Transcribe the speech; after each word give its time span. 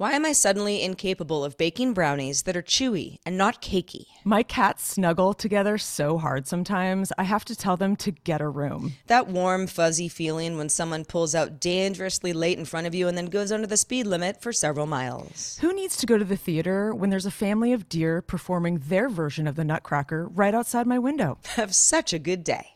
Why 0.00 0.12
am 0.12 0.24
I 0.24 0.32
suddenly 0.32 0.80
incapable 0.82 1.44
of 1.44 1.58
baking 1.58 1.92
brownies 1.92 2.44
that 2.44 2.56
are 2.56 2.62
chewy 2.62 3.18
and 3.26 3.36
not 3.36 3.60
cakey? 3.60 4.06
My 4.24 4.42
cats 4.42 4.82
snuggle 4.82 5.34
together 5.34 5.76
so 5.76 6.16
hard 6.16 6.46
sometimes, 6.46 7.12
I 7.18 7.24
have 7.24 7.44
to 7.44 7.54
tell 7.54 7.76
them 7.76 7.96
to 7.96 8.10
get 8.10 8.40
a 8.40 8.48
room. 8.48 8.94
That 9.08 9.28
warm, 9.28 9.66
fuzzy 9.66 10.08
feeling 10.08 10.56
when 10.56 10.70
someone 10.70 11.04
pulls 11.04 11.34
out 11.34 11.60
dangerously 11.60 12.32
late 12.32 12.58
in 12.58 12.64
front 12.64 12.86
of 12.86 12.94
you 12.94 13.08
and 13.08 13.18
then 13.18 13.26
goes 13.26 13.52
under 13.52 13.66
the 13.66 13.76
speed 13.76 14.06
limit 14.06 14.40
for 14.40 14.54
several 14.54 14.86
miles. 14.86 15.58
Who 15.60 15.74
needs 15.74 15.98
to 15.98 16.06
go 16.06 16.16
to 16.16 16.24
the 16.24 16.34
theater 16.34 16.94
when 16.94 17.10
there's 17.10 17.26
a 17.26 17.30
family 17.30 17.74
of 17.74 17.90
deer 17.90 18.22
performing 18.22 18.78
their 18.78 19.10
version 19.10 19.46
of 19.46 19.56
the 19.56 19.64
Nutcracker 19.64 20.28
right 20.28 20.54
outside 20.54 20.86
my 20.86 20.98
window? 20.98 21.36
Have 21.56 21.74
such 21.74 22.14
a 22.14 22.18
good 22.18 22.42
day. 22.42 22.72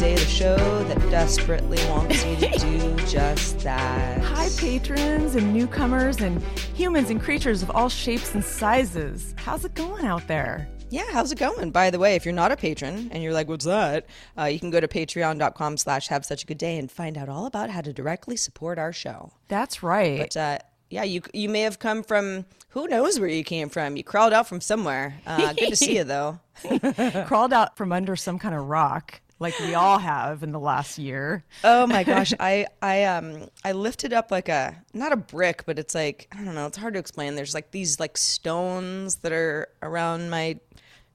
Have 0.00 0.18
Such 0.18 0.40
a 0.40 0.44
Good 0.46 0.54
Day, 0.56 0.56
the 0.56 0.56
show 0.56 0.84
that 0.84 1.10
desperately 1.10 1.78
wants 1.88 2.24
you 2.24 2.36
to 2.36 2.58
do 2.58 2.96
just 3.06 3.58
that. 3.60 4.22
Hi, 4.22 4.48
patrons 4.56 5.34
and 5.34 5.52
newcomers 5.52 6.20
and 6.20 6.42
humans 6.74 7.10
and 7.10 7.20
creatures 7.20 7.62
of 7.62 7.70
all 7.70 7.88
shapes 7.88 8.34
and 8.34 8.42
sizes. 8.42 9.34
How's 9.36 9.64
it 9.64 9.74
going 9.74 10.06
out 10.06 10.26
there? 10.26 10.68
Yeah, 10.88 11.04
how's 11.12 11.30
it 11.32 11.38
going? 11.38 11.70
By 11.70 11.90
the 11.90 11.98
way, 11.98 12.16
if 12.16 12.24
you're 12.24 12.34
not 12.34 12.50
a 12.50 12.56
patron 12.56 13.10
and 13.12 13.22
you're 13.22 13.32
like, 13.34 13.48
what's 13.48 13.66
that? 13.66 14.06
Uh, 14.38 14.44
you 14.44 14.58
can 14.58 14.70
go 14.70 14.80
to 14.80 14.88
patreon.com 14.88 15.76
slash 15.76 16.08
have 16.08 16.24
such 16.24 16.42
a 16.44 16.46
good 16.46 16.58
day 16.58 16.78
and 16.78 16.90
find 16.90 17.18
out 17.18 17.28
all 17.28 17.46
about 17.46 17.70
how 17.70 17.82
to 17.82 17.92
directly 17.92 18.36
support 18.36 18.78
our 18.78 18.92
show. 18.92 19.32
That's 19.48 19.82
right. 19.82 20.18
But 20.18 20.36
uh, 20.36 20.58
yeah, 20.88 21.04
you 21.04 21.22
you 21.32 21.48
may 21.48 21.60
have 21.60 21.78
come 21.78 22.02
from, 22.02 22.46
who 22.70 22.88
knows 22.88 23.20
where 23.20 23.28
you 23.28 23.44
came 23.44 23.68
from. 23.68 23.96
You 23.96 24.02
crawled 24.04 24.32
out 24.32 24.48
from 24.48 24.60
somewhere. 24.60 25.20
Uh, 25.26 25.52
good 25.52 25.70
to 25.70 25.76
see 25.76 25.96
you, 25.96 26.04
though. 26.04 26.40
Crawled 27.26 27.52
out 27.52 27.76
from 27.76 27.92
under 27.92 28.16
some 28.16 28.38
kind 28.38 28.54
of 28.54 28.66
rock, 28.68 29.20
like 29.40 29.58
we 29.58 29.74
all 29.74 29.98
have 29.98 30.42
in 30.44 30.52
the 30.52 30.60
last 30.60 30.98
year. 30.98 31.44
Oh 31.64 31.86
my 31.86 32.04
gosh, 32.04 32.32
I 32.38 32.66
I 32.80 33.04
um 33.04 33.48
I 33.64 33.72
lifted 33.72 34.12
up 34.12 34.30
like 34.30 34.48
a 34.48 34.80
not 34.94 35.10
a 35.12 35.16
brick, 35.16 35.64
but 35.66 35.78
it's 35.78 35.94
like 35.94 36.28
I 36.30 36.44
don't 36.44 36.54
know, 36.54 36.66
it's 36.66 36.76
hard 36.76 36.94
to 36.94 37.00
explain. 37.00 37.34
There's 37.34 37.54
like 37.54 37.72
these 37.72 37.98
like 37.98 38.16
stones 38.16 39.16
that 39.16 39.32
are 39.32 39.68
around 39.82 40.30
my 40.30 40.60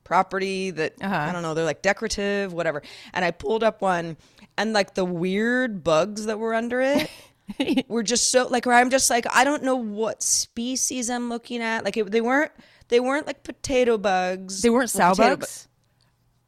property 0.04 0.72
that 0.72 0.94
I 1.02 1.32
don't 1.32 1.42
know, 1.42 1.54
they're 1.54 1.66
like 1.66 1.82
decorative, 1.82 2.52
whatever. 2.54 2.82
And 3.14 3.24
I 3.24 3.32
pulled 3.32 3.64
up 3.64 3.82
one 3.82 4.18
and 4.58 4.74
like 4.74 4.96
the 4.96 5.06
weird 5.06 5.84
bugs 5.84 6.26
that 6.26 6.40
were 6.40 6.54
under 6.54 6.82
it 6.82 7.10
were 7.88 8.04
just 8.04 8.32
so 8.32 8.48
like 8.48 8.66
where 8.66 8.76
I'm 8.76 8.90
just 8.90 9.10
like 9.10 9.26
I 9.34 9.44
don't 9.44 9.64
know 9.64 9.76
what 9.76 10.22
species 10.24 11.10
I'm 11.10 11.30
looking 11.30 11.62
at. 11.62 11.86
Like 11.86 11.98
it, 11.98 12.12
they 12.12 12.22
weren't 12.22 12.52
they 12.88 13.00
weren't 13.00 13.28
like 13.28 13.44
potato 13.44 13.98
bugs. 13.98 14.62
They 14.62 14.70
weren't 14.70 14.90
sow 14.90 15.14
bugs. 15.16 15.68
bu- 15.68 15.72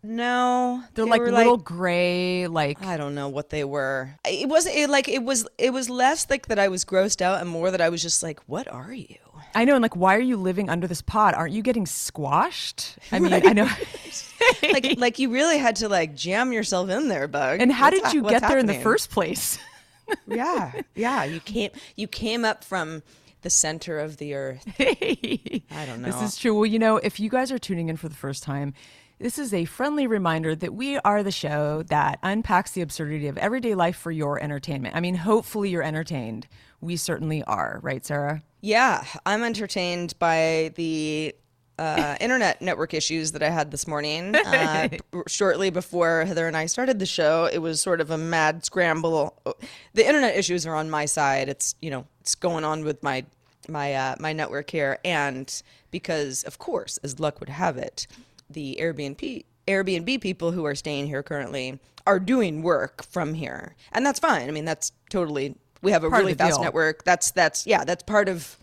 no, 0.04 0.84
They're 0.94 1.06
they 1.06 1.12
like 1.12 1.22
little 1.22 1.58
gray, 1.58 2.48
like 2.48 2.84
I 2.84 2.98
don't 2.98 3.16
know 3.16 3.30
what 3.30 3.50
they 3.50 3.64
were. 3.64 4.16
It 4.26 4.48
wasn't 4.48 4.76
it, 4.76 4.90
like 4.90 5.10
it 5.10 5.24
was. 5.24 5.48
It 5.58 5.74
was 5.74 5.90
less 5.90 6.30
like 6.30 6.48
that. 6.48 6.60
I 6.60 6.68
was 6.68 6.86
grossed 6.86 7.22
out, 7.22 7.42
and 7.42 7.50
more 7.50 7.72
that 7.72 7.82
I 7.82 7.90
was 7.90 8.02
just 8.02 8.24
like, 8.24 8.40
"What 8.48 8.68
are 8.68 8.94
you?" 8.94 9.18
I 9.56 9.66
know, 9.66 9.74
and 9.74 9.82
like, 9.82 9.96
why 9.96 10.16
are 10.16 10.22
you 10.22 10.38
living 10.38 10.70
under 10.70 10.88
this 10.88 11.02
pot? 11.02 11.34
Aren't 11.34 11.54
you 11.54 11.62
getting 11.64 11.86
squashed? 11.86 12.98
I 13.12 13.20
mean, 13.20 13.34
I 13.34 13.40
know. 13.40 13.68
like, 14.62 14.96
like 14.98 15.20
you 15.20 15.32
really 15.32 15.58
had 15.58 15.78
to 15.78 15.90
like 15.90 16.16
jam 16.16 16.52
yourself 16.52 16.90
in 16.90 17.08
there, 17.08 17.28
bug. 17.28 17.60
and 17.62 17.72
how 17.72 17.90
What's 17.90 18.02
did 18.02 18.14
you 18.14 18.22
get 18.24 18.42
there 18.44 18.60
in 18.60 18.68
the 18.68 18.76
first 18.76 19.10
place? 19.10 19.58
Yeah, 20.26 20.72
yeah. 20.96 21.26
You 21.26 21.42
came. 21.42 21.70
You 21.98 22.08
came 22.08 22.46
up 22.46 22.64
from 22.64 23.04
the 23.42 23.50
center 23.50 24.00
of 24.00 24.16
the 24.16 24.36
earth. 24.36 24.64
I 24.80 25.86
don't 25.86 26.02
know. 26.02 26.10
This 26.10 26.22
is 26.22 26.38
true. 26.38 26.56
Well, 26.56 26.66
you 26.66 26.80
know, 26.80 26.96
if 26.96 27.20
you 27.20 27.30
guys 27.30 27.52
are 27.52 27.60
tuning 27.60 27.90
in 27.90 27.98
for 27.98 28.08
the 28.08 28.16
first 28.16 28.42
time, 28.42 28.74
this 29.20 29.40
is 29.40 29.54
a 29.54 29.66
friendly 29.66 30.06
reminder 30.06 30.56
that 30.56 30.74
we 30.74 30.98
are 31.00 31.24
the 31.24 31.32
show 31.32 31.84
that 31.84 32.20
unpacks 32.22 32.72
the 32.72 32.82
absurdity 32.82 33.28
of 33.28 33.38
everyday 33.38 33.74
life 33.74 33.98
for 33.98 34.12
your 34.12 34.42
entertainment. 34.42 34.96
I 34.96 35.00
mean, 35.00 35.16
hopefully 35.16 35.70
you're 35.70 35.84
entertained. 35.84 36.48
We 36.82 36.98
certainly 36.98 37.44
are, 37.44 37.80
right, 37.82 38.06
Sarah? 38.06 38.44
Yeah, 38.62 39.04
I'm 39.26 39.44
entertained 39.44 40.14
by 40.20 40.72
the 40.76 41.34
uh, 41.80 42.16
internet 42.20 42.62
network 42.62 42.94
issues 42.94 43.32
that 43.32 43.44
I 43.44 43.50
had 43.50 43.72
this 43.72 43.88
morning. 43.88 44.36
Uh, 44.48 44.90
shortly 45.28 45.70
before 45.70 46.26
Heather 46.26 46.48
and 46.48 46.56
I 46.56 46.66
started 46.66 47.00
the 47.00 47.06
show, 47.06 47.50
it 47.52 47.60
was 47.60 47.82
sort 47.82 48.02
of 48.02 48.12
a 48.12 48.18
mad 48.18 48.66
scramble. 48.66 49.38
The 49.94 50.08
internet 50.08 50.36
issues 50.36 50.66
are 50.66 50.76
on 50.76 50.90
my 50.90 51.06
side. 51.06 51.50
It's 51.50 51.76
you 51.82 51.92
know 51.92 52.08
it's 52.22 52.34
going 52.36 52.64
on 52.64 52.84
with 52.84 53.04
my 53.04 53.26
my 53.68 53.94
uh, 53.94 54.16
my 54.20 54.34
network 54.34 54.70
here, 54.70 55.00
and 55.04 55.62
because 55.92 56.44
of 56.44 56.58
course, 56.60 56.98
as 57.04 57.20
luck 57.20 57.40
would 57.40 57.50
have 57.50 57.78
it, 57.78 58.08
the 58.50 58.78
Airbnb 58.80 59.46
Airbnb 59.68 60.22
people 60.22 60.52
who 60.52 60.66
are 60.66 60.76
staying 60.76 61.08
here 61.08 61.22
currently 61.22 61.80
are 62.06 62.20
doing 62.20 62.62
work 62.62 63.04
from 63.04 63.34
here, 63.34 63.76
and 63.92 64.06
that's 64.06 64.20
fine. 64.20 64.48
I 64.48 64.52
mean, 64.52 64.66
that's 64.66 64.92
totally. 65.10 65.56
We 65.82 65.92
have 65.92 66.04
a 66.04 66.10
Part 66.10 66.22
really 66.22 66.34
fast 66.34 66.56
deal. 66.56 66.64
network. 66.64 67.04
That's 67.04 67.32
that's 67.32 67.68
yeah, 67.68 67.84
that's 67.84 68.04
part 68.04 68.30
of 68.30 68.58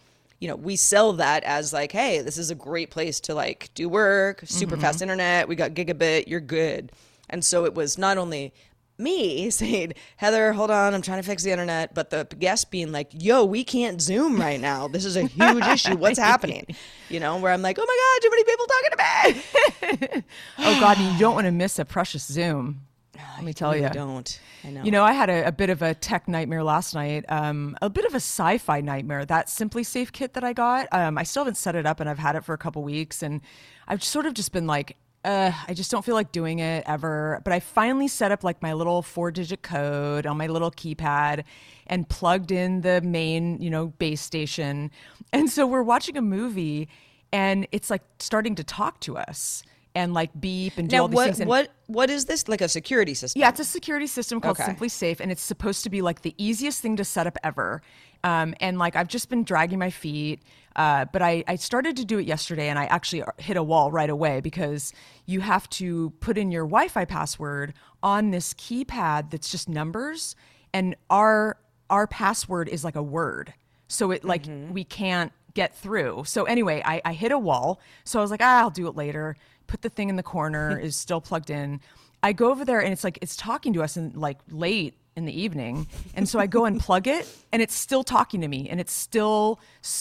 you 0.45 0.49
know, 0.49 0.57
we 0.57 0.77
sell 0.77 1.15
that 1.15 1.43
as 1.45 1.73
like, 1.73 1.91
hey, 1.93 2.21
this 2.21 2.37
is 2.37 2.51
a 2.51 2.55
great 2.55 2.91
place 2.91 3.19
to 3.21 3.35
like 3.35 3.71
do 3.75 3.89
work, 3.89 4.43
super 4.45 4.75
mm-hmm. 4.75 4.83
fast 4.83 5.01
internet, 5.01 5.49
we 5.49 5.57
got 5.57 5.73
gigabit, 5.73 6.27
you're 6.27 6.39
good. 6.39 6.93
And 7.31 7.43
so 7.43 7.65
it 7.65 7.75
was 7.75 7.97
not 7.97 8.19
only 8.19 8.53
me 8.99 9.51
saying, 9.51 9.95
Heather, 10.17 10.53
hold 10.53 10.71
on, 10.71 10.95
I'm 10.95 11.03
trying 11.03 11.21
to 11.23 11.27
fix 11.27 11.43
the 11.43 11.51
internet, 11.51 11.95
but 11.95 12.11
the 12.11 12.27
guest 12.39 12.71
being 12.71 12.93
like, 12.93 13.11
yo, 13.13 13.45
we 13.45 13.65
can't 13.65 14.01
Zoom 14.01 14.41
right 14.41 14.61
now. 14.61 14.89
This 14.89 15.05
is 15.05 15.17
a 15.17 15.23
huge 15.27 15.65
issue. 15.67 15.97
What's 15.97 16.19
happening? 16.31 16.67
You 17.09 17.21
know, 17.21 17.37
where 17.39 17.53
I'm 17.53 17.63
like, 17.63 17.79
oh 17.81 17.87
my 17.87 17.99
God, 18.01 18.23
too 18.23 18.31
many 18.31 18.45
people 18.45 18.67
talking 18.67 18.91
to 18.91 20.15
me. 20.15 20.23
Oh, 20.59 20.81
God, 20.81 20.99
you 20.99 21.19
don't 21.19 21.35
want 21.35 21.47
to 21.47 21.53
miss 21.53 21.79
a 21.79 21.85
precious 21.85 22.25
Zoom. 22.25 22.83
Let 23.37 23.45
me 23.45 23.53
tell 23.53 23.73
really 23.73 23.85
you. 23.85 23.91
don't. 23.91 24.41
I 24.65 24.71
know. 24.71 24.83
You 24.83 24.91
know, 24.91 25.05
I 25.05 25.13
had 25.13 25.29
a, 25.29 25.49
a 25.49 25.53
bit 25.53 25.71
of 25.71 25.83
a 25.83 25.95
tech 25.95 26.27
nightmare 26.29 26.63
last 26.65 26.95
night, 26.95 27.25
um, 27.29 27.77
a 27.83 27.91
bit 27.91 28.05
of 28.05 28.13
a 28.13 28.17
sci 28.17 28.59
fi 28.59 28.81
nightmare. 28.81 29.25
That 29.25 29.49
SimpliSafe 29.49 30.13
kit 30.13 30.35
that 30.35 30.45
I 30.45 30.53
got, 30.53 30.89
um, 30.93 31.19
I 31.19 31.23
still 31.23 31.43
haven't 31.43 31.57
set 31.57 31.75
it 31.75 31.87
up 31.87 32.01
and 32.01 32.09
I've 32.09 32.19
had 32.19 32.37
it 32.37 32.45
for 32.45 32.55
a 32.55 32.59
couple 32.59 32.83
weeks. 32.83 33.23
And 33.23 33.41
I've 33.87 34.03
sort 34.03 34.27
of 34.27 34.35
just 34.35 34.53
been 34.53 34.67
like, 34.67 34.97
uh, 35.25 35.53
I 35.67 35.75
just 35.75 35.91
don't 35.91 36.05
feel 36.05 36.15
like 36.15 36.33
doing 36.33 36.59
it 36.59 36.85
ever. 36.87 37.41
But 37.45 37.53
I 37.53 37.61
finally 37.61 38.09
set 38.09 38.31
up 38.31 38.45
like 38.45 38.63
my 38.63 38.73
little 38.75 39.03
four 39.03 39.31
digit 39.31 39.63
code 39.63 40.27
on 40.27 40.37
my 40.37 40.47
little 40.47 40.71
keypad 40.71 41.45
and 41.87 42.09
plugged 42.09 42.53
in 42.53 42.83
the 42.83 43.01
main, 43.01 43.61
you 43.61 43.71
know, 43.71 43.87
base 43.87 44.21
station. 44.21 44.91
And 45.33 45.51
so 45.51 45.67
we're 45.67 45.83
watching 45.83 46.17
a 46.17 46.23
movie 46.23 46.89
and 47.33 47.67
it's 47.73 47.91
like 47.91 48.03
starting 48.19 48.55
to 48.57 48.65
talk 48.65 49.01
to 49.01 49.17
us. 49.17 49.63
And 49.97 50.13
like 50.13 50.31
beep 50.41 50.77
and 50.77 50.89
do 50.89 50.97
Now, 50.97 51.03
all 51.03 51.09
these 51.09 51.15
what 51.17 51.25
things. 51.27 51.41
And- 51.41 51.49
what 51.49 51.71
what 51.87 52.11
is 52.11 52.25
this? 52.25 52.49
Like 52.49 52.61
a 52.61 52.69
security 52.69 53.15
system? 53.15 53.39
yeah, 53.41 53.49
it's 53.51 53.61
a 53.61 53.65
security 53.65 54.07
system 54.09 54.41
called 54.41 54.59
Okay. 54.59 54.73
SimpliSafe, 54.73 55.21
and 55.21 55.31
it's 55.31 55.43
supposed 55.43 55.85
to 55.85 55.91
be 55.91 56.03
like 56.03 56.23
the 56.23 56.35
easiest 56.37 56.81
thing 56.81 56.97
to 56.97 57.05
set 57.05 57.27
up 57.29 57.39
ever. 57.45 57.81
Um, 58.25 58.55
and 58.59 58.79
like 58.79 58.97
I've 58.97 59.07
just 59.07 59.29
been 59.29 59.45
dragging 59.45 59.79
my 59.79 59.91
feet, 59.91 60.43
uh, 60.75 61.05
but 61.13 61.23
I, 61.23 61.45
I 61.47 61.57
started 61.57 61.97
to 61.99 62.05
do 62.05 62.19
it 62.19 62.27
yesterday, 62.27 62.69
and 62.71 62.79
I 62.79 62.87
actually 62.87 63.23
hit 63.39 63.57
a 63.57 63.63
wall 63.63 63.93
right 63.93 64.09
away 64.11 64.41
because 64.41 64.93
you 65.27 65.41
have 65.41 65.69
to 65.71 66.11
put 66.21 66.39
in 66.39 66.51
your 66.51 66.65
Wi-Fi 66.65 67.05
password 67.05 67.75
on 68.03 68.31
this 68.31 68.53
keypad 68.55 69.31
that's 69.31 69.51
just 69.51 69.69
numbers, 69.69 70.35
and 70.73 70.97
our 71.11 71.57
our 71.91 72.07
password 72.09 72.69
is 72.69 72.83
like 72.83 72.97
a 72.97 73.03
word, 73.03 73.55
so 73.87 74.11
it 74.11 74.25
like 74.25 74.47
we 74.73 74.83
can't 74.83 75.31
get 75.53 75.77
through. 75.77 76.25
So 76.27 76.45
anyway, 76.45 76.83
I, 76.85 77.01
I 77.05 77.13
hit 77.13 77.31
a 77.31 77.39
wall. 77.39 77.79
So 78.03 78.19
I 78.19 78.23
was 78.23 78.33
like, 78.33 78.41
ah, 78.43 78.59
I'll 78.59 78.71
do 78.71 78.89
it 78.89 78.97
later. 78.97 79.37
Put 79.67 79.83
the 79.83 79.91
thing 79.91 80.09
in 80.09 80.17
the 80.17 80.23
corner, 80.23 80.79
is 80.83 80.97
still 80.97 81.21
plugged 81.21 81.51
in. 81.51 81.81
I 82.23 82.33
go 82.33 82.51
over 82.51 82.65
there 82.65 82.81
and 82.81 82.93
it's 82.93 83.05
like 83.05 83.19
it's 83.21 83.37
talking 83.37 83.75
to 83.75 83.83
us 83.83 83.97
in 83.97 84.13
like 84.15 84.39
late 84.51 84.95
in 85.17 85.27
the 85.27 85.41
evening, 85.43 85.87
and 86.17 86.29
so 86.29 86.41
I 86.41 86.49
go 86.49 86.65
and 86.65 86.81
plug 86.81 87.07
it, 87.07 87.29
and 87.53 87.63
it's 87.63 87.75
still 87.75 88.03
talking 88.03 88.41
to 88.41 88.49
me, 88.49 88.69
and 88.69 88.81
it's 88.81 88.93
still 88.93 89.61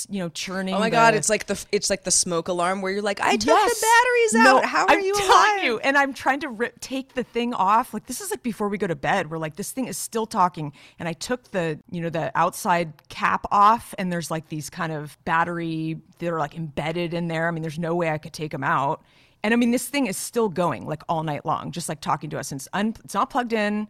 you 0.10 0.18
know 0.20 0.30
churning. 0.30 0.74
Oh 0.74 0.80
my 0.80 0.90
god, 0.90 1.14
it's 1.14 1.30
like 1.30 1.46
the 1.46 1.64
it's 1.72 1.90
like 1.90 2.04
the 2.04 2.10
smoke 2.12 2.48
alarm 2.48 2.82
where 2.82 2.92
you're 2.92 3.02
like, 3.04 3.20
I 3.22 3.36
took 3.36 3.48
Yes. 3.50 3.80
the 3.80 3.86
batteries 3.86 4.46
No, 4.46 4.58
out. 4.58 4.66
How 4.66 4.86
are 4.86 4.90
I'm 4.92 5.02
you 5.02 5.14
alive? 5.14 5.64
you, 5.66 5.80
and 5.80 5.98
I'm 5.98 6.14
trying 6.16 6.40
to 6.40 6.48
rip, 6.50 6.80
take 6.80 7.14
the 7.14 7.24
thing 7.24 7.54
off. 7.54 7.94
Like 7.94 8.08
this 8.08 8.22
is 8.22 8.32
like 8.32 8.42
before 8.42 8.70
we 8.70 8.80
go 8.80 8.88
to 8.88 8.96
bed. 8.96 9.30
We're 9.30 9.38
like 9.38 9.56
this 9.56 9.72
thing 9.72 9.86
is 9.86 9.98
still 9.98 10.26
talking, 10.26 10.72
and 10.98 11.08
I 11.08 11.14
took 11.14 11.52
the 11.52 11.78
you 11.92 12.02
know 12.02 12.10
the 12.10 12.32
outside 12.36 12.94
cap 13.10 13.46
off, 13.52 13.94
and 14.00 14.12
there's 14.12 14.32
like 14.32 14.48
these 14.50 14.70
kind 14.72 14.92
of 14.94 15.16
battery 15.26 16.00
that 16.20 16.28
are 16.34 16.40
like 16.40 16.56
embedded 16.56 17.14
in 17.14 17.28
there. 17.28 17.48
I 17.48 17.52
mean, 17.52 17.62
there's 17.62 17.78
no 17.78 17.94
way 17.94 18.10
I 18.10 18.18
could 18.18 18.34
take 18.34 18.52
them 18.52 18.64
out. 18.64 19.04
And 19.44 19.54
I 19.54 19.58
mean, 19.58 19.72
this 19.72 19.88
thing 19.88 20.08
is 20.08 20.16
still 20.18 20.50
going 20.50 20.86
like 20.86 21.04
all 21.10 21.24
night 21.24 21.46
long, 21.46 21.72
just 21.72 21.90
like 21.90 22.00
talking 22.02 22.30
to 22.32 22.40
us. 22.40 22.52
And 22.52 22.60
it's, 22.60 22.70
un- 22.74 22.96
it's 23.04 23.14
not 23.14 23.30
plugged 23.30 23.54
in. 23.54 23.88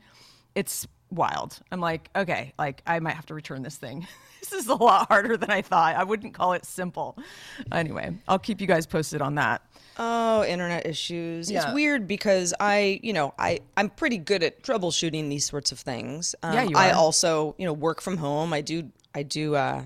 It's 0.56 0.88
wild. 1.12 1.60
I'm 1.72 1.80
like, 1.80 2.10
okay, 2.16 2.54
like 2.58 2.82
I 2.88 3.00
might 3.00 3.16
have 3.16 3.26
to 3.28 3.34
return 3.36 3.62
this 3.62 3.76
thing. 3.78 4.08
this 4.40 4.52
is 4.52 4.68
a 4.68 4.74
lot 4.76 5.08
harder 5.10 5.38
than 5.38 5.52
I 5.52 5.62
thought. 5.62 5.96
I 5.96 6.04
wouldn't 6.04 6.34
call 6.34 6.54
it 6.54 6.66
simple. 6.66 7.18
Anyway, 7.72 8.16
I'll 8.28 8.40
keep 8.40 8.60
you 8.62 8.68
guys 8.68 8.86
posted 8.88 9.22
on 9.22 9.36
that. 9.36 9.62
Oh, 9.98 10.44
internet 10.44 10.88
issues. 10.88 11.52
Yeah. 11.52 11.66
It's 11.66 11.74
weird 11.74 12.08
because 12.08 12.54
I, 12.60 13.00
you 13.04 13.14
know, 13.14 13.34
I 13.38 13.60
I'm 13.78 13.90
pretty 13.92 14.18
good 14.18 14.42
at 14.42 14.64
troubleshooting 14.64 15.30
these 15.30 15.46
sorts 15.46 15.72
of 15.72 15.80
things. 15.80 16.34
Um, 16.42 16.54
Yeah, 16.56 16.64
you 16.64 16.76
are. 16.76 16.82
I 16.82 16.92
also, 16.92 17.54
you 17.60 17.66
know, 17.68 17.74
work 17.74 18.02
from 18.02 18.18
home. 18.18 18.54
I 18.54 18.62
do 18.62 18.90
I 19.14 19.22
do 19.22 19.54
uh, 19.56 19.84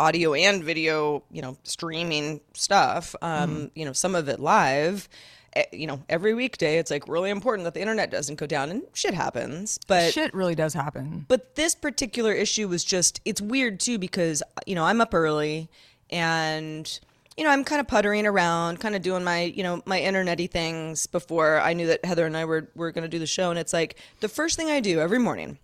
audio 0.00 0.34
and 0.34 0.64
video, 0.64 1.22
you 1.30 1.42
know, 1.42 1.56
streaming 1.62 2.40
stuff. 2.54 3.14
Um, 3.22 3.50
Mm-hmm. 3.50 3.64
you 3.78 3.84
know, 3.84 3.92
some 3.92 4.14
of 4.14 4.28
it 4.28 4.40
live. 4.40 5.08
Eh, 5.54 5.64
You 5.72 5.86
know, 5.88 6.02
every 6.08 6.32
weekday 6.34 6.78
it's 6.78 6.90
like 6.90 7.06
really 7.08 7.30
important 7.30 7.64
that 7.64 7.74
the 7.74 7.80
internet 7.80 8.10
doesn't 8.10 8.36
go 8.36 8.46
down, 8.46 8.70
and 8.70 8.82
shit 8.94 9.14
happens. 9.14 9.78
But 9.86 10.12
Shit 10.12 10.32
really 10.32 10.54
does 10.54 10.74
happen. 10.74 11.26
but 11.28 11.54
this 11.56 11.74
particular 11.74 12.32
issue 12.32 12.66
was 12.68 12.82
just 12.84 13.20
it's 13.24 13.40
weird 13.40 13.80
too 13.80 13.98
because 13.98 14.42
you 14.66 14.74
know 14.76 14.84
i'm 14.84 15.00
up 15.00 15.12
early 15.14 15.68
and 16.10 17.00
you 17.36 17.44
know 17.44 17.50
i'm 17.50 17.64
kind 17.64 17.80
of 17.80 17.88
puttering 17.88 18.26
around 18.26 18.80
kind 18.80 18.94
of 18.94 19.02
doing 19.02 19.24
my 19.24 19.42
you 19.42 19.62
know 19.62 19.82
my 19.86 19.98
internety 20.00 20.48
things 20.50 21.06
before 21.06 21.60
i 21.60 21.72
knew 21.72 21.86
that 21.86 22.04
heather 22.04 22.26
and 22.26 22.36
i 22.36 22.44
were, 22.44 22.68
were 22.74 22.90
going 22.92 23.02
to 23.02 23.08
do 23.08 23.18
the 23.18 23.26
show 23.26 23.50
and 23.50 23.58
it's 23.58 23.72
like 23.72 23.96
the 24.20 24.28
first 24.28 24.56
thing 24.56 24.68
i 24.70 24.80
do 24.80 25.00
every 25.00 25.18
morning 25.18 25.58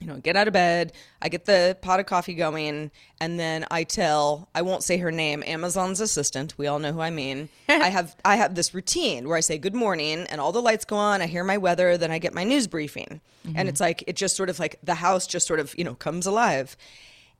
you 0.00 0.06
know 0.06 0.16
get 0.16 0.34
out 0.34 0.46
of 0.46 0.52
bed 0.52 0.92
i 1.20 1.28
get 1.28 1.44
the 1.44 1.76
pot 1.82 2.00
of 2.00 2.06
coffee 2.06 2.34
going 2.34 2.90
and 3.20 3.38
then 3.38 3.64
i 3.70 3.84
tell 3.84 4.48
i 4.54 4.62
won't 4.62 4.82
say 4.82 4.96
her 4.96 5.12
name 5.12 5.42
amazon's 5.46 6.00
assistant 6.00 6.56
we 6.56 6.66
all 6.66 6.78
know 6.78 6.92
who 6.92 7.00
i 7.00 7.10
mean. 7.10 7.48
I 7.68 7.88
have 7.90 8.16
i 8.24 8.36
have 8.36 8.54
this 8.54 8.74
routine 8.74 9.28
where 9.28 9.36
i 9.36 9.40
say 9.40 9.58
good 9.58 9.74
morning 9.74 10.26
and 10.30 10.40
all 10.40 10.52
the 10.52 10.62
lights 10.62 10.84
go 10.84 10.96
on 10.96 11.20
i 11.22 11.26
hear 11.26 11.44
my 11.44 11.58
weather 11.58 11.96
then 11.96 12.10
i 12.10 12.18
get 12.18 12.34
my 12.34 12.44
news 12.44 12.66
briefing. 12.66 13.20
And 13.54 13.68
it's 13.68 13.80
like 13.80 14.04
it 14.06 14.16
just 14.16 14.36
sort 14.36 14.50
of 14.50 14.58
like 14.58 14.78
the 14.82 14.94
house 14.94 15.26
just 15.26 15.46
sort 15.46 15.60
of 15.60 15.76
you 15.78 15.84
know 15.84 15.94
comes 15.94 16.26
alive. 16.26 16.76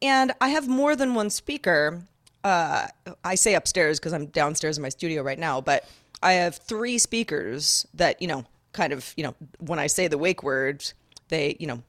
And 0.02 0.32
i 0.40 0.48
have 0.48 0.68
more 0.68 0.96
than 0.96 1.14
one 1.14 1.30
speaker 1.30 2.02
uh, 2.44 2.86
i 3.24 3.34
say 3.34 3.54
upstairs 3.54 3.98
because 3.98 4.12
i'm 4.12 4.26
downstairs 4.26 4.78
in 4.78 4.82
my 4.82 4.88
studio 4.88 5.22
right 5.22 5.38
now 5.38 5.60
but 5.60 5.86
i 6.22 6.32
have 6.34 6.56
three 6.56 6.98
speakers 6.98 7.86
that 7.94 8.20
you 8.20 8.28
know 8.28 8.44
kind 8.72 8.92
of 8.92 9.12
you 9.16 9.24
know 9.24 9.34
when 9.58 9.78
i 9.78 9.86
say 9.86 10.08
the 10.08 10.16
wake 10.18 10.42
word 10.42 10.90
they 11.28 11.56
you 11.60 11.66
know 11.66 11.82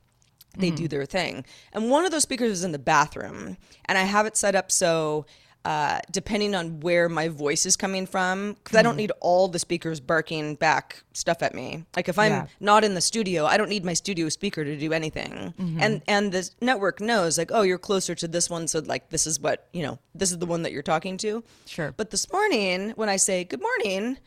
they 0.57 0.69
do 0.69 0.83
mm-hmm. 0.83 0.87
their 0.87 1.05
thing. 1.05 1.45
And 1.73 1.89
one 1.89 2.05
of 2.05 2.11
those 2.11 2.23
speakers 2.23 2.51
is 2.51 2.63
in 2.63 2.71
the 2.71 2.79
bathroom, 2.79 3.57
and 3.85 3.97
I 3.97 4.03
have 4.03 4.25
it 4.25 4.37
set 4.37 4.55
up 4.55 4.71
so. 4.71 5.25
Uh, 5.63 5.99
depending 6.09 6.55
on 6.55 6.79
where 6.79 7.07
my 7.07 7.27
voice 7.27 7.67
is 7.67 7.75
coming 7.75 8.07
from, 8.07 8.53
because 8.53 8.75
I 8.75 8.81
don't 8.81 8.93
mm-hmm. 8.93 8.97
need 8.97 9.11
all 9.19 9.47
the 9.47 9.59
speakers 9.59 9.99
barking 9.99 10.55
back 10.55 11.03
stuff 11.13 11.43
at 11.43 11.53
me. 11.53 11.85
Like 11.95 12.09
if 12.09 12.17
I'm 12.17 12.31
Yeah. 12.31 12.47
not 12.59 12.83
in 12.83 12.95
the 12.95 13.01
studio, 13.01 13.45
I 13.45 13.57
don't 13.57 13.69
need 13.69 13.85
my 13.85 13.93
studio 13.93 14.27
speaker 14.29 14.65
to 14.65 14.75
do 14.75 14.91
anything. 14.91 15.53
Mm-hmm. 15.59 15.77
And 15.79 16.01
and 16.07 16.31
the 16.31 16.49
network 16.61 16.99
knows 16.99 17.37
like, 17.37 17.51
oh, 17.53 17.61
you're 17.61 17.77
closer 17.77 18.15
to 18.15 18.27
this 18.27 18.49
one, 18.49 18.67
so 18.67 18.79
like 18.79 19.09
this 19.09 19.27
is 19.27 19.39
what 19.39 19.67
you 19.71 19.83
know, 19.83 19.99
this 20.15 20.31
is 20.31 20.39
the 20.39 20.47
one 20.47 20.63
that 20.63 20.71
you're 20.71 20.81
talking 20.81 21.15
to. 21.17 21.43
Sure. 21.67 21.93
But 21.95 22.09
this 22.09 22.31
morning, 22.31 22.93
when 22.95 23.09
I 23.09 23.17
say 23.17 23.43
good 23.43 23.61
morning, 23.61 24.17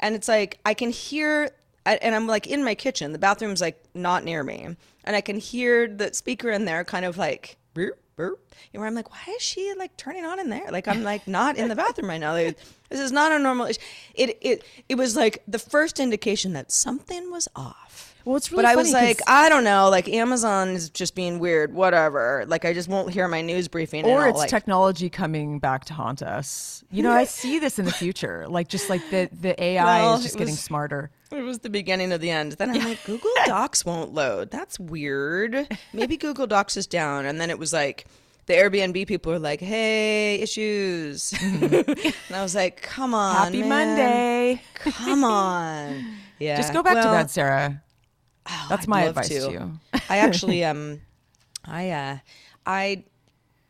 and 0.00 0.14
it's 0.14 0.28
like 0.28 0.58
I 0.66 0.74
can 0.74 0.90
hear, 0.90 1.48
and 1.86 2.14
I'm 2.14 2.26
like 2.26 2.46
in 2.46 2.62
my 2.62 2.74
kitchen. 2.74 3.12
The 3.12 3.18
bathroom's 3.18 3.62
like 3.62 3.82
not 3.94 4.22
near 4.22 4.44
me, 4.44 4.76
and 5.04 5.14
I 5.14 5.20
can 5.20 5.38
hear 5.38 5.86
the 5.86 6.12
speaker 6.12 6.50
in 6.50 6.64
there, 6.64 6.84
kind 6.84 7.04
of 7.04 7.16
like 7.16 7.56
burp, 7.74 8.00
burp. 8.16 8.40
Where 8.72 8.86
I'm 8.86 8.94
like, 8.94 9.10
why 9.10 9.34
is 9.34 9.42
she 9.42 9.72
like 9.76 9.96
turning 9.96 10.24
on 10.24 10.40
in 10.40 10.50
there? 10.50 10.70
Like 10.70 10.88
I'm 10.88 11.02
like 11.04 11.28
not 11.28 11.56
in 11.56 11.68
the 11.68 11.76
bathroom 11.76 12.08
right 12.08 12.18
now. 12.20 12.32
Like, 12.32 12.58
this 12.88 13.00
is 13.00 13.12
not 13.12 13.32
a 13.32 13.38
normal. 13.38 13.66
It 13.66 13.78
it 14.14 14.64
it 14.88 14.94
was 14.96 15.16
like 15.16 15.42
the 15.46 15.58
first 15.58 16.00
indication 16.00 16.52
that 16.54 16.72
something 16.72 17.30
was 17.30 17.48
off. 17.54 18.13
Well, 18.24 18.36
it's 18.36 18.50
really 18.50 18.62
but 18.62 18.70
I 18.70 18.76
was 18.76 18.92
like, 18.92 19.20
I 19.26 19.48
don't 19.48 19.64
know. 19.64 19.90
Like 19.90 20.08
Amazon 20.08 20.70
is 20.70 20.88
just 20.90 21.14
being 21.14 21.38
weird. 21.38 21.74
Whatever. 21.74 22.44
Like 22.46 22.64
I 22.64 22.72
just 22.72 22.88
won't 22.88 23.12
hear 23.12 23.28
my 23.28 23.42
news 23.42 23.68
briefing. 23.68 24.04
or 24.06 24.26
it's 24.28 24.38
like, 24.38 24.48
technology 24.50 25.10
coming 25.10 25.58
back 25.58 25.84
to 25.86 25.94
haunt 25.94 26.22
us. 26.22 26.82
You 26.90 27.02
know, 27.02 27.12
I 27.12 27.24
see 27.24 27.58
this 27.58 27.78
in 27.78 27.84
the 27.84 27.92
future, 27.92 28.46
like 28.48 28.68
just 28.68 28.88
like 28.88 29.02
the 29.10 29.28
the 29.40 29.60
AI 29.62 30.02
Well, 30.02 30.14
is 30.14 30.22
just 30.22 30.36
it 30.36 30.38
getting 30.38 30.52
was- 30.52 30.60
smarter. 30.60 31.10
It 31.32 31.42
was 31.42 31.58
the 31.58 31.70
beginning 31.70 32.12
of 32.12 32.20
the 32.20 32.30
end. 32.30 32.52
Then 32.52 32.70
I'm 32.70 32.84
like, 32.84 33.04
Google 33.04 33.30
Docs 33.46 33.84
won't 33.84 34.14
load. 34.14 34.50
That's 34.52 34.78
weird. 34.78 35.66
Maybe 35.92 36.16
Google 36.16 36.46
Docs 36.46 36.76
is 36.76 36.86
down. 36.86 37.26
And 37.26 37.40
then 37.40 37.50
it 37.50 37.58
was 37.58 37.72
like, 37.72 38.06
the 38.46 38.52
Airbnb 38.54 39.06
people 39.08 39.32
were 39.32 39.38
like, 39.40 39.60
hey, 39.60 40.36
issues. 40.40 41.32
Mm-hmm. 41.32 41.90
and 42.28 42.36
I 42.36 42.42
was 42.42 42.54
like, 42.54 42.82
come 42.82 43.14
on. 43.14 43.34
Happy 43.34 43.62
man. 43.62 43.68
Monday. 43.68 44.62
Come 44.74 45.24
on. 45.24 46.04
Yeah. 46.40 46.56
Just 46.56 46.72
go 46.72 46.82
back 46.82 46.96
to 46.96 47.10
bed, 47.10 47.30
Sarah. 47.30 47.80
That's 48.68 48.84
I'd 48.84 48.88
my 48.88 49.02
advice 49.02 49.28
to 49.28 49.50
you. 49.50 49.80
I 50.08 50.18
actually 50.18 50.64
um 50.72 51.00
I 51.64 51.90
uh 51.90 52.18
I 52.66 53.04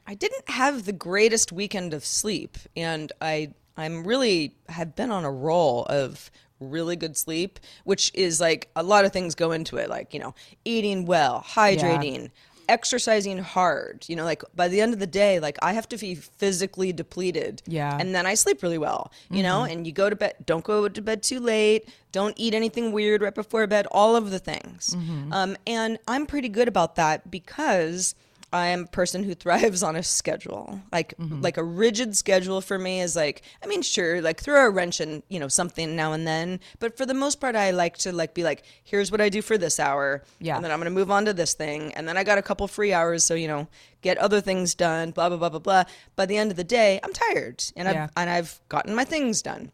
I 0.06 0.14
didn't 0.14 0.48
have 0.50 0.84
the 0.84 0.92
greatest 0.92 1.52
weekend 1.52 1.94
of 1.94 2.04
sleep 2.04 2.58
and 2.76 3.12
I 3.20 3.54
I'm 3.76 4.06
really 4.06 4.54
have 4.68 4.94
been 4.94 5.10
on 5.10 5.24
a 5.24 5.30
roll 5.30 5.84
of 5.86 6.30
really 6.60 6.96
good 6.96 7.16
sleep, 7.16 7.58
which 7.84 8.10
is 8.14 8.40
like 8.40 8.68
a 8.76 8.82
lot 8.82 9.04
of 9.04 9.12
things 9.12 9.34
go 9.34 9.52
into 9.52 9.76
it, 9.76 9.90
like, 9.90 10.14
you 10.14 10.20
know, 10.20 10.34
eating 10.64 11.04
well, 11.04 11.44
hydrating, 11.46 12.30
exercising 12.68 13.38
hard. 13.38 14.04
You 14.08 14.16
know, 14.16 14.24
like 14.24 14.42
by 14.54 14.68
the 14.68 14.80
end 14.80 14.92
of 14.92 15.00
the 15.00 15.06
day, 15.06 15.40
like 15.40 15.58
I 15.62 15.72
have 15.72 15.88
to 15.90 15.96
be 15.96 16.14
physically 16.14 16.92
depleted. 16.92 17.62
Yeah. 17.66 17.90
Mm-hmm. 17.90 18.00
And 18.00 18.14
then 18.14 18.26
I 18.26 18.34
sleep 18.34 18.62
really 18.62 18.78
well, 18.78 19.12
you 19.30 19.42
know, 19.42 19.64
and 19.64 19.86
you 19.86 19.92
go 19.92 20.10
to 20.10 20.16
bed, 20.16 20.36
don't 20.46 20.64
go 20.64 20.88
to 20.88 21.02
bed 21.02 21.22
too 21.22 21.40
late, 21.40 21.88
don't 22.12 22.34
eat 22.38 22.54
anything 22.54 22.92
weird 22.92 23.22
right 23.22 23.34
before 23.34 23.66
bed, 23.66 23.86
all 23.90 24.16
of 24.16 24.30
the 24.30 24.38
things. 24.38 24.94
Mm-hmm. 24.96 25.32
Um, 25.32 25.56
and 25.66 25.98
I'm 26.06 26.26
pretty 26.26 26.48
good 26.48 26.68
about 26.68 26.96
that 26.96 27.30
because 27.30 28.14
I 28.54 28.66
am 28.68 28.84
a 28.84 28.86
person 28.86 29.24
who 29.24 29.34
thrives 29.44 29.82
on 29.82 29.96
a 29.96 30.02
schedule. 30.02 30.80
Like 30.92 31.14
Mm-hmm. 31.18 31.42
like 31.42 31.56
a 31.58 31.62
rigid 31.64 32.16
schedule 32.16 32.60
for 32.60 32.78
me 32.78 33.00
is 33.00 33.14
like 33.16 33.42
I 33.62 33.66
mean 33.66 33.82
sure 33.82 34.22
like 34.22 34.40
throw 34.40 34.66
a 34.66 34.70
wrench 34.70 35.00
in 35.00 35.22
you 35.28 35.38
know 35.40 35.48
something 35.48 35.94
now 35.96 36.12
and 36.12 36.26
then, 36.26 36.60
but 36.78 36.96
for 36.96 37.04
the 37.06 37.14
most 37.14 37.40
part 37.40 37.56
I 37.56 37.70
like 37.72 37.96
to 37.98 38.12
like 38.12 38.32
be 38.34 38.42
like 38.44 38.62
here's 38.84 39.10
what 39.10 39.20
I 39.20 39.28
do 39.28 39.42
for 39.42 39.58
this 39.58 39.78
hour, 39.80 40.22
Yeah. 40.40 40.56
and 40.56 40.64
then 40.64 40.70
I'm 40.72 40.78
gonna 40.80 40.90
move 41.00 41.10
on 41.10 41.24
to 41.26 41.32
this 41.32 41.54
thing, 41.54 41.92
and 41.94 42.06
then 42.08 42.16
I 42.16 42.24
got 42.24 42.38
a 42.38 42.42
couple 42.42 42.66
free 42.68 42.92
hours 42.92 43.24
so 43.24 43.34
you 43.34 43.48
know 43.48 43.68
get 44.02 44.16
other 44.18 44.40
things 44.40 44.74
done, 44.74 45.10
blah 45.10 45.28
blah 45.28 45.38
blah 45.38 45.48
blah 45.50 45.58
blah. 45.60 45.84
By 46.16 46.26
the 46.26 46.36
end 46.36 46.50
of 46.50 46.56
the 46.56 46.64
day 46.64 47.00
I'm 47.04 47.12
tired 47.12 47.64
and 47.76 47.88
Yeah. 47.88 48.04
I've 48.04 48.10
and 48.16 48.30
I've 48.30 48.60
gotten 48.68 48.94
my 48.94 49.04
things 49.04 49.42
done 49.42 49.72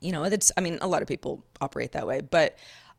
you 0.00 0.12
know 0.12 0.22
it's 0.22 0.52
i 0.56 0.60
mean 0.60 0.78
a 0.80 0.86
lot 0.86 1.02
of 1.02 1.08
people 1.08 1.42
operate 1.60 1.90
that 1.90 2.06
way 2.06 2.20
but 2.20 2.56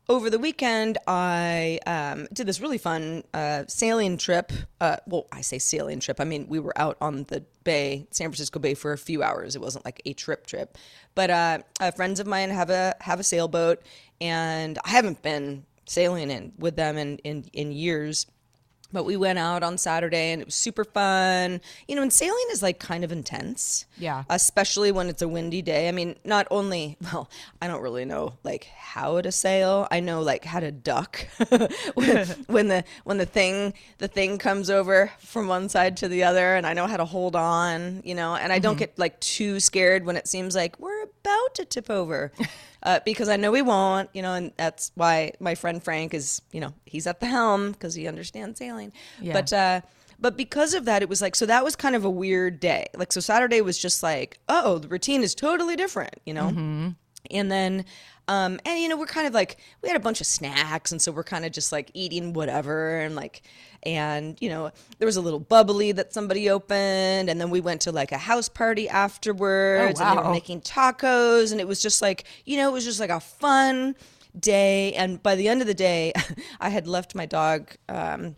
over 0.08 0.30
the 0.30 0.38
weekend 0.38 0.98
i 1.06 1.78
um, 1.86 2.26
did 2.32 2.46
this 2.46 2.60
really 2.60 2.78
fun 2.78 3.22
uh, 3.34 3.64
sailing 3.68 4.16
trip 4.16 4.52
uh, 4.80 4.96
well 5.06 5.26
i 5.32 5.40
say 5.40 5.58
sailing 5.58 6.00
trip 6.00 6.20
i 6.20 6.24
mean 6.24 6.46
we 6.48 6.58
were 6.58 6.76
out 6.76 6.96
on 7.00 7.24
the 7.24 7.44
bay 7.64 8.06
san 8.10 8.28
francisco 8.28 8.58
bay 8.58 8.74
for 8.74 8.92
a 8.92 8.98
few 8.98 9.22
hours. 9.22 9.54
It 9.56 9.62
wasn't 9.62 9.84
like 9.84 10.00
a 10.04 10.12
trip 10.12 10.46
trip. 10.46 10.76
But 11.14 11.30
uh, 11.30 11.58
uh, 11.80 11.90
friends 11.90 12.20
of 12.20 12.26
mine 12.26 12.50
have 12.50 12.70
a 12.70 12.94
have 13.00 13.20
a 13.20 13.24
sailboat 13.24 13.82
and 14.20 14.78
i 14.84 14.90
haven't 14.90 15.22
been 15.22 15.64
sailing 15.86 16.30
in 16.30 16.52
with 16.58 16.76
them 16.76 16.96
in 16.96 17.18
in, 17.18 17.44
in 17.52 17.72
years 17.72 18.26
But 18.92 19.04
we 19.04 19.16
went 19.16 19.38
out 19.38 19.62
on 19.62 19.78
Saturday 19.78 20.32
and 20.32 20.42
it 20.42 20.46
was 20.46 20.54
super 20.54 20.84
fun. 20.84 21.60
You 21.88 21.96
know, 21.96 22.02
and 22.02 22.12
sailing 22.12 22.46
is 22.50 22.62
like 22.62 22.78
kind 22.78 23.04
of 23.04 23.12
intense. 23.12 23.86
Yeah. 23.98 24.24
Especially 24.28 24.92
when 24.92 25.08
it's 25.08 25.22
a 25.22 25.28
windy 25.28 25.62
day. 25.62 25.88
I 25.88 25.92
mean, 25.92 26.16
not 26.24 26.46
only, 26.50 26.96
well, 27.12 27.30
I 27.60 27.68
don't 27.68 27.82
really 27.82 28.04
know 28.04 28.34
like 28.42 28.64
how 28.64 29.20
to 29.20 29.32
sail. 29.32 29.86
I 29.90 30.00
know 30.00 30.22
like 30.22 30.44
how 30.44 30.60
to 30.60 30.72
duck 30.72 31.26
when, 31.94 32.26
when 32.46 32.68
the 32.68 32.84
when 33.04 33.18
the 33.18 33.26
thing 33.26 33.74
the 33.98 34.08
thing 34.08 34.38
comes 34.38 34.70
over 34.70 35.12
from 35.18 35.48
one 35.48 35.68
side 35.68 35.96
to 35.98 36.08
the 36.08 36.24
other 36.24 36.54
and 36.54 36.66
I 36.66 36.72
know 36.72 36.86
how 36.86 36.96
to 36.96 37.04
hold 37.04 37.36
on, 37.36 38.02
you 38.04 38.14
know, 38.14 38.34
and 38.34 38.52
I 38.52 38.58
don't 38.58 38.74
mm-hmm. 38.74 38.80
get 38.80 38.98
like 38.98 39.20
too 39.20 39.60
scared 39.60 40.04
when 40.04 40.16
it 40.16 40.26
seems 40.26 40.54
like 40.54 40.78
we're 40.78 41.02
about 41.02 41.54
to 41.54 41.64
tip 41.64 41.90
over. 41.90 42.32
Uh, 42.82 43.00
because 43.04 43.28
I 43.28 43.36
know 43.36 43.50
we 43.50 43.62
won't, 43.62 44.08
you 44.14 44.22
know, 44.22 44.34
and 44.34 44.52
that's 44.56 44.90
why 44.94 45.32
my 45.38 45.54
friend 45.54 45.82
Frank 45.82 46.14
is, 46.14 46.40
you 46.52 46.60
know, 46.60 46.72
he's 46.86 47.06
at 47.06 47.20
the 47.20 47.26
helm 47.26 47.72
because 47.72 47.94
he 47.94 48.08
understands 48.08 48.58
sailing. 48.58 48.92
Yeah. 49.20 49.34
But 49.34 49.52
uh, 49.52 49.80
but 50.18 50.36
because 50.36 50.74
of 50.74 50.84
that, 50.86 51.02
it 51.02 51.08
was 51.08 51.20
like 51.20 51.34
so 51.34 51.46
that 51.46 51.64
was 51.64 51.76
kind 51.76 51.94
of 51.94 52.04
a 52.04 52.10
weird 52.10 52.60
day. 52.60 52.86
Like 52.94 53.12
so 53.12 53.20
Saturday 53.20 53.60
was 53.60 53.78
just 53.78 54.02
like, 54.02 54.38
oh, 54.48 54.78
the 54.78 54.88
routine 54.88 55.22
is 55.22 55.34
totally 55.34 55.76
different, 55.76 56.16
you 56.24 56.34
know. 56.34 56.94
And 57.30 57.52
then, 57.52 57.84
um, 58.30 58.60
and 58.64 58.78
you 58.78 58.88
know, 58.88 58.96
we're 58.96 59.06
kind 59.06 59.26
of 59.26 59.34
like 59.34 59.56
we 59.82 59.88
had 59.88 59.96
a 59.96 60.00
bunch 60.00 60.20
of 60.20 60.26
snacks, 60.26 60.92
and 60.92 61.02
so 61.02 61.10
we're 61.10 61.24
kind 61.24 61.44
of 61.44 61.50
just 61.50 61.72
like 61.72 61.90
eating 61.94 62.32
whatever, 62.32 63.00
and 63.00 63.16
like, 63.16 63.42
and 63.82 64.38
you 64.40 64.48
know, 64.48 64.70
there 65.00 65.06
was 65.06 65.16
a 65.16 65.20
little 65.20 65.40
bubbly 65.40 65.90
that 65.90 66.14
somebody 66.14 66.48
opened, 66.48 67.28
and 67.28 67.40
then 67.40 67.50
we 67.50 67.60
went 67.60 67.80
to 67.80 67.92
like 67.92 68.12
a 68.12 68.18
house 68.18 68.48
party 68.48 68.88
afterwards, 68.88 70.00
and 70.00 70.16
they 70.16 70.22
were 70.22 70.30
making 70.30 70.60
tacos, 70.60 71.50
and 71.50 71.60
it 71.60 71.66
was 71.66 71.82
just 71.82 72.00
like, 72.00 72.22
you 72.46 72.56
know, 72.56 72.68
it 72.68 72.72
was 72.72 72.84
just 72.84 73.00
like 73.00 73.10
a 73.10 73.18
fun 73.18 73.96
day. 74.38 74.92
And 74.92 75.20
by 75.20 75.34
the 75.34 75.48
end 75.48 75.60
of 75.60 75.66
the 75.66 75.74
day, 75.74 76.12
I 76.60 76.68
had 76.68 76.86
left 76.86 77.16
my 77.16 77.26
dog. 77.26 77.72
Um, 77.88 78.36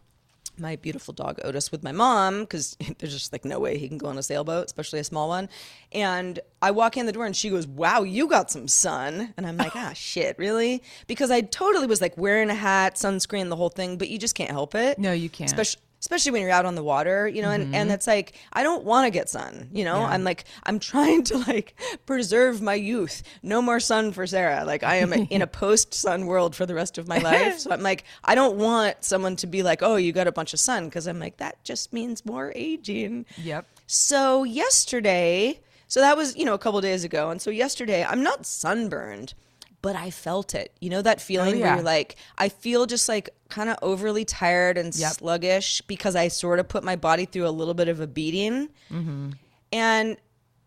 my 0.58 0.76
beautiful 0.76 1.14
dog 1.14 1.40
Otis 1.44 1.72
with 1.72 1.82
my 1.82 1.92
mom 1.92 2.40
because 2.40 2.76
there's 2.98 3.12
just 3.12 3.32
like 3.32 3.44
no 3.44 3.58
way 3.58 3.78
he 3.78 3.88
can 3.88 3.98
go 3.98 4.08
on 4.08 4.18
a 4.18 4.22
sailboat, 4.22 4.66
especially 4.66 5.00
a 5.00 5.04
small 5.04 5.28
one. 5.28 5.48
And 5.92 6.40
I 6.60 6.70
walk 6.70 6.96
in 6.96 7.06
the 7.06 7.12
door 7.12 7.26
and 7.26 7.36
she 7.36 7.50
goes, 7.50 7.66
"Wow, 7.66 8.02
you 8.02 8.28
got 8.28 8.50
some 8.50 8.68
sun." 8.68 9.34
And 9.36 9.46
I'm 9.46 9.56
like, 9.56 9.72
"Ah, 9.76 9.92
shit, 9.94 10.38
really?" 10.38 10.82
Because 11.06 11.30
I 11.30 11.40
totally 11.40 11.86
was 11.86 12.00
like 12.00 12.16
wearing 12.16 12.50
a 12.50 12.54
hat, 12.54 12.96
sunscreen, 12.96 13.48
the 13.48 13.56
whole 13.56 13.70
thing, 13.70 13.96
but 13.96 14.08
you 14.08 14.18
just 14.18 14.34
can't 14.34 14.50
help 14.50 14.74
it. 14.74 14.98
No, 14.98 15.12
you 15.12 15.28
can't. 15.28 15.50
Especially 15.50 15.80
especially 16.02 16.32
when 16.32 16.42
you're 16.42 16.50
out 16.50 16.66
on 16.66 16.74
the 16.74 16.82
water, 16.82 17.28
you 17.28 17.40
know, 17.40 17.50
and, 17.50 17.74
and 17.74 17.74
mm-hmm. 17.74 17.90
it's 17.92 18.08
like 18.08 18.34
I 18.52 18.64
don't 18.64 18.84
want 18.84 19.06
to 19.06 19.10
get 19.10 19.28
sun, 19.30 19.70
you 19.72 19.84
know. 19.84 20.02
I'm 20.02 20.24
like 20.24 20.44
I'm 20.64 20.78
trying 20.78 21.22
to 21.24 21.38
like 21.38 21.74
preserve 22.06 22.60
my 22.60 22.74
youth. 22.74 23.22
No 23.42 23.62
more 23.62 23.78
sun 23.78 24.12
for 24.12 24.26
Sarah. 24.26 24.64
Like 24.64 24.82
I 24.82 24.96
am 24.96 25.12
in 25.30 25.40
a 25.40 25.46
post 25.46 25.94
sun 25.94 26.26
world 26.26 26.56
for 26.56 26.66
the 26.66 26.74
rest 26.74 26.98
of 26.98 27.06
my 27.06 27.18
life. 27.30 27.60
So 27.60 27.70
I'm 27.70 27.82
like 27.82 28.04
I 28.24 28.34
don't 28.34 28.58
want 28.58 29.04
someone 29.04 29.36
to 29.36 29.46
be 29.46 29.62
like, 29.62 29.82
"Oh, 29.82 29.96
you 29.96 30.12
got 30.12 30.26
a 30.26 30.32
bunch 30.32 30.52
of 30.52 30.60
sun," 30.60 30.86
because 30.86 31.06
I'm 31.06 31.20
like 31.20 31.36
that 31.38 31.62
just 31.64 31.92
means 31.92 32.26
more 32.26 32.52
aging. 32.56 33.24
Yep. 33.38 33.66
So 33.86 34.42
yesterday, 34.42 35.60
so 35.86 36.00
that 36.00 36.16
was, 36.16 36.34
you 36.36 36.44
know, 36.44 36.54
a 36.54 36.58
couple 36.58 36.80
days 36.80 37.04
ago. 37.04 37.30
And 37.30 37.40
so 37.40 37.50
yesterday, 37.50 38.02
I'm 38.02 38.22
not 38.22 38.46
sunburned, 38.46 39.34
but 39.82 39.96
I 39.96 40.10
felt 40.10 40.54
it. 40.54 40.72
You 40.80 40.90
know 40.90 41.02
that 41.02 41.20
feeling 41.20 41.54
Oh, 41.54 41.58
yeah. 41.58 41.64
where 41.66 41.74
you're 41.76 41.84
like, 41.84 42.16
I 42.38 42.48
feel 42.48 42.86
just 42.86 43.08
like 43.08 43.30
kind 43.50 43.68
of 43.68 43.76
overly 43.82 44.24
tired 44.24 44.78
and 44.78 44.94
Yep. 44.94 45.12
sluggish 45.12 45.80
because 45.82 46.16
I 46.16 46.28
sort 46.28 46.58
of 46.60 46.68
put 46.68 46.82
my 46.84 46.96
body 46.96 47.24
through 47.26 47.46
a 47.46 47.50
little 47.50 47.74
bit 47.74 47.88
of 47.88 48.00
a 48.00 48.06
beating. 48.06 48.68
Mm-hmm. 48.90 49.30
And 49.72 50.16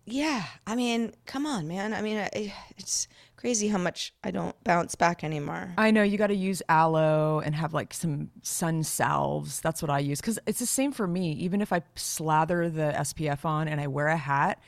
yeah, 0.06 0.44
I 0.68 0.76
mean, 0.76 1.14
come 1.26 1.46
on, 1.46 1.68
man. 1.68 1.94
I 1.94 2.02
mean, 2.02 2.18
I, 2.18 2.54
it's 2.78 3.08
crazy 3.38 3.68
how 3.68 3.78
much 3.78 4.14
I 4.24 4.32
don't 4.32 4.56
bounce 4.64 4.96
back 4.96 5.24
anymore. 5.24 5.72
I 5.78 5.92
know 5.92 6.04
you 6.04 6.18
got 6.18 6.28
to 6.28 6.36
use 6.36 6.62
aloe 6.70 7.40
and 7.44 7.56
have 7.56 7.74
like 7.74 7.94
some 7.94 8.30
sun 8.44 8.84
salves. 8.84 9.62
That's 9.62 9.82
what 9.82 9.90
I 9.92 10.00
use 10.00 10.20
because 10.22 10.40
it's 10.46 10.60
the 10.60 10.66
same 10.66 10.92
for 10.92 11.08
me. 11.08 11.32
Even 11.34 11.62
if 11.62 11.72
I 11.74 11.82
slather 11.96 12.70
the 12.70 12.94
SPF 12.98 13.46
on 13.46 13.68
and 13.68 13.80
I 13.80 13.88
wear 13.88 14.08
a 14.08 14.18
hat 14.18 14.60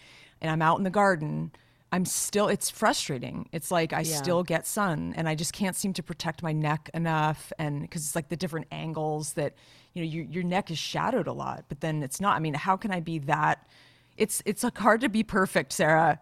and 0.42 0.50
I'm 0.52 0.62
out 0.62 0.78
in 0.78 0.84
the 0.84 0.90
garden, 0.92 1.52
I'm 1.92 2.04
still, 2.06 2.50
it's 2.50 2.70
frustrating. 2.70 3.48
It's 3.54 3.72
like 3.72 3.94
I 3.94 4.04
still 4.04 4.44
get 4.44 4.68
sun 4.68 5.14
and 5.16 5.28
I 5.28 5.36
just 5.36 5.54
can't 5.54 5.76
seem 5.76 5.94
to 5.94 6.04
protect 6.04 6.44
my 6.44 6.52
neck 6.52 6.90
enough. 6.94 7.54
And 7.58 7.82
because 7.82 8.04
it's 8.06 8.16
like 8.16 8.28
the 8.28 8.36
different 8.36 8.68
angles 8.72 9.34
that, 9.34 9.54
you 9.94 10.04
know, 10.04 10.10
your, 10.10 10.26
your 10.26 10.44
neck 10.44 10.70
is 10.70 10.78
shadowed 10.78 11.28
a 11.28 11.34
lot, 11.34 11.66
but 11.70 11.80
then 11.80 12.04
it's 12.04 12.20
not. 12.20 12.36
I 12.36 12.40
mean, 12.40 12.56
how 12.56 12.76
can 12.76 12.92
I 12.92 13.00
be 13.00 13.20
that? 13.20 13.66
It's, 14.18 14.44
it's 14.46 14.64
like 14.64 14.78
hard 14.78 15.02
to 15.02 15.10
be 15.10 15.24
perfect, 15.24 15.72
Sarah. 15.72 16.20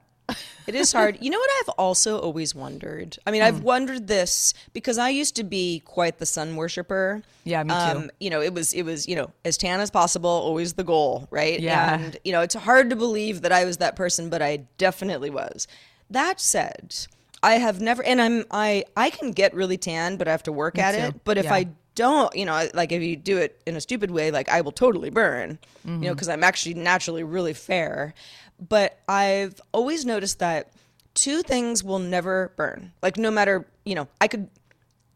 It 0.68 0.74
is 0.74 0.92
hard. 0.94 1.18
You 1.22 1.30
know 1.30 1.38
what 1.38 1.50
I've 1.62 1.70
also 1.78 2.20
always 2.20 2.56
wondered? 2.56 3.18
I 3.28 3.32
mean, 3.32 3.44
I've 3.44 3.60
Hmm. 3.60 3.64
wondered 3.64 4.08
this 4.08 4.54
because 4.74 4.98
I 4.98 5.10
used 5.10 5.36
to 5.36 5.44
be 5.44 5.82
quite 5.86 6.18
the 6.18 6.26
sun 6.26 6.56
worshiper. 6.56 7.22
Yeah, 7.44 7.62
me 7.64 7.74
too. 7.74 8.10
you 8.20 8.32
know, 8.32 8.42
it 8.42 8.54
was 8.54 8.74
it 8.74 8.82
was, 8.84 9.08
you 9.08 9.16
know, 9.16 9.30
as 9.44 9.58
tan 9.58 9.80
as 9.80 9.92
possible, 9.92 10.30
always 10.30 10.74
the 10.74 10.84
goal, 10.84 11.28
right? 11.30 11.60
Yeah. 11.60 12.00
And 12.00 12.18
you 12.24 12.32
know, 12.32 12.42
it's 12.42 12.56
hard 12.56 12.90
to 12.90 12.96
believe 12.96 13.42
that 13.42 13.52
I 13.52 13.64
was 13.66 13.78
that 13.78 13.96
person, 13.96 14.30
but 14.30 14.42
I 14.42 14.66
definitely 14.80 15.30
was. 15.30 15.68
That 16.10 16.40
said, 16.42 16.96
I 17.44 17.56
have 17.60 17.80
never 17.80 18.04
and 18.04 18.20
I'm 18.20 18.46
I 18.50 18.86
I 18.98 19.12
can 19.12 19.32
get 19.32 19.54
really 19.54 19.78
tan, 19.78 20.18
but 20.18 20.28
I 20.28 20.32
have 20.32 20.44
to 20.44 20.52
work 20.52 20.80
at 20.80 20.96
too. 20.96 21.02
it. 21.02 21.24
But 21.26 21.38
if 21.38 21.46
Yeah. 21.46 21.54
I 21.54 21.68
don't, 21.94 22.36
you 22.36 22.44
know, 22.46 22.68
like 22.74 22.92
if 22.92 23.02
you 23.02 23.16
do 23.16 23.38
it 23.38 23.62
in 23.66 23.76
a 23.78 23.82
stupid 23.82 24.12
way, 24.12 24.30
like 24.32 24.50
I 24.50 24.62
will 24.62 24.72
totally 24.74 25.12
burn, 25.12 25.60
you 25.86 25.92
Mm-hmm. 25.92 26.02
know, 26.02 26.14
because 26.16 26.28
I'm 26.28 26.44
actually 26.44 26.74
naturally 26.74 27.24
really 27.24 27.54
fair. 27.54 28.14
But 28.60 29.00
I've 29.08 29.60
always 29.74 30.06
noticed 30.06 30.40
that 30.40 30.72
two 31.14 31.42
things 31.42 31.84
will 31.84 32.00
never 32.00 32.54
burn. 32.56 32.94
Like 33.02 33.18
no 33.18 33.32
matter, 33.32 33.66
you 33.86 33.96
know, 33.96 34.08
I 34.22 34.28
could 34.28 34.50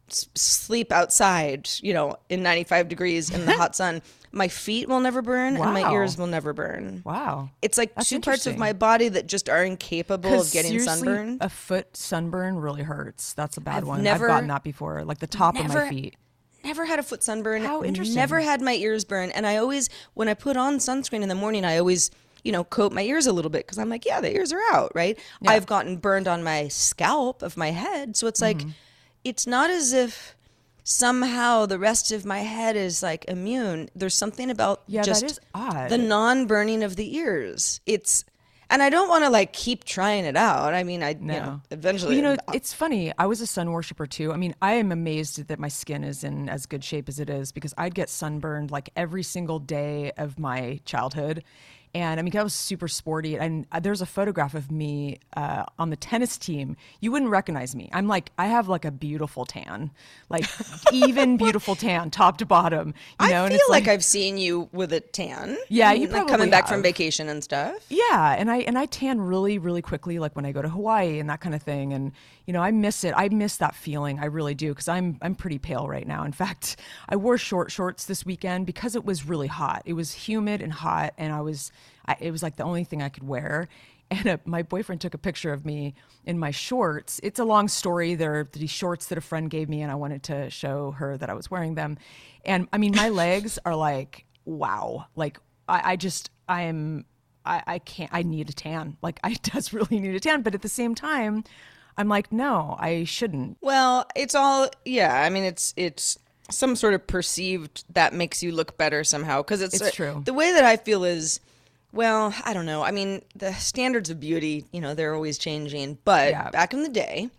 s- 0.10 0.28
sleep 0.36 0.92
outside, 0.92 1.70
you 1.82 1.94
know, 1.94 2.18
in 2.30 2.44
95 2.44 2.90
degrees 2.90 3.30
in 3.30 3.46
the 3.46 3.54
hot 3.58 3.76
sun. 3.76 4.02
My 4.32 4.48
feet 4.48 4.88
will 4.88 5.00
never 5.00 5.24
burn 5.24 5.56
and 5.58 5.74
my 5.74 5.92
ears 5.92 6.16
will 6.18 6.28
never 6.28 6.54
burn. 6.54 7.02
Wow. 7.04 7.50
It's 7.64 7.80
like 7.80 7.96
That's 7.96 8.10
two 8.10 8.20
parts 8.20 8.46
of 8.46 8.58
my 8.58 8.74
body 8.74 9.08
that 9.10 9.26
just 9.26 9.50
are 9.50 9.64
incapable 9.64 10.42
of 10.42 10.52
getting 10.52 10.80
sunburned. 10.80 11.40
A 11.42 11.50
foot 11.50 11.98
sunburn 11.98 12.58
really 12.58 12.84
hurts. 12.84 13.34
That's 13.34 13.58
a 13.58 13.62
bad 13.62 13.78
I've 13.78 13.88
one. 13.88 14.04
never- 14.04 14.30
I've 14.30 14.36
gotten 14.36 14.50
that 14.50 14.64
before, 14.64 15.04
like 15.04 15.18
the 15.18 15.26
top 15.28 15.58
of 15.58 15.68
my 15.68 15.90
feet. 15.90 16.16
Never 16.64 16.86
had 16.86 17.00
a 17.00 17.04
foot 17.04 17.24
sunburn. 17.24 17.64
How 17.64 17.84
interesting. 17.84 18.16
Never 18.18 18.40
had 18.42 18.62
my 18.62 18.74
ears 18.74 19.04
burn. 19.06 19.32
And 19.32 19.48
I 19.48 19.56
always, 19.56 19.90
when 20.14 20.28
I 20.28 20.34
put 20.36 20.58
on 20.58 20.78
sunscreen 20.78 21.22
in 21.24 21.30
the 21.30 21.34
morning, 21.36 21.64
I 21.66 21.78
always, 21.78 22.12
you 22.44 22.52
know, 22.52 22.64
coat 22.64 22.92
my 22.92 23.02
ears 23.04 23.28
a 23.28 23.34
little 23.34 23.52
bit 23.52 23.66
because 23.66 23.78
I'm 23.78 23.90
like, 23.90 24.06
yeah, 24.06 24.22
the 24.22 24.34
ears 24.34 24.52
are 24.54 24.62
out, 24.72 24.92
right? 24.96 25.18
I've 25.46 25.66
gotten 25.66 25.98
burned 25.98 26.28
on 26.28 26.44
my 26.44 26.68
scalp 26.70 27.42
of 27.42 27.58
my 27.58 27.72
head. 27.72 28.16
So 28.16 28.28
it's 28.28 28.42
like, 28.42 28.58
Mm-hmm. 28.60 28.70
it's 29.24 29.46
not 29.48 29.70
as 29.70 29.94
if 29.94 30.36
somehow 30.84 31.66
the 31.66 31.78
rest 31.80 32.12
of 32.12 32.26
my 32.26 32.40
head 32.40 32.76
is 32.76 33.04
like 33.04 33.26
immune. 33.28 33.90
There's 33.96 34.16
something 34.16 34.50
about 34.50 34.84
Yeah, 34.88 35.04
just 35.04 35.24
is 35.24 35.40
odd. 35.54 35.90
the 35.90 35.98
non 35.98 36.48
burning 36.48 36.84
of 36.84 36.96
the 36.96 37.16
ears. 37.18 37.80
It's, 37.86 38.26
and 38.72 38.82
I 38.84 38.90
don't 38.90 39.10
want 39.10 39.24
to 39.24 39.30
like 39.30 39.52
keep 39.54 39.84
trying 39.84 40.26
it 40.26 40.36
out. 40.36 40.74
I 40.74 40.84
mean, 40.84 41.02
I, 41.04 41.10
you 41.12 41.16
know, 41.20 41.40
No. 41.46 41.62
eventually, 41.72 42.16
you 42.16 42.22
know, 42.22 42.38
it's 42.54 42.72
funny. 42.74 43.12
I 43.18 43.26
was 43.26 43.42
a 43.42 43.48
sun 43.48 43.72
worshiper 43.72 44.06
too. 44.08 44.32
I 44.32 44.38
mean, 44.38 44.56
I 44.62 44.74
am 44.74 44.92
amazed 44.92 45.48
that 45.48 45.60
my 45.60 45.68
skin 45.70 46.04
is 46.04 46.24
in 46.24 46.50
as 46.50 46.66
good 46.66 46.84
shape 46.84 47.10
as 47.10 47.20
it 47.20 47.30
is 47.30 47.52
because 47.52 47.74
I'd 47.78 47.96
get 47.96 48.10
sunburned 48.10 48.70
like 48.72 48.90
every 48.96 49.24
single 49.24 49.60
day 49.60 50.12
of 50.18 50.38
my 50.40 50.80
childhood. 50.86 51.44
And 51.94 52.20
I 52.20 52.24
mean, 52.24 52.36
I 52.38 52.44
was 52.44 52.54
super 52.54 52.88
sporty. 52.88 53.38
And 53.38 53.66
there's 53.82 54.02
a 54.02 54.06
photograph 54.06 54.54
of 54.54 54.72
me 54.72 55.20
uh, 55.36 55.66
on 55.80 55.90
the 55.90 55.96
tennis 55.96 56.38
team. 56.38 56.78
You 57.00 57.12
wouldn't 57.12 57.32
recognize 57.32 57.76
me. 57.76 57.90
I'm 57.92 58.08
like, 58.08 58.32
I 58.38 58.48
have 58.48 58.68
like 58.68 58.86
a 58.86 58.92
beautiful 58.92 59.46
tan, 59.46 59.92
like 60.30 60.46
even 60.94 61.38
beautiful 61.38 61.76
tan, 61.76 62.12
top 62.12 62.38
to 62.40 62.46
bottom. 62.46 62.94
You 63.20 63.30
know, 63.30 63.42
I 63.42 63.46
and 63.46 63.52
feel 63.52 63.60
it's 63.60 63.70
like, 63.70 63.88
I've 63.88 64.04
seen 64.04 64.38
you 64.38 64.70
with 64.72 64.94
a 64.94 65.00
tan. 65.00 65.58
Yeah, 65.68 65.92
you 65.92 66.02
like 66.02 66.12
probably 66.12 66.32
coming 66.32 66.50
back 66.50 66.68
from 66.68 66.84
vacation 66.84 67.28
and 67.28 67.44
stuff. 67.44 67.76
Yeah, 67.90 68.36
and 68.38 68.52
I 68.52 68.58
and 68.60 68.78
I 68.78 68.86
tan 68.86 69.20
really 69.22 69.58
really 69.58 69.82
quickly 69.82 70.20
like 70.20 70.36
when 70.36 70.46
I 70.46 70.52
go 70.52 70.62
to 70.62 70.70
Hawaii 70.70 71.20
and 71.20 71.30
that 71.30 71.42
kind 71.42 71.56
of 71.56 71.64
thing 71.64 71.94
and 71.94 72.12
you 72.50 72.54
know 72.54 72.64
I 72.64 72.72
miss 72.72 73.04
it. 73.04 73.14
I 73.16 73.30
miss 73.30 73.58
that 73.58 73.76
feeling. 73.76 74.18
I 74.18 74.26
really 74.26 74.56
do 74.56 74.70
because 74.70 74.88
I'm 74.88 75.20
I'm 75.22 75.36
pretty 75.36 75.60
pale 75.60 75.88
right 75.88 76.08
now. 76.08 76.24
In 76.24 76.32
fact, 76.44 76.78
I 77.08 77.16
wore 77.16 77.38
short 77.38 77.72
shorts 77.72 78.06
this 78.06 78.26
weekend 78.26 78.66
because 78.66 78.96
it 78.96 79.06
was 79.06 79.24
really 79.24 79.46
hot. 79.46 79.84
It 79.86 79.94
was 79.94 80.12
humid 80.12 80.60
and 80.60 80.74
hot 80.74 81.14
and 81.20 81.32
I 81.32 81.42
was 81.42 81.72
I, 82.08 82.16
it 82.20 82.32
was 82.32 82.42
like 82.42 82.56
the 82.56 82.64
only 82.64 82.86
thing 82.86 83.04
I 83.04 83.10
could 83.10 83.28
wear. 83.28 83.70
And 84.12 84.28
uh 84.28 84.38
my 84.46 84.64
boyfriend 84.64 85.02
took 85.02 85.14
a 85.14 85.20
picture 85.20 85.54
of 85.54 85.68
me 85.68 85.94
in 86.26 86.40
my 86.40 86.50
shorts. 86.50 87.20
It's 87.22 87.38
a 87.38 87.44
long 87.44 87.68
story. 87.68 88.16
They're 88.16 88.50
these 88.52 88.72
shorts 88.72 89.06
that 89.06 89.20
a 89.20 89.22
friend 89.22 89.52
gave 89.52 89.70
me, 89.70 89.84
and 89.84 89.92
I 89.92 89.96
wanted 89.96 90.24
to 90.24 90.50
show 90.50 90.90
her 90.98 91.16
that 91.16 91.30
I 91.30 91.36
was 91.36 91.52
wearing 91.52 91.76
them. 91.76 92.00
And 92.44 92.68
I 92.74 92.80
mean, 92.80 92.96
my 92.96 93.10
legs 93.26 93.60
are 93.64 93.76
like, 93.76 94.26
wow. 94.46 95.06
Like, 95.16 95.38
I, 95.68 95.92
I 95.92 95.96
just, 95.96 96.32
I 96.48 96.64
am 96.64 97.06
I, 97.46 97.62
I 97.68 97.78
can't 97.78 98.10
I 98.12 98.24
need 98.24 98.50
a 98.50 98.54
tan. 98.54 98.98
Like 99.04 99.20
I 99.24 99.34
does 99.44 99.74
really 99.74 100.00
need 100.00 100.16
a 100.16 100.20
tan. 100.20 100.42
But 100.42 100.56
at 100.56 100.64
the 100.64 100.70
same 100.70 100.96
time, 100.96 101.44
I'm 102.00 102.08
like, 102.08 102.32
no, 102.32 102.78
I 102.80 103.04
shouldn't. 103.04 103.58
Well, 103.60 104.06
it's 104.16 104.34
all 104.34 104.70
yeah. 104.86 105.22
I 105.22 105.30
mean, 105.30 105.44
it's 105.44 105.74
it's 105.76 106.18
some 106.50 106.76
sort 106.78 106.94
of 106.94 107.06
perceived 107.06 107.84
that 107.94 108.14
makes 108.14 108.42
you 108.42 108.54
look 108.54 108.78
better 108.78 109.04
somehow 109.04 109.42
because 109.42 109.62
it's, 109.62 109.76
It's 109.76 109.84
uh, 109.84 109.92
true. 109.92 110.22
The 110.26 110.34
way 110.34 110.54
that 110.54 110.64
I 110.64 110.78
feel 110.78 111.04
is, 111.04 111.42
well, 111.92 112.34
I 112.46 112.54
don't 112.54 112.66
know. 112.66 112.82
I 112.84 112.92
mean, 112.92 113.22
the 113.36 113.54
standards 113.54 114.10
of 114.10 114.20
beauty, 114.20 114.66
you 114.72 114.80
know, 114.82 114.96
they're 114.96 115.14
always 115.14 115.38
changing. 115.38 115.98
But 116.06 116.30
Yeah. 116.32 116.50
back 116.52 116.74
in 116.74 116.84
the 116.84 116.90
day, 116.90 117.30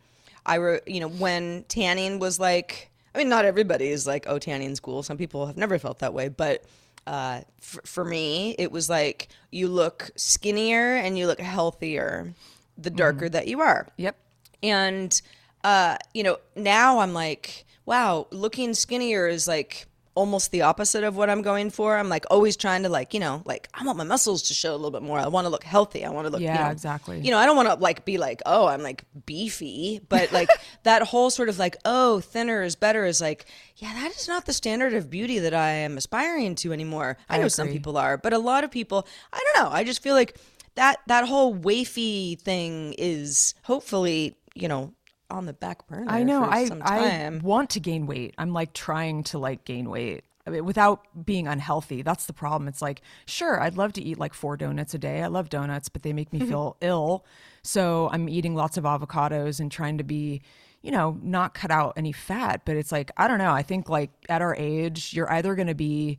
I 0.44 0.58
wrote, 0.58 0.86
you 0.86 1.00
know, 1.00 1.08
when 1.08 1.64
tanning 1.68 2.18
was 2.18 2.38
like 2.38 2.90
I 3.14 3.18
mean, 3.18 3.30
not 3.30 3.46
everybody 3.46 3.88
is 3.88 4.06
like, 4.06 4.26
oh, 4.28 4.38
tanning's 4.38 4.78
cool. 4.78 5.02
Some 5.02 5.16
people 5.16 5.46
have 5.46 5.56
never 5.56 5.78
felt 5.78 6.00
that 6.00 6.12
way, 6.14 6.28
but 6.28 6.64
uh, 7.06 7.40
f- 7.60 7.80
for 7.84 8.04
me, 8.04 8.54
it 8.58 8.70
was 8.70 8.88
like 8.90 9.28
you 9.50 9.68
look 9.68 10.10
skinnier 10.16 10.96
and 10.96 11.18
you 11.18 11.26
look 11.26 11.40
healthier 11.40 12.34
the 12.78 12.90
darker 12.90 13.28
that 13.28 13.48
you 13.48 13.62
are. 13.62 13.88
Yep. 13.96 14.16
And 14.62 15.20
uh, 15.64 15.96
you 16.14 16.22
know, 16.22 16.38
now 16.56 17.00
I'm 17.00 17.12
like, 17.12 17.66
wow, 17.86 18.26
looking 18.30 18.74
skinnier 18.74 19.26
is 19.28 19.46
like 19.46 19.86
almost 20.16 20.50
the 20.50 20.62
opposite 20.62 21.04
of 21.04 21.16
what 21.16 21.30
I'm 21.30 21.40
going 21.40 21.70
for. 21.70 21.96
I'm 21.96 22.08
like 22.08 22.24
always 22.30 22.56
trying 22.56 22.82
to 22.82 22.88
like, 22.88 23.14
you 23.14 23.20
know, 23.20 23.42
like 23.44 23.68
I 23.72 23.84
want 23.84 23.96
my 23.96 24.04
muscles 24.04 24.42
to 24.44 24.54
show 24.54 24.72
a 24.72 24.76
little 24.76 24.90
bit 24.90 25.02
more. 25.02 25.18
I 25.18 25.28
want 25.28 25.44
to 25.44 25.48
look 25.50 25.64
healthy. 25.64 26.04
I 26.04 26.10
want 26.10 26.26
to 26.26 26.30
look, 26.30 26.40
you 26.40 26.46
Yeah, 26.48 26.64
know, 26.64 26.70
exactly. 26.70 27.20
You 27.20 27.30
know, 27.30 27.38
I 27.38 27.46
don't 27.46 27.56
want 27.56 27.68
to 27.68 27.74
like 27.76 28.04
be 28.04 28.18
like, 28.18 28.42
oh, 28.44 28.66
I'm 28.66 28.82
like 28.82 29.04
beefy, 29.24 30.00
but 30.08 30.32
like 30.38 30.50
that 30.82 31.02
whole 31.02 31.30
sort 31.30 31.48
of 31.48 31.58
like, 31.58 31.76
oh, 31.84 32.20
thinner 32.20 32.62
is 32.62 32.74
better 32.74 33.04
is 33.04 33.20
like, 33.20 33.46
yeah, 33.76 33.92
that 33.94 34.10
is 34.16 34.26
not 34.28 34.46
the 34.46 34.52
standard 34.52 34.94
of 34.94 35.10
beauty 35.10 35.38
that 35.38 35.54
I 35.54 35.70
am 35.70 35.96
aspiring 35.96 36.54
to 36.56 36.72
anymore. 36.72 37.16
I, 37.28 37.38
know 37.38 37.48
some 37.48 37.68
people 37.68 37.96
are, 37.96 38.18
but 38.18 38.32
a 38.32 38.38
lot 38.38 38.64
of 38.64 38.70
people, 38.70 39.06
I 39.32 39.42
don't 39.54 39.64
know. 39.64 39.70
I 39.70 39.84
just 39.84 40.02
feel 40.02 40.14
like 40.14 40.36
that 40.74 40.98
that 41.06 41.26
whole 41.26 41.54
wafy 41.56 42.38
thing 42.38 42.94
is 42.98 43.54
hopefully, 43.62 44.36
you 44.54 44.68
know, 44.68 44.94
on 45.30 45.46
the 45.46 45.52
back 45.52 45.86
burner. 45.86 46.06
I 46.08 46.22
know. 46.22 46.44
I 46.44 46.68
I 46.82 47.40
want 47.42 47.70
to 47.70 47.80
gain 47.80 48.06
weight. 48.06 48.34
I'm 48.38 48.52
like 48.52 48.72
trying 48.72 49.22
to 49.24 49.38
like 49.38 49.64
gain 49.64 49.88
weight 49.88 50.24
I 50.46 50.50
mean, 50.50 50.64
without 50.64 51.06
being 51.24 51.46
unhealthy. 51.46 52.02
That's 52.02 52.26
the 52.26 52.32
problem. 52.32 52.66
It's 52.68 52.82
like, 52.82 53.02
sure, 53.26 53.60
I'd 53.60 53.76
love 53.76 53.92
to 53.94 54.02
eat 54.02 54.18
like 54.18 54.34
four 54.34 54.56
donuts 54.56 54.94
a 54.94 54.98
day. 54.98 55.22
I 55.22 55.26
love 55.26 55.48
donuts, 55.48 55.88
but 55.88 56.02
they 56.02 56.12
make 56.12 56.32
me 56.32 56.40
mm-hmm. 56.40 56.48
feel 56.48 56.76
ill. 56.80 57.24
So 57.62 58.08
I'm 58.12 58.28
eating 58.28 58.54
lots 58.54 58.76
of 58.76 58.84
avocados 58.84 59.60
and 59.60 59.70
trying 59.70 59.98
to 59.98 60.04
be, 60.04 60.42
you 60.82 60.90
know, 60.90 61.18
not 61.22 61.54
cut 61.54 61.70
out 61.70 61.94
any 61.96 62.12
fat. 62.12 62.62
But 62.64 62.76
it's 62.76 62.90
like, 62.90 63.10
I 63.16 63.28
don't 63.28 63.38
know. 63.38 63.52
I 63.52 63.62
think 63.62 63.88
like 63.88 64.10
at 64.28 64.42
our 64.42 64.56
age, 64.56 65.12
you're 65.14 65.30
either 65.30 65.54
going 65.54 65.68
to 65.68 65.74
be 65.74 66.18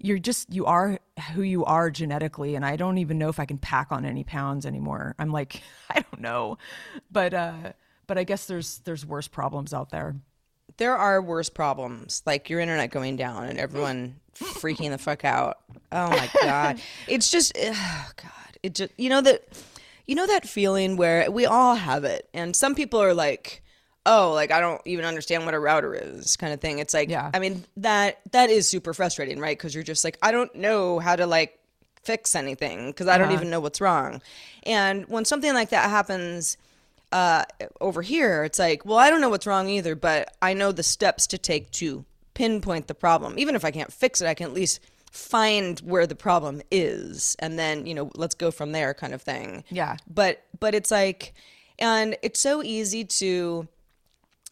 you're 0.00 0.18
just 0.18 0.52
you 0.52 0.66
are 0.66 0.98
who 1.34 1.42
you 1.42 1.64
are 1.64 1.90
genetically 1.90 2.54
and 2.54 2.64
i 2.64 2.74
don't 2.74 2.98
even 2.98 3.18
know 3.18 3.28
if 3.28 3.38
i 3.38 3.44
can 3.44 3.58
pack 3.58 3.88
on 3.90 4.04
any 4.04 4.24
pounds 4.24 4.66
anymore. 4.66 5.14
I'm 5.18 5.30
like 5.30 5.62
i 5.90 5.94
don't 5.94 6.20
know. 6.20 6.58
But 7.10 7.34
uh 7.34 7.72
but 8.06 8.18
i 8.18 8.24
guess 8.24 8.46
there's 8.46 8.78
there's 8.80 9.04
worse 9.06 9.28
problems 9.28 9.72
out 9.74 9.90
there. 9.90 10.16
There 10.76 10.96
are 10.96 11.20
worse 11.20 11.50
problems, 11.50 12.22
like 12.24 12.48
your 12.48 12.60
internet 12.60 12.90
going 12.90 13.16
down 13.16 13.44
and 13.44 13.58
everyone 13.58 14.20
freaking 14.34 14.90
the 14.90 14.98
fuck 14.98 15.24
out. 15.24 15.58
Oh 15.92 16.08
my 16.08 16.30
god, 16.42 16.80
it's 17.06 17.30
just, 17.30 17.52
oh 17.58 18.08
god, 18.16 18.58
it 18.62 18.74
just, 18.74 18.92
you 18.96 19.10
know 19.10 19.20
that, 19.20 19.46
you 20.06 20.14
know 20.14 20.26
that 20.26 20.48
feeling 20.48 20.96
where 20.96 21.30
we 21.30 21.44
all 21.44 21.74
have 21.74 22.04
it, 22.04 22.28
and 22.32 22.56
some 22.56 22.74
people 22.74 23.02
are 23.02 23.12
like, 23.12 23.62
oh, 24.06 24.32
like 24.32 24.50
I 24.50 24.60
don't 24.60 24.80
even 24.86 25.04
understand 25.04 25.44
what 25.44 25.54
a 25.54 25.58
router 25.60 25.94
is, 25.94 26.36
kind 26.36 26.52
of 26.52 26.60
thing. 26.60 26.78
It's 26.78 26.94
like, 26.94 27.08
Yeah. 27.08 27.30
I 27.32 27.38
mean 27.38 27.64
that 27.78 28.20
that 28.32 28.50
is 28.50 28.66
super 28.66 28.94
frustrating, 28.94 29.38
right? 29.38 29.56
Because 29.56 29.74
you're 29.74 29.84
just 29.84 30.04
like, 30.04 30.18
I 30.22 30.32
don't 30.32 30.54
know 30.54 30.98
how 30.98 31.16
to 31.16 31.26
like 31.26 31.58
fix 32.02 32.34
anything 32.34 32.90
because 32.90 33.08
I 33.08 33.18
don't 33.18 33.32
even 33.32 33.50
know 33.50 33.60
what's 33.60 33.80
wrong, 33.80 34.22
and 34.64 35.06
when 35.08 35.24
something 35.24 35.52
like 35.52 35.70
that 35.70 35.90
happens 35.90 36.56
uh, 37.12 37.44
over 37.80 38.02
here, 38.02 38.44
it's 38.44 38.58
like, 38.58 38.84
well, 38.84 38.98
I 38.98 39.10
don't 39.10 39.20
know 39.20 39.28
what's 39.28 39.46
wrong 39.46 39.68
either, 39.68 39.94
but 39.94 40.34
I 40.40 40.54
know 40.54 40.72
the 40.72 40.82
steps 40.82 41.26
to 41.28 41.38
take 41.38 41.70
to 41.72 42.04
pinpoint 42.34 42.86
the 42.86 42.94
problem. 42.94 43.38
Even 43.38 43.54
if 43.54 43.64
I 43.64 43.70
can't 43.70 43.92
fix 43.92 44.20
it, 44.20 44.26
I 44.26 44.34
can 44.34 44.46
at 44.46 44.54
least 44.54 44.80
find 45.10 45.78
where 45.80 46.06
the 46.06 46.14
problem 46.14 46.62
is, 46.70 47.36
and 47.40 47.58
then 47.58 47.84
you 47.84 47.94
know, 47.94 48.10
let's 48.14 48.34
go 48.34 48.50
from 48.50 48.72
there, 48.72 48.94
kind 48.94 49.12
of 49.12 49.20
thing. 49.22 49.64
Yeah. 49.70 49.96
But 50.08 50.42
but 50.58 50.74
it's 50.74 50.90
like, 50.90 51.34
and 51.78 52.16
it's 52.22 52.40
so 52.40 52.62
easy 52.62 53.04
to, 53.04 53.66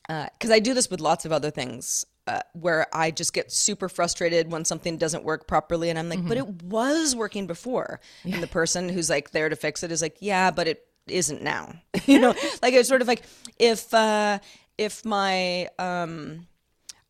because 0.08 0.50
I 0.50 0.58
do 0.58 0.74
this 0.74 0.90
with 0.90 1.00
lots 1.00 1.24
of 1.24 1.32
other 1.32 1.50
things. 1.50 2.04
Uh, 2.26 2.40
where 2.52 2.86
I 2.92 3.10
just 3.10 3.32
get 3.32 3.50
super 3.50 3.88
frustrated 3.88 4.52
when 4.52 4.66
something 4.66 4.98
doesn't 4.98 5.24
work 5.24 5.46
properly, 5.46 5.88
and 5.88 5.98
I'm 5.98 6.10
like, 6.10 6.26
"But 6.28 6.36
it 6.36 6.62
was 6.62 7.16
working 7.16 7.46
before." 7.46 8.00
And 8.24 8.42
the 8.42 8.46
person 8.46 8.90
who's 8.90 9.08
like 9.08 9.30
there 9.30 9.48
to 9.48 9.56
fix 9.56 9.82
it 9.82 9.90
is 9.90 10.02
like, 10.02 10.18
"Yeah, 10.20 10.50
but 10.50 10.68
it 10.68 10.84
isn't 11.06 11.42
now." 11.42 11.72
you 12.04 12.18
know, 12.18 12.34
like 12.60 12.74
it's 12.74 12.88
sort 12.88 13.00
of 13.00 13.08
like 13.08 13.22
if 13.58 13.94
uh, 13.94 14.40
if 14.76 15.06
my 15.06 15.68
um, 15.78 16.46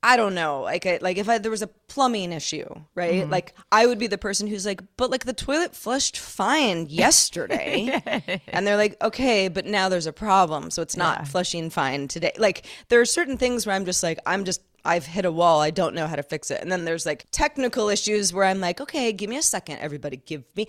I 0.00 0.16
don't 0.16 0.34
know, 0.34 0.60
like 0.62 0.86
I, 0.86 0.98
like 1.00 1.16
if 1.16 1.28
I, 1.28 1.38
there 1.38 1.50
was 1.50 1.62
a 1.62 1.66
plumbing 1.66 2.32
issue, 2.32 2.68
right? 2.94 3.22
Mm-hmm. 3.22 3.32
Like 3.32 3.54
I 3.72 3.86
would 3.86 3.98
be 3.98 4.06
the 4.06 4.16
person 4.16 4.46
who's 4.46 4.64
like, 4.64 4.80
"But 4.96 5.10
like 5.10 5.24
the 5.24 5.32
toilet 5.32 5.74
flushed 5.74 6.16
fine 6.18 6.86
yesterday," 6.88 8.00
and 8.48 8.64
they're 8.64 8.76
like, 8.76 8.96
"Okay, 9.02 9.48
but 9.48 9.66
now 9.66 9.88
there's 9.88 10.06
a 10.06 10.12
problem, 10.12 10.70
so 10.70 10.82
it's 10.82 10.96
not 10.96 11.26
flushing 11.26 11.68
fine 11.68 12.06
today." 12.06 12.30
Like 12.38 12.64
there 12.88 13.00
are 13.00 13.04
certain 13.04 13.36
things 13.36 13.66
where 13.66 13.74
I'm 13.74 13.84
just 13.84 14.04
like, 14.04 14.20
I'm 14.24 14.44
just 14.44 14.60
I've 14.84 15.04
hit 15.04 15.24
a 15.24 15.32
wall. 15.32 15.60
I 15.60 15.70
don't 15.70 15.94
know 15.94 16.06
how 16.06 16.16
to 16.16 16.22
fix 16.22 16.50
it. 16.50 16.62
And 16.62 16.70
then 16.70 16.84
there's 16.84 17.04
like 17.04 17.26
technical 17.30 17.88
issues 17.88 18.32
where 18.32 18.44
I'm 18.44 18.60
like, 18.60 18.80
okay, 18.80 19.12
give 19.12 19.28
me 19.28 19.36
a 19.36 19.42
second, 19.42 19.80
everybody. 19.80 20.18
Give 20.18 20.44
me, 20.56 20.66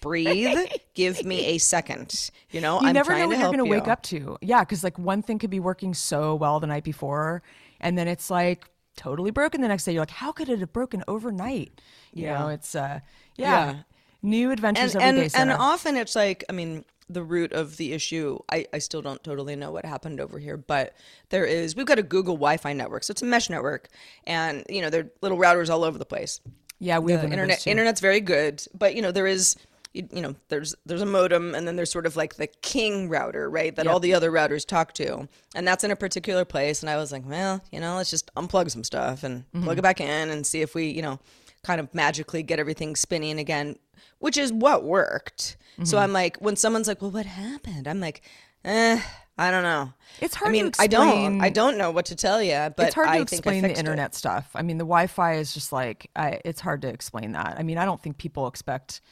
breathe. 0.00 0.58
give 0.94 1.24
me 1.24 1.46
a 1.46 1.58
second. 1.58 2.30
You 2.50 2.60
know, 2.60 2.80
you 2.80 2.88
I'm 2.88 2.94
never 2.94 3.16
know 3.16 3.28
what 3.28 3.38
you're 3.38 3.52
going 3.52 3.58
to 3.58 3.64
wake 3.64 3.86
up 3.86 4.02
to. 4.04 4.38
Yeah, 4.40 4.60
because 4.60 4.82
like 4.82 4.98
one 4.98 5.22
thing 5.22 5.38
could 5.38 5.50
be 5.50 5.60
working 5.60 5.94
so 5.94 6.34
well 6.34 6.58
the 6.58 6.66
night 6.66 6.84
before, 6.84 7.42
and 7.80 7.96
then 7.96 8.08
it's 8.08 8.30
like 8.30 8.68
totally 8.96 9.30
broken 9.30 9.60
the 9.60 9.68
next 9.68 9.84
day. 9.84 9.92
You're 9.92 10.02
like, 10.02 10.10
how 10.10 10.32
could 10.32 10.48
it 10.48 10.58
have 10.60 10.72
broken 10.72 11.04
overnight? 11.06 11.80
You 12.12 12.24
Yeah. 12.24 12.38
know, 12.38 12.48
it's 12.48 12.74
uh, 12.74 13.00
yeah, 13.36 13.44
Yeah. 13.66 13.74
new 14.22 14.50
adventures 14.50 14.94
and 14.94 15.02
every 15.04 15.28
day. 15.28 15.38
and, 15.38 15.50
and 15.50 15.60
often 15.60 15.96
it's 15.96 16.16
like 16.16 16.42
i 16.48 16.52
mean 16.52 16.84
the 17.08 17.22
root 17.22 17.52
of 17.52 17.76
the 17.76 17.92
issue 17.92 18.38
I, 18.50 18.66
I 18.72 18.78
still 18.78 19.00
don't 19.02 19.22
totally 19.22 19.54
know 19.54 19.70
what 19.70 19.84
happened 19.84 20.20
over 20.20 20.38
here 20.40 20.56
but 20.56 20.94
there 21.28 21.44
is 21.44 21.76
we've 21.76 21.86
got 21.86 21.98
a 22.00 22.02
google 22.02 22.34
wi-fi 22.34 22.72
network 22.72 23.04
so 23.04 23.12
it's 23.12 23.22
a 23.22 23.26
mesh 23.26 23.48
network 23.50 23.88
and 24.24 24.64
you 24.68 24.80
know 24.80 24.90
there 24.90 25.02
are 25.02 25.10
little 25.20 25.38
routers 25.38 25.70
all 25.70 25.84
over 25.84 25.98
the 25.98 26.06
place 26.06 26.40
yeah, 26.80 26.98
we 26.98 27.12
have 27.12 27.20
the 27.20 27.26
of 27.28 27.32
internet 27.34 27.64
internet's 27.66 28.00
very 28.00 28.20
good 28.20 28.62
but 28.76 28.96
you 28.96 29.02
know 29.02 29.12
there 29.12 29.26
is 29.26 29.54
you, 29.96 30.08
you 30.12 30.20
know 30.22 30.34
there's 30.48 30.74
there's 30.84 31.02
a 31.02 31.06
modem 31.06 31.54
and 31.54 31.66
then 31.66 31.76
there's 31.76 31.90
sort 31.90 32.06
of 32.06 32.16
like 32.16 32.36
the 32.36 32.46
king 32.46 33.08
router 33.08 33.48
right 33.50 33.74
that 33.76 33.86
all 33.86 33.98
the 34.00 34.14
other 34.14 34.30
routers 34.30 34.66
talk 34.66 34.92
to 34.92 35.28
and 35.54 35.66
that's 35.66 35.82
in 35.84 35.90
a 35.90 35.96
particular 35.96 36.44
place 36.44 36.82
and 36.82 36.90
i 36.90 36.96
was 36.96 37.10
like 37.12 37.26
well 37.28 37.60
you 37.72 37.80
know 37.80 37.96
let's 37.96 38.10
just 38.10 38.32
unplug 38.34 38.70
some 38.70 38.84
stuff 38.84 39.24
and 39.24 39.44
Mm-hmm. 39.52 39.64
plug 39.64 39.78
it 39.78 39.82
back 39.82 40.00
in 40.00 40.30
and 40.30 40.46
see 40.46 40.60
if 40.62 40.74
we 40.74 40.86
you 40.88 41.02
know 41.02 41.18
kind 41.64 41.80
of 41.80 41.92
magically 41.94 42.42
get 42.42 42.58
everything 42.60 42.94
spinning 42.96 43.38
again 43.38 43.76
which 44.18 44.36
is 44.36 44.52
what 44.52 44.84
worked 44.84 45.56
Mm-hmm. 45.74 45.84
so 45.84 45.98
i'm 45.98 46.12
like 46.12 46.36
when 46.38 46.56
someone's 46.56 46.88
like 46.88 47.02
well 47.02 47.10
what 47.10 47.26
happened 47.26 47.86
i'm 47.88 48.00
like 48.00 48.22
eh 48.64 49.00
I 49.38 49.50
don't 49.50 49.64
know. 49.64 49.92
It's 50.22 50.34
hard 50.34 50.48
I 50.48 50.56
to 50.58 50.62
mean, 50.64 50.72
I 50.78 50.86
don't. 50.86 51.42
I 51.42 51.50
don't 51.50 51.76
know 51.76 51.90
what 51.90 52.06
to 52.06 52.16
tell 52.16 52.42
you, 52.42 52.72
but 52.74 52.86
it's 52.86 52.94
hard 52.94 53.08
I 53.08 53.16
to 53.16 53.18
I 53.18 53.20
explain 53.20 53.60
the 53.60 53.68
fixed 53.68 53.78
it. 53.78 53.84
internet 53.84 54.14
stuff. 54.14 54.48
I 54.54 54.62
mean, 54.62 54.78
the 54.78 54.84
Wi-Fi 54.86 55.34
is 55.34 55.52
just 55.52 55.74
like 55.74 56.08
I, 56.16 56.40
it's 56.42 56.58
hard 56.62 56.80
to 56.80 56.88
explain 56.88 57.32
that. 57.32 57.56
I 57.58 57.62
mean, 57.62 57.76
I 57.76 57.84
don't 57.84 58.02
think 58.02 58.16
people 58.16 58.46
expect, 58.46 59.02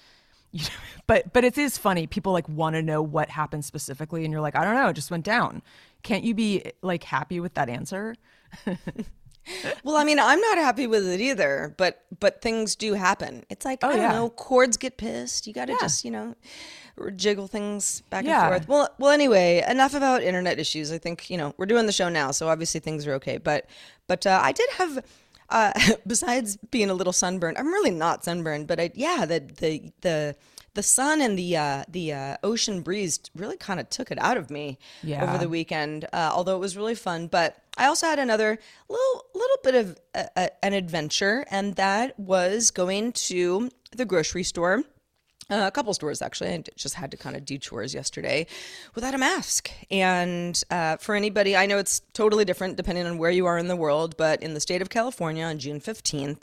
you 0.54 0.60
know, 0.64 0.68
but 1.06 1.32
but 1.34 1.44
it 1.44 1.58
is 1.58 1.76
funny. 1.76 2.06
People 2.06 2.32
like 2.32 2.48
want 2.48 2.74
to 2.76 2.82
know 2.82 3.02
what 3.02 3.28
happened 3.28 3.64
specifically, 3.66 4.24
and 4.24 4.32
you're 4.32 4.40
like, 4.40 4.56
I 4.56 4.64
don't 4.64 4.74
know, 4.74 4.88
it 4.88 4.94
just 4.94 5.10
went 5.10 5.24
down. 5.24 5.60
Can't 6.02 6.24
you 6.24 6.34
be 6.34 6.72
like 6.80 7.04
happy 7.04 7.40
with 7.40 7.54
that 7.54 7.68
answer? 7.68 8.14
Well, 9.84 9.98
I 9.98 10.04
mean, 10.04 10.18
I'm 10.18 10.40
not 10.40 10.56
happy 10.56 10.86
with 10.86 11.06
it 11.06 11.20
either, 11.20 11.74
but 11.76 12.02
but 12.18 12.40
things 12.40 12.74
do 12.74 12.94
happen. 12.94 13.44
It's 13.50 13.66
like 13.66 13.84
I 13.84 13.88
don't 13.90 13.98
Oh, 13.98 14.02
yeah. 14.02 14.12
know, 14.12 14.30
cords 14.30 14.78
get 14.78 14.96
pissed. 14.96 15.46
You 15.46 15.52
got 15.52 15.66
to 15.66 15.76
just 15.78 16.02
you 16.02 16.10
know 16.10 16.34
jiggle 17.14 17.46
things 17.46 18.00
back 18.08 18.24
Yeah. 18.24 18.46
and 18.46 18.64
forth. 18.64 18.68
Well, 18.68 18.88
well, 18.98 19.10
anyway, 19.10 19.62
enough 19.68 19.92
about 19.92 20.22
internet 20.22 20.58
issues. 20.58 20.90
I 20.90 20.96
think 20.96 21.28
you 21.28 21.36
know 21.36 21.52
we're 21.58 21.66
doing 21.66 21.84
the 21.84 21.92
show 21.92 22.08
now, 22.08 22.30
so 22.30 22.48
obviously 22.48 22.80
things 22.80 23.06
are 23.06 23.12
okay. 23.16 23.36
But 23.36 23.66
but 24.06 24.26
uh, 24.26 24.40
I 24.42 24.52
did 24.52 24.70
have. 24.78 25.04
Uh, 25.48 25.72
besides 26.06 26.56
being 26.70 26.90
a 26.90 26.94
little 26.94 27.12
sunburned, 27.12 27.58
I'm 27.58 27.68
really 27.68 27.90
not 27.90 28.24
sunburned, 28.24 28.66
but 28.66 28.80
I, 28.80 28.90
yeah, 28.94 29.24
the 29.26 29.40
the 29.40 29.92
the 30.00 30.36
the 30.74 30.82
sun 30.82 31.20
and 31.20 31.38
the 31.38 31.56
uh, 31.56 31.84
the 31.88 32.12
uh, 32.12 32.36
ocean 32.42 32.82
breeze 32.82 33.20
really 33.34 33.56
kind 33.56 33.80
of 33.80 33.88
took 33.88 34.10
it 34.10 34.18
out 34.20 34.36
of 34.36 34.50
me 34.50 34.78
over 35.22 35.38
the 35.38 35.48
weekend. 35.48 36.04
Uh, 36.12 36.30
although 36.32 36.56
it 36.56 36.60
was 36.60 36.76
really 36.76 36.94
fun, 36.94 37.28
but 37.28 37.56
I 37.76 37.86
also 37.86 38.06
had 38.06 38.18
another 38.18 38.58
little 38.88 39.24
little 39.34 39.58
bit 39.62 39.74
of 39.74 39.98
a, 40.14 40.28
a, 40.36 40.64
an 40.64 40.72
adventure, 40.72 41.44
and 41.50 41.76
that 41.76 42.18
was 42.18 42.70
going 42.70 43.12
to 43.12 43.70
the 43.96 44.04
grocery 44.04 44.42
store. 44.42 44.82
Uh, 45.50 45.64
a 45.66 45.70
couple 45.70 45.92
stores 45.92 46.22
actually. 46.22 46.50
I 46.50 46.64
just 46.74 46.94
had 46.94 47.10
to 47.10 47.16
kind 47.16 47.36
of 47.36 47.44
do 47.44 47.58
chores 47.58 47.92
yesterday 47.94 48.46
without 48.94 49.14
a 49.14 49.18
mask. 49.18 49.70
And 49.90 50.60
uh, 50.70 50.96
for 50.96 51.14
anybody, 51.14 51.54
I 51.56 51.66
know 51.66 51.78
it's 51.78 52.00
totally 52.14 52.44
different 52.44 52.76
depending 52.76 53.06
on 53.06 53.18
where 53.18 53.30
you 53.30 53.44
are 53.46 53.58
in 53.58 53.68
the 53.68 53.76
world, 53.76 54.16
but 54.16 54.42
in 54.42 54.54
the 54.54 54.60
state 54.60 54.80
of 54.80 54.88
California 54.88 55.44
on 55.44 55.58
June 55.58 55.80
15th, 55.80 56.42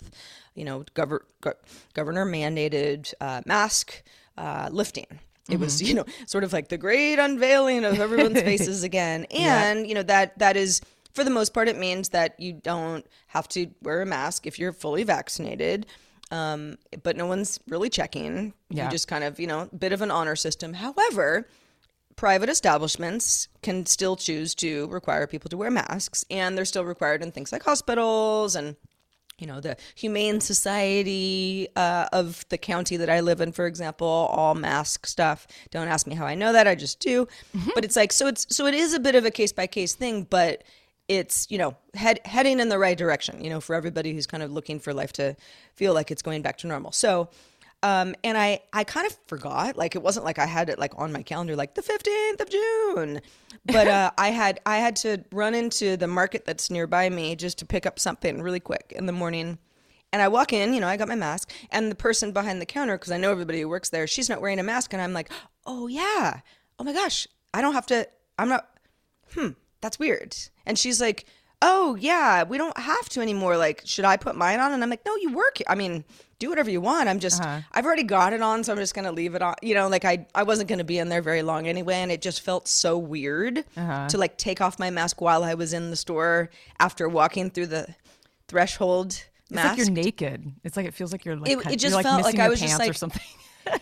you 0.53 0.65
know, 0.65 0.83
gover- 0.93 1.21
go- 1.41 1.53
governor 1.93 2.25
mandated 2.25 3.11
uh, 3.19 3.41
mask 3.45 4.03
uh, 4.37 4.69
lifting. 4.71 5.07
It 5.49 5.59
was, 5.59 5.81
you 5.81 5.95
know, 5.95 6.05
sort 6.27 6.43
of 6.43 6.53
like 6.53 6.69
the 6.69 6.77
great 6.77 7.17
unveiling 7.19 7.83
of 7.83 7.99
everyone's 7.99 8.41
faces 8.43 8.83
again. 8.83 9.25
And, 9.31 9.87
you 9.87 9.95
know, 9.95 10.03
that 10.03 10.37
that 10.39 10.55
is 10.55 10.81
for 11.13 11.23
the 11.23 11.29
most 11.29 11.53
part 11.53 11.67
it 11.67 11.77
means 11.77 12.09
that 12.09 12.39
you 12.39 12.53
don't 12.53 13.05
have 13.27 13.47
to 13.49 13.67
wear 13.81 14.01
a 14.01 14.05
mask 14.05 14.47
if 14.47 14.59
you're 14.59 14.71
fully 14.71 15.03
vaccinated. 15.03 15.87
Um, 16.31 16.77
but 17.03 17.15
no 17.15 17.27
one's 17.27 17.59
really 17.67 17.89
checking. 17.89 18.53
Yeah. 18.69 18.85
You 18.85 18.91
just 18.91 19.07
kind 19.07 19.23
of, 19.23 19.39
you 19.39 19.47
know, 19.47 19.69
bit 19.77 19.91
of 19.91 20.01
an 20.01 20.09
honor 20.09 20.35
system. 20.35 20.73
However, 20.73 21.45
private 22.15 22.49
establishments 22.49 23.47
can 23.61 23.85
still 23.85 24.15
choose 24.15 24.55
to 24.55 24.87
require 24.87 25.27
people 25.27 25.49
to 25.49 25.57
wear 25.57 25.69
masks, 25.69 26.25
and 26.29 26.57
they're 26.57 26.65
still 26.65 26.85
required 26.85 27.21
in 27.21 27.31
things 27.31 27.51
like 27.51 27.63
hospitals 27.63 28.55
and 28.55 28.75
you 29.41 29.47
know 29.47 29.59
the 29.59 29.75
humane 29.95 30.39
society 30.39 31.67
uh, 31.75 32.07
of 32.13 32.45
the 32.49 32.57
county 32.57 32.95
that 32.95 33.09
i 33.09 33.19
live 33.21 33.41
in 33.41 33.51
for 33.51 33.65
example 33.65 34.07
all 34.07 34.53
mask 34.53 35.07
stuff 35.07 35.47
don't 35.71 35.87
ask 35.87 36.05
me 36.05 36.13
how 36.13 36.25
i 36.25 36.35
know 36.35 36.53
that 36.53 36.67
i 36.67 36.75
just 36.75 36.99
do 36.99 37.27
but 37.73 37.83
it's 37.83 37.95
like 37.95 38.13
so 38.13 38.27
it's 38.27 38.45
so 38.55 38.67
it 38.67 38.75
is 38.75 38.93
a 38.93 38.99
bit 38.99 39.15
of 39.15 39.25
a 39.25 39.31
case 39.31 39.51
by 39.51 39.65
case 39.65 39.93
thing 39.93 40.27
but 40.29 40.63
it's 41.07 41.47
you 41.49 41.57
know 41.57 41.75
head, 41.93 42.19
heading 42.25 42.59
in 42.59 42.69
the 42.69 42.77
right 42.77 42.97
direction 42.97 43.43
you 43.43 43.49
know 43.49 43.59
for 43.59 43.75
everybody 43.75 44.13
who's 44.13 44.27
kind 44.27 44.43
of 44.43 44.51
looking 44.51 44.79
for 44.79 44.93
life 44.93 45.11
to 45.11 45.35
feel 45.75 45.93
like 45.93 46.11
it's 46.11 46.21
going 46.21 46.41
back 46.41 46.57
to 46.57 46.67
normal 46.67 46.91
so 46.91 47.29
um, 47.83 48.13
and 48.23 48.37
I, 48.37 48.59
I 48.73 48.83
kind 48.83 49.07
of 49.07 49.17
forgot, 49.25 49.75
like, 49.75 49.95
it 49.95 50.03
wasn't 50.03 50.23
like 50.23 50.37
I 50.37 50.45
had 50.45 50.69
it 50.69 50.77
like 50.77 50.93
on 50.97 51.11
my 51.11 51.23
calendar, 51.23 51.55
like 51.55 51.73
the 51.73 51.81
15th 51.81 52.39
of 52.39 52.49
June, 52.49 53.21
but, 53.65 53.87
uh, 53.87 54.11
I 54.19 54.29
had, 54.29 54.59
I 54.67 54.77
had 54.77 54.95
to 54.97 55.23
run 55.31 55.55
into 55.55 55.97
the 55.97 56.07
market 56.07 56.45
that's 56.45 56.69
nearby 56.69 57.09
me 57.09 57.35
just 57.35 57.57
to 57.59 57.65
pick 57.65 57.87
up 57.87 57.99
something 57.99 58.41
really 58.41 58.59
quick 58.59 58.93
in 58.95 59.07
the 59.07 59.11
morning. 59.11 59.57
And 60.13 60.21
I 60.21 60.27
walk 60.27 60.53
in, 60.53 60.73
you 60.73 60.79
know, 60.79 60.87
I 60.87 60.97
got 60.97 61.07
my 61.07 61.15
mask 61.15 61.51
and 61.71 61.89
the 61.89 61.95
person 61.95 62.33
behind 62.33 62.61
the 62.61 62.65
counter, 62.67 62.97
cause 62.97 63.11
I 63.11 63.17
know 63.17 63.31
everybody 63.31 63.61
who 63.61 63.69
works 63.69 63.89
there, 63.89 64.05
she's 64.05 64.29
not 64.29 64.41
wearing 64.41 64.59
a 64.59 64.63
mask. 64.63 64.93
And 64.93 65.01
I'm 65.01 65.13
like, 65.13 65.31
oh 65.65 65.87
yeah. 65.87 66.41
Oh 66.77 66.83
my 66.83 66.93
gosh. 66.93 67.27
I 67.53 67.61
don't 67.61 67.73
have 67.73 67.85
to, 67.87 68.07
I'm 68.37 68.49
not, 68.49 68.67
hmm, 69.33 69.49
that's 69.81 69.99
weird. 69.99 70.35
And 70.65 70.77
she's 70.77 71.01
like, 71.01 71.25
oh 71.61 71.95
yeah, 71.95 72.43
we 72.43 72.57
don't 72.57 72.77
have 72.77 73.09
to 73.09 73.21
anymore. 73.21 73.57
Like, 73.57 73.81
should 73.85 74.05
I 74.05 74.17
put 74.17 74.35
mine 74.35 74.59
on? 74.59 74.71
And 74.71 74.83
I'm 74.83 74.89
like, 74.89 75.05
no, 75.05 75.15
you 75.17 75.33
work. 75.33 75.57
I 75.67 75.75
mean, 75.75 76.03
do 76.39 76.49
whatever 76.49 76.71
you 76.71 76.81
want. 76.81 77.07
I'm 77.07 77.19
just, 77.19 77.41
uh-huh. 77.41 77.61
I've 77.71 77.85
already 77.85 78.03
got 78.03 78.33
it 78.33 78.41
on, 78.41 78.63
so 78.63 78.71
I'm 78.73 78.79
just 78.79 78.95
gonna 78.95 79.11
leave 79.11 79.35
it 79.35 79.41
on. 79.41 79.53
You 79.61 79.75
know, 79.75 79.87
like 79.87 80.05
I, 80.05 80.25
I 80.33 80.43
wasn't 80.43 80.69
gonna 80.69 80.83
be 80.83 80.97
in 80.97 81.09
there 81.09 81.21
very 81.21 81.43
long 81.43 81.67
anyway, 81.67 81.95
and 81.95 82.11
it 82.11 82.21
just 82.21 82.41
felt 82.41 82.67
so 82.67 82.97
weird 82.97 83.63
uh-huh. 83.77 84.07
to 84.09 84.17
like 84.17 84.37
take 84.37 84.59
off 84.61 84.79
my 84.79 84.89
mask 84.89 85.21
while 85.21 85.43
I 85.43 85.53
was 85.53 85.73
in 85.73 85.91
the 85.91 85.95
store 85.95 86.49
after 86.79 87.07
walking 87.07 87.51
through 87.51 87.67
the 87.67 87.95
threshold. 88.47 89.23
It's 89.51 89.57
like 89.57 89.77
you're 89.77 89.89
naked. 89.89 90.51
It's 90.63 90.77
like 90.77 90.85
it 90.85 90.93
feels 90.93 91.11
like 91.11 91.25
you're 91.25 91.35
like 91.35 91.51
It- 91.51 91.59
it 91.73 91.79
just 91.79 91.83
you're, 91.83 91.91
like, 91.91 92.05
felt 92.05 92.23
like 92.23 92.35
missing 92.35 92.41
I 92.41 92.49
was 92.49 92.59
just, 92.59 92.71
pants 92.71 92.85
or 92.85 92.87
like- 92.89 92.97
something. 92.97 93.21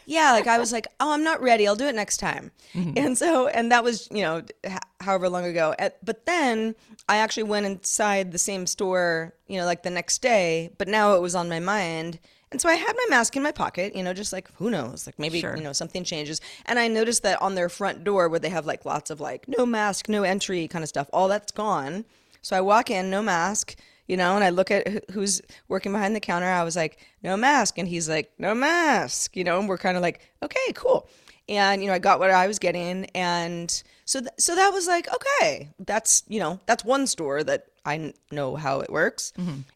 yeah 0.06 0.32
like 0.32 0.48
i 0.48 0.58
was 0.58 0.72
like 0.72 0.88
oh 1.00 1.12
i'm 1.14 1.24
not 1.24 1.42
ready. 1.42 1.68
I'll 1.68 1.76
do 1.76 1.88
it 1.88 1.96
next 1.96 2.18
time. 2.18 2.52
Mm-hmm. 2.74 2.98
And 2.98 3.18
so 3.18 3.48
and 3.48 3.72
that 3.72 3.84
was 3.84 4.08
you 4.12 4.22
know 4.22 4.44
h- 4.64 4.78
however 5.02 5.30
long 5.30 5.46
ago. 5.46 5.74
At- 5.80 6.04
but 6.06 6.26
then 6.26 6.76
i 7.08 7.18
actually 7.18 7.44
went 7.44 7.66
inside 7.66 8.32
the 8.32 8.38
same 8.40 8.66
store 8.68 9.34
you 9.48 9.58
know 9.60 9.66
like 9.66 9.84
the 9.84 9.90
next 9.90 10.22
day 10.22 10.72
but 10.78 10.88
now 10.88 11.14
it 11.16 11.22
was 11.22 11.36
on 11.36 11.50
my 11.50 11.60
mind. 11.60 12.20
And 12.52 12.60
so 12.60 12.68
i 12.68 12.76
had 12.76 12.94
my 12.96 13.06
mask 13.10 13.36
in 13.36 13.44
my 13.44 13.52
pocket 13.52 13.96
you 13.96 14.04
know 14.04 14.14
just 14.14 14.34
like 14.34 14.50
who 14.56 14.70
knows? 14.70 15.06
Like 15.06 15.20
maybe 15.20 15.40
Sure. 15.42 15.56
you 15.56 15.64
know 15.64 15.74
something 15.74 16.04
changes. 16.04 16.42
And 16.66 16.80
i 16.80 16.88
noticed 16.88 17.24
that 17.24 17.42
on 17.42 17.56
their 17.56 17.70
front 17.70 18.04
door 18.04 18.28
where 18.30 18.40
they 18.40 18.50
have 18.50 18.66
like 18.66 18.86
lots 18.86 19.10
of 19.12 19.20
like 19.20 19.48
no 19.48 19.66
mask 19.66 20.10
no 20.10 20.24
entry 20.24 20.68
kind 20.68 20.84
of 20.84 20.90
stuff 20.90 21.10
all 21.14 21.28
that's 21.28 21.52
gone. 21.52 22.06
So 22.42 22.56
i 22.58 22.62
walk 22.62 22.90
in 22.90 23.10
no 23.10 23.22
mask 23.22 23.76
you 24.10 24.18
know, 24.18 24.36
and 24.36 24.44
I 24.44 24.50
look 24.50 24.72
at 24.72 25.10
who's 25.12 25.42
working 25.70 25.94
behind 25.94 26.16
the 26.16 26.20
counter. 26.20 26.48
I 26.48 26.64
was 26.64 26.76
like, 26.76 26.98
no 27.24 27.38
mask. 27.38 27.78
And 27.78 27.88
he's 27.88 28.10
like, 28.10 28.32
no 28.38 28.54
mask, 28.54 29.38
you 29.38 29.44
know, 29.46 29.60
and 29.60 29.70
we're 29.70 29.78
kind 29.78 29.96
of 29.96 30.04
like, 30.04 30.20
okay, 30.44 30.74
cool. 30.74 31.08
And, 31.48 31.82
you 31.82 31.88
know, 31.88 31.94
I 31.94 32.00
got 32.00 32.20
what 32.20 32.30
I 32.30 32.48
was 32.48 32.60
getting. 32.60 33.06
And 33.16 33.72
so, 34.06 34.20
th- 34.20 34.32
so 34.38 34.56
that 34.56 34.70
was 34.74 34.88
like, 34.88 35.08
okay, 35.14 35.70
that's, 35.80 36.24
you 36.28 36.40
know, 36.40 36.60
that's 36.66 36.84
one 36.84 37.08
store 37.08 37.44
that 37.44 37.66
I 37.86 38.14
know 38.32 38.56
how 38.56 38.82
it 38.82 38.92
works. 38.92 39.32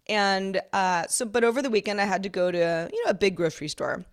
And 0.07 0.61
uh, 0.73 1.07
so, 1.07 1.25
but 1.25 1.43
over 1.43 1.61
the 1.61 1.69
weekend, 1.69 2.01
I 2.01 2.05
had 2.05 2.23
to 2.23 2.29
go 2.29 2.51
to, 2.51 2.89
you 2.91 3.05
know, 3.05 3.09
a 3.11 3.15
big 3.15 3.35
grocery 3.35 3.69
store 3.69 4.03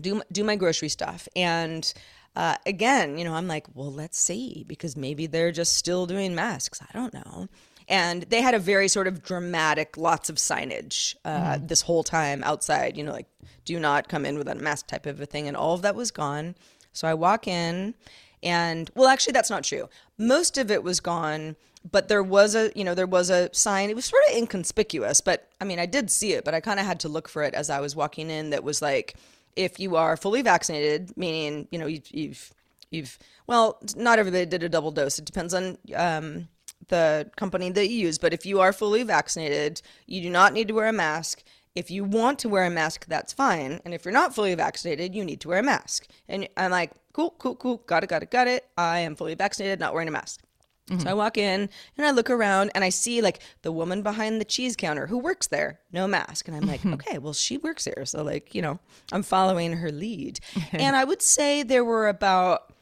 do 0.00 0.20
do 0.32 0.42
my 0.42 0.56
grocery 0.56 0.88
stuff 0.88 1.28
and 1.36 1.94
uh, 2.34 2.56
again 2.66 3.16
you 3.16 3.24
know 3.24 3.32
i'm 3.34 3.46
like 3.46 3.64
well 3.74 3.92
let's 3.92 4.18
see 4.18 4.64
because 4.66 4.96
maybe 4.96 5.28
they're 5.28 5.52
just 5.52 5.74
still 5.76 6.04
doing 6.04 6.34
masks 6.34 6.80
i 6.82 6.92
don't 6.92 7.14
know 7.14 7.48
and 7.88 8.22
they 8.24 8.40
had 8.40 8.54
a 8.54 8.58
very 8.58 8.88
sort 8.88 9.06
of 9.06 9.22
dramatic 9.22 9.96
lots 9.96 10.30
of 10.30 10.36
signage 10.36 11.14
uh, 11.24 11.58
this 11.60 11.82
whole 11.82 12.02
time 12.02 12.42
outside 12.44 12.96
you 12.96 13.04
know 13.04 13.12
like 13.12 13.28
do 13.64 13.80
not 13.80 14.08
come 14.08 14.26
in 14.26 14.38
without 14.38 14.58
a 14.58 14.62
mask 14.62 14.86
type 14.86 15.06
of 15.06 15.20
a 15.20 15.26
thing. 15.26 15.48
And 15.48 15.56
all 15.56 15.74
of 15.74 15.82
that 15.82 15.94
was 15.94 16.10
gone. 16.10 16.54
So 16.92 17.08
i 17.08 17.14
walk 17.14 17.48
in 17.48 17.94
and 18.42 18.90
well 18.94 19.08
actually 19.08 19.32
that's 19.32 19.50
not 19.50 19.64
true. 19.64 19.88
Most 20.18 20.58
of 20.58 20.70
it 20.70 20.82
was 20.82 21.00
gone 21.00 21.56
but 21.90 22.08
there 22.08 22.22
was 22.22 22.54
a 22.54 22.70
you 22.74 22.84
know 22.84 22.94
there 22.94 23.06
was 23.06 23.30
a 23.30 23.50
sign. 23.52 23.90
It 23.90 23.96
was 23.96 24.04
sort 24.04 24.22
of 24.28 24.36
inconspicuous 24.36 25.20
but 25.20 25.48
i 25.60 25.64
mean 25.64 25.78
i 25.78 25.86
did 25.86 26.10
see 26.10 26.32
it 26.32 26.44
but 26.44 26.54
i 26.54 26.60
kind 26.60 26.78
of 26.80 26.86
had 26.86 27.00
to 27.00 27.08
look 27.08 27.28
for 27.28 27.42
it 27.42 27.52
as 27.52 27.68
i 27.68 27.80
was 27.80 27.96
walking 27.96 28.30
in 28.30 28.50
that 28.50 28.64
was 28.64 28.80
like 28.80 29.16
if 29.56 29.78
you 29.78 29.96
are 29.96 30.16
fully 30.16 30.40
vaccinated 30.40 31.14
meaning 31.16 31.68
you 31.70 31.78
know 31.78 31.86
you've 31.86 32.08
you've, 32.10 32.54
you've 32.90 33.18
well 33.46 33.78
not 33.96 34.18
everybody 34.18 34.46
did 34.46 34.62
a 34.62 34.68
double 34.68 34.92
dose. 34.92 35.18
It 35.18 35.24
depends 35.24 35.52
on 35.52 35.76
um, 35.96 36.48
the 36.88 37.30
company 37.36 37.70
that 37.70 37.88
you 37.88 37.96
use 37.96 38.18
but 38.18 38.32
if 38.32 38.44
you 38.44 38.60
are 38.60 38.72
fully 38.72 39.02
vaccinated 39.02 39.80
you 40.06 40.20
do 40.20 40.30
not 40.30 40.52
need 40.52 40.68
to 40.68 40.74
wear 40.74 40.88
a 40.88 40.92
mask 40.92 41.42
if 41.74 41.90
you 41.90 42.04
want 42.04 42.38
to 42.40 42.48
wear 42.48 42.64
a 42.64 42.70
mask, 42.70 43.06
that's 43.06 43.32
fine. 43.32 43.80
And 43.84 43.92
if 43.92 44.04
you're 44.04 44.12
not 44.12 44.34
fully 44.34 44.54
vaccinated, 44.54 45.14
you 45.14 45.24
need 45.24 45.40
to 45.40 45.48
wear 45.48 45.58
a 45.58 45.62
mask. 45.62 46.06
And 46.28 46.48
I'm 46.56 46.70
like, 46.70 46.92
cool, 47.12 47.34
cool, 47.38 47.56
cool. 47.56 47.78
Got 47.78 48.04
it, 48.04 48.10
got 48.10 48.22
it, 48.22 48.30
got 48.30 48.46
it. 48.46 48.68
I 48.78 49.00
am 49.00 49.16
fully 49.16 49.34
vaccinated, 49.34 49.80
not 49.80 49.92
wearing 49.92 50.08
a 50.08 50.12
mask. 50.12 50.40
So 50.88 50.96
mm-hmm. 50.96 51.08
I 51.08 51.14
walk 51.14 51.38
in 51.38 51.70
and 51.96 52.06
I 52.06 52.10
look 52.10 52.28
around 52.28 52.70
and 52.74 52.84
I 52.84 52.90
see 52.90 53.22
like 53.22 53.40
the 53.62 53.72
woman 53.72 54.02
behind 54.02 54.38
the 54.38 54.44
cheese 54.44 54.76
counter 54.76 55.06
who 55.06 55.18
works 55.18 55.46
there, 55.46 55.80
no 55.92 56.06
mask. 56.06 56.46
And 56.46 56.56
I'm 56.56 56.66
like, 56.66 56.84
okay, 56.94 57.16
well, 57.16 57.32
she 57.32 57.56
works 57.56 57.86
here. 57.86 58.04
So, 58.04 58.22
like, 58.22 58.54
you 58.54 58.60
know, 58.60 58.78
I'm 59.10 59.22
following 59.22 59.72
her 59.72 59.90
lead. 59.90 60.40
and 60.72 60.94
I 60.94 61.04
would 61.04 61.22
say 61.22 61.62
there 61.62 61.84
were 61.84 62.06
about 62.06 62.72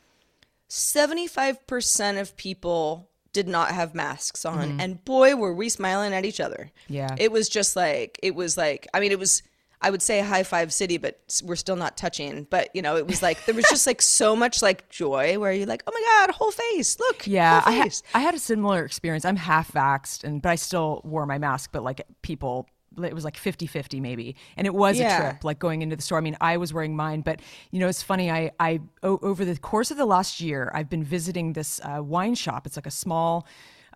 75% 0.68 2.20
of 2.20 2.36
people 2.36 3.08
did 3.32 3.48
not 3.48 3.70
have 3.70 3.94
masks 3.94 4.44
on. 4.44 4.70
Mm-hmm. 4.70 4.80
And 4.80 5.04
boy, 5.04 5.36
were 5.36 5.54
we 5.54 5.68
smiling 5.68 6.12
at 6.12 6.24
each 6.24 6.40
other. 6.40 6.70
Yeah. 6.88 7.14
It 7.18 7.32
was 7.32 7.48
just 7.48 7.76
like, 7.76 8.18
it 8.22 8.34
was 8.34 8.56
like, 8.56 8.86
I 8.92 9.00
mean, 9.00 9.12
it 9.12 9.18
was, 9.18 9.42
I 9.80 9.90
would 9.90 10.02
say 10.02 10.20
high 10.20 10.44
five 10.44 10.72
city, 10.72 10.96
but 10.96 11.18
we're 11.44 11.56
still 11.56 11.76
not 11.76 11.96
touching. 11.96 12.46
But, 12.50 12.68
you 12.74 12.82
know, 12.82 12.96
it 12.96 13.06
was 13.06 13.22
like, 13.22 13.44
there 13.46 13.54
was 13.54 13.64
just 13.68 13.86
like 13.86 14.00
so 14.00 14.36
much 14.36 14.62
like 14.62 14.88
joy 14.90 15.38
where 15.38 15.52
you're 15.52 15.66
like, 15.66 15.82
oh 15.86 15.92
my 15.92 16.26
God, 16.26 16.34
whole 16.34 16.52
face. 16.52 16.98
Look. 17.00 17.26
Yeah, 17.32 17.62
whole 17.64 17.72
I, 17.72 17.76
ha- 17.76 18.02
I 18.14 18.20
had 18.20 18.34
a 18.34 18.38
similar 18.38 18.84
experience. 18.84 19.24
I'm 19.24 19.36
half 19.36 19.72
vaxxed, 19.72 20.22
and 20.24 20.42
but 20.42 20.50
I 20.50 20.54
still 20.56 21.00
wore 21.04 21.24
my 21.24 21.38
mask. 21.38 21.70
But 21.72 21.82
like 21.82 22.02
people, 22.20 22.68
it 23.02 23.14
was 23.14 23.24
like 23.24 23.36
50-50 23.36 24.00
maybe, 24.00 24.36
and 24.56 24.66
it 24.66 24.74
was 24.74 24.98
Yeah. 24.98 25.16
a 25.16 25.20
trip. 25.30 25.44
Like 25.44 25.58
going 25.58 25.82
into 25.82 25.96
the 25.96 26.02
store. 26.02 26.18
I 26.18 26.20
mean, 26.22 26.36
I 26.40 26.56
was 26.56 26.72
wearing 26.72 26.94
mine, 26.96 27.20
but 27.22 27.40
you 27.70 27.80
know, 27.80 27.88
it's 27.88 28.02
funny. 28.02 28.30
I 28.30 28.50
I 28.60 28.80
o- 29.02 29.18
over 29.22 29.44
the 29.44 29.56
course 29.58 29.90
of 29.90 29.96
the 29.96 30.06
last 30.06 30.40
year, 30.40 30.70
I've 30.74 30.88
been 30.90 31.04
visiting 31.04 31.52
this 31.54 31.80
uh, 31.84 32.02
wine 32.02 32.34
shop. 32.34 32.66
It's 32.66 32.76
like 32.76 32.86
a 32.86 32.90
small. 32.90 33.46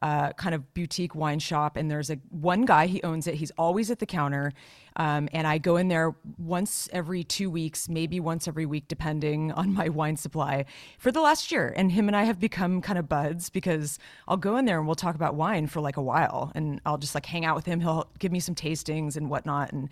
Uh, 0.02 0.32
kind 0.34 0.54
of 0.54 0.74
boutique 0.74 1.14
wine 1.14 1.38
shop, 1.38 1.76
and 1.76 1.90
there's 1.90 2.10
a 2.10 2.18
one 2.30 2.64
guy. 2.64 2.86
He 2.86 3.02
owns 3.02 3.26
it. 3.26 3.34
He's 3.34 3.50
always 3.52 3.90
at 3.90 3.98
the 3.98 4.06
counter, 4.06 4.52
um, 4.96 5.28
and 5.32 5.46
I 5.46 5.58
go 5.58 5.76
in 5.76 5.88
there 5.88 6.14
once 6.38 6.88
every 6.92 7.24
two 7.24 7.50
weeks, 7.50 7.88
maybe 7.88 8.20
once 8.20 8.46
every 8.46 8.66
week, 8.66 8.88
depending 8.88 9.52
on 9.60 9.72
my 9.72 9.88
wine 9.88 10.16
supply, 10.16 10.66
for 10.98 11.10
the 11.10 11.20
last 11.20 11.50
year. 11.50 11.72
And 11.76 11.92
him 11.92 12.08
and 12.08 12.16
I 12.16 12.24
have 12.24 12.38
become 12.38 12.82
kind 12.82 12.98
of 12.98 13.08
buds 13.08 13.48
because 13.48 13.98
I'll 14.28 14.36
go 14.36 14.56
in 14.56 14.66
there 14.66 14.78
and 14.78 14.86
we'll 14.86 14.96
talk 14.96 15.14
about 15.14 15.34
wine 15.34 15.66
for 15.66 15.80
like 15.80 15.96
a 15.96 16.02
while, 16.02 16.52
and 16.54 16.80
I'll 16.84 16.98
just 16.98 17.14
like 17.14 17.26
hang 17.26 17.44
out 17.44 17.56
with 17.56 17.66
him. 17.66 17.80
He'll 17.80 18.10
give 18.18 18.32
me 18.32 18.40
some 18.40 18.54
tastings 18.54 19.16
and 19.16 19.30
whatnot, 19.30 19.72
and 19.72 19.88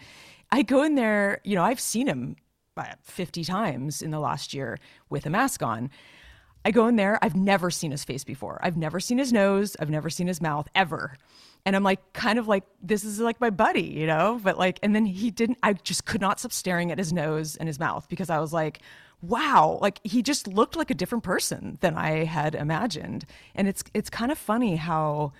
I 0.52 0.62
go 0.62 0.82
in 0.82 0.96
there. 0.96 1.40
You 1.44 1.56
know, 1.56 1.62
I've 1.62 1.80
seen 1.80 2.06
him 2.06 2.36
uh, 2.76 2.94
50 3.02 3.44
times 3.44 4.02
in 4.02 4.10
the 4.10 4.18
last 4.18 4.52
year 4.52 4.78
with 5.08 5.26
a 5.26 5.30
mask 5.30 5.62
on. 5.62 5.90
I 6.64 6.70
go 6.70 6.86
in 6.86 6.96
there. 6.96 7.18
I've 7.22 7.36
never 7.36 7.70
seen 7.70 7.90
his 7.90 8.04
face 8.04 8.24
before. 8.24 8.58
I've 8.62 8.76
never 8.76 9.00
seen 9.00 9.18
his 9.18 9.32
nose. 9.32 9.76
I've 9.78 9.90
never 9.90 10.08
seen 10.08 10.26
his 10.26 10.40
mouth 10.40 10.68
ever. 10.74 11.16
And 11.66 11.74
I'm 11.74 11.82
like, 11.82 12.12
kind 12.12 12.38
of 12.38 12.46
like, 12.46 12.64
this 12.82 13.04
is 13.04 13.20
like 13.20 13.40
my 13.40 13.50
buddy, 13.50 13.82
you 13.82 14.06
know? 14.06 14.40
But 14.42 14.58
like, 14.58 14.78
and 14.82 14.94
then 14.94 15.06
he 15.06 15.30
didn't, 15.30 15.58
I 15.62 15.74
just 15.74 16.04
could 16.04 16.20
not 16.20 16.38
stop 16.38 16.52
staring 16.52 16.90
at 16.90 16.98
his 16.98 17.12
nose 17.12 17.56
and 17.56 17.68
his 17.68 17.78
mouth 17.78 18.08
because 18.08 18.30
I 18.30 18.38
was 18.38 18.52
like, 18.52 18.80
wow, 19.22 19.78
like 19.80 20.00
he 20.04 20.22
just 20.22 20.46
looked 20.46 20.76
like 20.76 20.90
a 20.90 20.94
different 20.94 21.24
person 21.24 21.78
than 21.80 21.96
I 21.96 22.24
had 22.24 22.54
imagined. 22.54 23.24
And 23.54 23.66
it's, 23.66 23.82
it's 23.94 24.10
kind 24.10 24.30
of 24.30 24.36
funny 24.36 24.76
how 24.76 25.32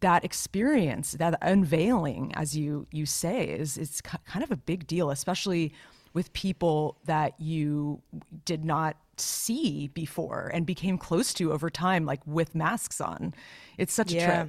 that 0.00 0.24
experience, 0.24 1.12
that 1.12 1.38
unveiling, 1.42 2.32
as 2.34 2.56
you, 2.56 2.86
you 2.92 3.06
say, 3.06 3.44
is, 3.46 3.76
ki- 4.02 4.18
kind 4.26 4.44
of 4.44 4.52
a 4.52 4.56
big 4.56 4.86
deal, 4.86 5.10
especially 5.10 5.72
with 6.12 6.32
people 6.32 6.96
that 7.06 7.34
you 7.40 8.00
did 8.44 8.64
not 8.64 8.96
see 9.20 9.88
before 9.88 10.50
and 10.52 10.66
became 10.66 10.98
close 10.98 11.32
to 11.34 11.52
over 11.52 11.70
time, 11.70 12.04
like 12.04 12.20
with 12.26 12.54
masks 12.54 13.00
on. 13.00 13.34
It's 13.78 13.92
such 13.92 14.12
a 14.12 14.16
Yeah. 14.16 14.24
trip. 14.24 14.48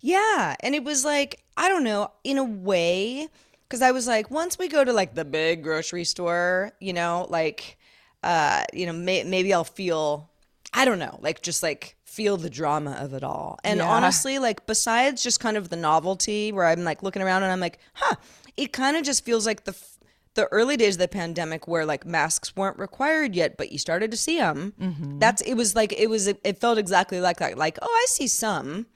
Yeah, 0.00 0.56
and 0.60 0.74
it 0.74 0.84
was 0.84 1.04
like 1.04 1.42
I 1.58 1.68
don't 1.70 1.84
know, 1.84 2.10
in 2.22 2.36
a 2.36 2.44
way, 2.44 3.28
because 3.62 3.80
I 3.80 3.90
was 3.90 4.06
like, 4.06 4.30
once 4.30 4.58
we 4.58 4.68
go 4.68 4.84
to 4.84 4.92
like 4.92 5.14
the 5.14 5.24
big 5.24 5.62
grocery 5.62 6.04
store, 6.04 6.72
you 6.80 6.92
know, 6.92 7.26
like, 7.30 7.78
uh, 8.22 8.64
you 8.74 8.84
know, 8.84 8.92
may- 8.92 9.24
maybe 9.24 9.54
I'll 9.54 9.64
feel, 9.64 10.28
I 10.74 10.84
don't 10.84 10.98
know, 10.98 11.18
like 11.22 11.40
just 11.40 11.62
like 11.62 11.96
feel 12.04 12.36
the 12.36 12.50
drama 12.50 12.92
of 13.00 13.14
it 13.14 13.24
all. 13.24 13.58
And 13.64 13.80
Yeah. 13.80 13.86
honestly, 13.88 14.38
like 14.38 14.66
besides 14.66 15.22
just 15.22 15.40
kind 15.40 15.56
of 15.56 15.70
the 15.70 15.76
novelty, 15.76 16.52
where 16.52 16.66
I'm 16.66 16.84
like 16.84 17.02
looking 17.02 17.22
around 17.22 17.42
and 17.42 17.50
I'm 17.52 17.60
like, 17.60 17.78
huh, 17.94 18.16
it 18.58 18.72
kind 18.74 18.96
of 18.98 19.02
just 19.02 19.24
feels 19.24 19.46
like 19.46 19.64
the. 19.64 19.74
The 20.36 20.46
early 20.52 20.76
days 20.76 20.94
of 20.94 21.00
the 21.00 21.08
pandemic 21.08 21.66
where 21.66 21.84
like 21.84 22.06
masks 22.06 22.54
weren't 22.54 22.78
required 22.78 23.34
yet, 23.34 23.56
but 23.56 23.72
you 23.72 23.78
started 23.78 24.10
to 24.12 24.16
see 24.16 24.38
them. 24.38 24.72
That's 25.18 25.42
it 25.42 25.54
was 25.54 25.74
like 25.74 25.92
it 25.92 26.08
was 26.08 26.28
it 26.28 26.58
felt 26.60 26.78
exactly 26.78 27.20
like 27.20 27.38
that. 27.38 27.58
Like 27.58 27.78
oh, 27.82 27.90
I 27.90 28.06
see 28.08 28.28
some, 28.28 28.86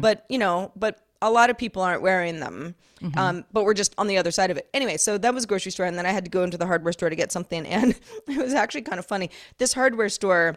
but 0.00 0.24
you 0.28 0.38
know, 0.38 0.72
but 0.74 1.00
a 1.22 1.30
lot 1.30 1.48
of 1.50 1.56
people 1.56 1.82
aren't 1.82 2.02
wearing 2.02 2.40
them. 2.40 2.74
Um, 3.16 3.44
but 3.52 3.64
we're 3.64 3.74
just 3.74 3.94
on 3.98 4.06
the 4.06 4.18
other 4.18 4.30
side 4.30 4.50
of 4.50 4.56
it. 4.56 4.68
Anyway, 4.74 4.96
so 4.96 5.18
that 5.18 5.34
was 5.34 5.46
grocery 5.46 5.70
store, 5.70 5.86
and 5.86 5.98
then 5.98 6.06
I 6.06 6.12
had 6.12 6.24
to 6.24 6.30
go 6.30 6.42
into 6.42 6.56
the 6.56 6.66
hardware 6.66 6.92
store 6.92 7.10
to 7.10 7.16
get 7.16 7.30
something, 7.30 7.66
and 7.76 7.94
it 8.26 8.38
was 8.38 8.54
actually 8.54 8.82
kind 8.82 8.98
of 8.98 9.06
funny. 9.06 9.30
This 9.58 9.74
hardware 9.74 10.08
store 10.08 10.56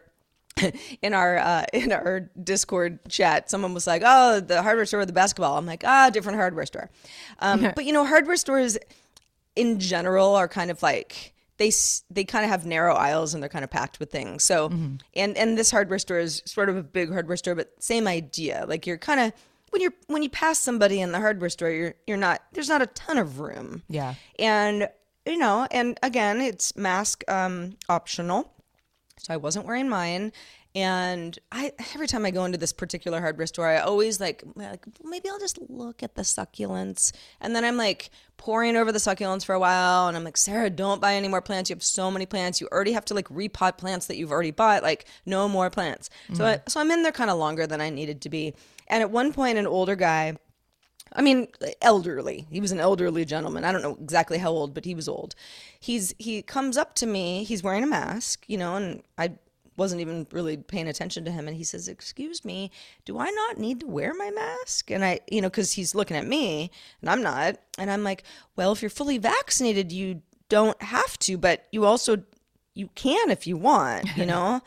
in 1.02 1.14
our 1.14 1.38
uh, 1.38 1.66
in 1.74 1.92
our 1.92 2.30
Discord 2.42 3.00
chat, 3.10 3.50
someone 3.50 3.74
was 3.74 3.88
like, 3.88 4.02
"Oh, 4.06 4.40
the 4.40 4.62
hardware 4.62 4.86
store 4.86 5.00
with 5.00 5.10
the 5.10 5.14
basketball." 5.14 5.58
I'm 5.58 5.66
like, 5.66 5.84
"Ah, 5.86 6.10
different 6.10 6.38
hardware 6.38 6.66
store." 6.66 6.90
Um, 7.40 7.72
but 7.76 7.86
you 7.86 7.94
know, 7.94 8.06
hardware 8.06 8.38
stores 8.38 8.78
in 9.60 9.80
general 9.80 10.36
are 10.36 10.48
kind 10.48 10.72
of 10.72 10.82
like 10.82 11.34
they 11.58 11.72
they 12.10 12.24
kind 12.24 12.46
of 12.46 12.52
have 12.52 12.66
narrow 12.66 12.96
aisles 12.96 13.34
and 13.34 13.44
they're 13.44 13.50
kind 13.50 13.64
of 13.64 13.70
packed 13.70 14.00
with 14.00 14.12
things. 14.12 14.44
So, 14.44 14.68
and 15.14 15.38
and 15.38 15.58
this 15.58 15.70
hardware 15.70 16.00
store 16.00 16.20
is 16.20 16.42
sort 16.46 16.70
of 16.70 16.78
a 16.78 16.84
big 16.84 17.12
hardware 17.12 17.38
store, 17.38 17.56
but 17.56 17.72
same 17.84 18.08
idea. 18.08 18.66
Like 18.68 18.88
you're 18.88 18.98
kind 18.98 19.20
of 19.20 19.34
when 19.72 19.82
you're 19.82 19.94
when 20.08 20.24
you 20.24 20.30
pass 20.30 20.58
somebody 20.60 21.02
in 21.02 21.12
the 21.12 21.20
hardware 21.20 21.50
store, 21.50 21.70
you're 21.70 21.96
you're 22.08 22.18
not 22.18 22.42
there's 22.54 22.70
not 22.70 22.82
a 22.82 22.88
ton 22.88 23.18
of 23.18 23.40
room. 23.40 23.84
Yeah. 23.90 24.16
And 24.40 24.90
you 25.26 25.38
know, 25.38 25.68
and 25.70 26.00
again, 26.02 26.40
it's 26.42 26.76
mask 26.76 27.24
um, 27.30 27.76
optional 27.90 28.52
so 29.20 29.34
I 29.34 29.38
wasn't 29.38 29.66
wearing 29.66 29.90
mine. 29.90 30.32
And 30.76 31.38
I 31.52 31.74
every 31.96 32.06
time 32.06 32.26
I 32.26 32.32
go 32.32 32.46
into 32.46 32.60
this 32.60 32.72
particular 32.72 33.20
hardware 33.20 33.48
store, 33.48 33.68
I 33.68 33.80
always 33.80 34.20
like 34.20 34.44
like 34.56 34.86
maybe 35.04 35.28
I'll 35.28 35.40
just 35.40 35.58
look 35.68 36.04
at 36.04 36.14
the 36.14 36.22
succulents, 36.22 37.12
and 37.42 37.56
then 37.56 37.66
I'm 37.66 37.76
like 37.76 38.12
pouring 38.38 38.76
over 38.76 38.92
the 38.92 39.00
succulents 39.00 39.44
for 39.44 39.56
a 39.56 39.60
while, 39.60 40.08
and 40.08 40.16
I'm 40.16 40.24
like, 40.24 40.38
Sarah, 40.38 40.70
don't 40.70 41.02
buy 41.02 41.16
any 41.16 41.28
more 41.28 41.42
plants. 41.42 41.72
You 41.72 41.76
have 41.76 41.82
so 41.82 42.12
many 42.12 42.28
plants. 42.28 42.62
You 42.62 42.68
already 42.72 42.92
have 42.92 43.06
to 43.06 43.16
like 43.16 43.28
repot 43.30 43.80
plants 43.80 44.06
that 44.08 44.18
you've 44.18 44.32
already 44.32 44.52
bought. 44.52 44.84
Like 44.84 45.06
no 45.26 45.50
more 45.50 45.72
plants. 45.72 46.12
So 46.34 46.46
I, 46.46 46.62
so 46.68 46.80
I'm 46.80 46.92
in 46.92 47.02
there 47.02 47.12
kind 47.12 47.32
of 47.32 47.40
longer 47.40 47.66
than 47.66 47.82
I 47.82 47.90
needed 47.90 48.22
to 48.22 48.30
be. 48.30 48.54
And 48.88 49.02
at 49.02 49.10
one 49.10 49.34
point, 49.34 49.58
an 49.58 49.66
older 49.66 49.96
guy. 49.96 50.38
I 51.12 51.24
mean, 51.24 51.48
elderly. 51.82 52.46
He 52.52 52.62
was 52.62 52.72
an 52.72 52.80
elderly 52.80 53.26
gentleman. 53.26 53.64
I 53.64 53.72
don't 53.72 53.82
know 53.82 53.98
exactly 54.00 54.38
how 54.38 54.52
old, 54.52 54.76
but 54.76 54.86
he 54.86 54.94
was 54.94 55.10
old. 55.10 55.34
He's 55.80 56.14
he 56.20 56.44
comes 56.44 56.78
up 56.78 56.94
to 56.96 57.08
me. 57.08 57.44
He's 57.44 57.64
wearing 57.64 57.84
a 57.84 57.88
mask, 57.88 58.46
you 58.48 58.60
know, 58.60 58.76
and 58.76 59.02
I 59.18 59.32
wasn't 59.80 60.02
even 60.02 60.28
really 60.32 60.58
paying 60.58 60.88
attention 60.88 61.26
to 61.26 61.32
him. 61.32 61.48
And 61.48 61.58
he 61.58 61.64
says, 61.64 61.88
"Excuse 61.88 62.46
me, 62.46 62.70
do 63.06 63.18
I 63.18 63.30
not 63.32 63.58
need 63.58 63.80
to 63.80 63.88
wear 63.88 64.14
my 64.14 64.30
mask?" 64.30 64.92
And 64.92 65.04
I, 65.04 65.22
you 65.32 65.42
know, 65.42 65.50
because 65.50 65.74
he's 65.74 65.96
looking 65.96 66.18
at 66.18 66.28
me 66.28 66.70
and 67.02 67.10
I'm 67.10 67.24
not. 67.24 67.58
And 67.78 67.90
I'm 67.90 68.04
like, 68.04 68.24
"Well, 68.56 68.72
if 68.72 68.82
you're 68.84 68.90
fully 68.90 69.18
vaccinated, 69.18 69.92
you 69.92 70.22
don't 70.50 70.80
have 70.82 71.18
to, 71.20 71.38
but 71.38 71.66
you 71.72 71.86
also 71.86 72.24
you 72.76 72.90
can 72.96 73.32
if 73.32 73.48
you 73.48 73.58
want, 73.58 74.16
you 74.16 74.26
know." 74.34 74.62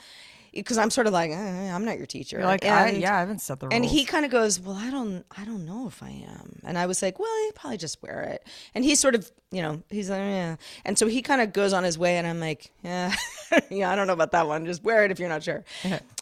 Because 0.52 0.76
I'm 0.78 0.90
sort 0.90 1.06
of 1.06 1.12
like, 1.14 1.30
eh, 1.30 1.34
I'm 1.74 1.84
not 1.84 1.96
your 1.96 2.06
teacher. 2.06 2.36
You're 2.36 2.46
like, 2.46 2.64
I, 2.64 2.88
And- 2.88 2.98
yeah, 3.00 3.16
I 3.16 3.20
haven't 3.20 3.40
set 3.40 3.58
the 3.60 3.66
rules. 3.66 3.74
and 3.74 3.84
he 3.84 4.04
kind 4.04 4.24
of 4.24 4.30
goes, 4.30 4.60
"Well, 4.60 4.76
I 4.76 4.90
don't, 4.90 5.24
I 5.36 5.44
don't 5.44 5.64
know 5.64 5.86
if 5.88 6.02
I 6.02 6.10
am." 6.10 6.60
And 6.64 6.76
I 6.76 6.86
was 6.86 7.00
like, 7.02 7.18
"Well, 7.18 7.44
you 7.46 7.52
probably 7.54 7.78
just 7.78 8.02
wear 8.02 8.20
it." 8.22 8.46
And 8.74 8.84
he 8.84 8.94
sort 8.94 9.14
of, 9.14 9.30
you 9.50 9.62
know, 9.62 9.82
he's 9.88 10.10
like, 10.10 10.18
"Yeah." 10.18 10.56
And 10.84 10.98
so 10.98 11.06
he 11.06 11.22
kind 11.22 11.40
of 11.40 11.52
goes 11.52 11.72
on 11.72 11.84
his 11.84 11.96
way, 11.98 12.18
and 12.18 12.26
I'm 12.26 12.38
like, 12.40 12.70
"Yeah, 12.84 13.14
yeah, 13.70 13.90
I 13.90 13.96
don't 13.96 14.06
know 14.06 14.12
about 14.12 14.32
that 14.32 14.46
one. 14.46 14.66
Just 14.66 14.82
wear 14.84 15.04
it 15.04 15.10
if 15.10 15.18
you're 15.18 15.28
not 15.30 15.42
sure." 15.42 15.64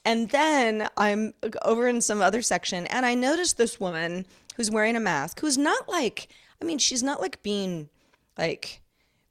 and 0.04 0.28
then 0.30 0.88
I'm 0.96 1.34
over 1.62 1.88
in 1.88 2.00
some 2.00 2.22
other 2.22 2.40
section, 2.42 2.86
and 2.86 3.04
I 3.04 3.14
noticed 3.14 3.56
this 3.58 3.80
woman 3.80 4.26
who's 4.56 4.70
wearing 4.70 4.94
a 4.96 5.00
mask, 5.00 5.40
who's 5.40 5.58
not 5.58 5.88
like, 5.88 6.28
I 6.62 6.64
mean, 6.64 6.78
she's 6.78 7.02
not 7.02 7.20
like 7.20 7.42
being 7.42 7.88
like 8.38 8.80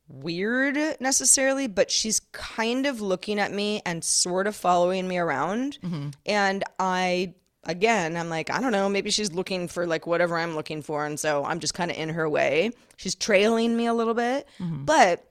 weird 0.09 0.77
necessarily, 0.99 1.67
but 1.67 1.91
she's 1.91 2.19
kind 2.31 2.85
of 2.85 2.99
looking 2.99 3.39
at 3.39 3.53
me 3.53 3.81
and 3.85 4.03
sort 4.03 4.47
of 4.47 4.55
following 4.55 5.07
me 5.07 5.17
around. 5.17 5.77
Mm-hmm. 5.83 6.09
And 6.25 6.63
I, 6.79 7.35
again, 7.63 8.17
I'm 8.17 8.29
like, 8.29 8.49
I 8.49 8.59
don't 8.59 8.71
know, 8.71 8.89
maybe 8.89 9.11
she's 9.11 9.31
looking 9.31 9.67
for 9.67 9.85
like 9.85 10.07
whatever 10.07 10.37
I'm 10.37 10.55
looking 10.55 10.81
for. 10.81 11.05
And 11.05 11.19
so 11.19 11.45
I'm 11.45 11.59
just 11.59 11.73
kind 11.73 11.91
of 11.91 11.97
in 11.97 12.09
her 12.09 12.27
way. 12.27 12.71
She's 12.97 13.15
trailing 13.15 13.77
me 13.77 13.85
a 13.85 13.93
little 13.93 14.15
bit, 14.15 14.47
mm-hmm. 14.59 14.85
but 14.85 15.23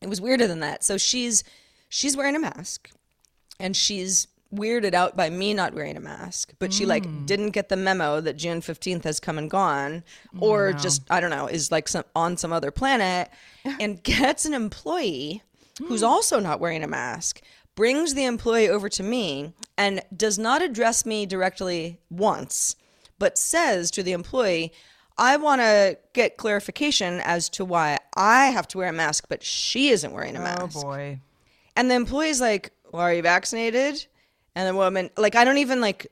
it 0.00 0.08
was 0.08 0.20
weirder 0.20 0.46
than 0.46 0.60
that. 0.60 0.84
So 0.84 0.96
she's, 0.96 1.44
she's 1.88 2.16
wearing 2.16 2.36
a 2.36 2.40
mask 2.40 2.90
and 3.58 3.76
she's 3.76 4.28
weirded 4.54 4.94
out 4.94 5.16
by 5.16 5.30
me 5.30 5.54
not 5.54 5.74
wearing 5.74 5.96
a 5.96 6.00
mask 6.00 6.52
but 6.58 6.72
she 6.72 6.84
like 6.84 7.04
mm. 7.04 7.26
didn't 7.26 7.50
get 7.50 7.68
the 7.68 7.76
memo 7.76 8.20
that 8.20 8.36
june 8.36 8.60
15th 8.60 9.04
has 9.04 9.20
come 9.20 9.38
and 9.38 9.50
gone 9.50 10.02
oh, 10.40 10.48
or 10.48 10.72
just 10.72 11.02
i 11.08 11.20
don't 11.20 11.30
know 11.30 11.46
is 11.46 11.70
like 11.70 11.86
some 11.86 12.04
on 12.16 12.36
some 12.36 12.52
other 12.52 12.70
planet 12.70 13.30
and 13.80 14.02
gets 14.02 14.44
an 14.44 14.54
employee 14.54 15.42
who's 15.78 16.02
mm. 16.02 16.08
also 16.08 16.40
not 16.40 16.58
wearing 16.58 16.82
a 16.82 16.88
mask 16.88 17.40
brings 17.76 18.14
the 18.14 18.24
employee 18.24 18.68
over 18.68 18.88
to 18.88 19.02
me 19.02 19.52
and 19.78 20.02
does 20.16 20.38
not 20.38 20.62
address 20.62 21.06
me 21.06 21.26
directly 21.26 22.00
once 22.10 22.74
but 23.18 23.38
says 23.38 23.90
to 23.90 24.02
the 24.02 24.12
employee 24.12 24.72
I 25.20 25.36
want 25.36 25.60
to 25.60 25.98
get 26.14 26.38
clarification 26.38 27.20
as 27.20 27.50
to 27.50 27.64
why 27.64 27.98
I 28.16 28.46
have 28.46 28.66
to 28.68 28.78
wear 28.78 28.88
a 28.88 28.92
mask, 28.92 29.26
but 29.28 29.44
she 29.44 29.90
isn't 29.90 30.14
wearing 30.14 30.34
a 30.34 30.40
mask. 30.40 30.60
oh 30.60 30.64
mask. 30.64 30.82
boy. 30.82 31.20
And 31.76 31.90
the 31.90 31.94
employee's 31.94 32.40
like, 32.40 32.72
well, 32.90 33.02
are 33.02 33.12
you 33.12 33.20
vaccinated? 33.20 34.06
And 34.54 34.68
the 34.68 34.74
woman, 34.74 35.10
like, 35.16 35.34
I 35.34 35.44
don't 35.44 35.58
even 35.58 35.80
like, 35.80 36.06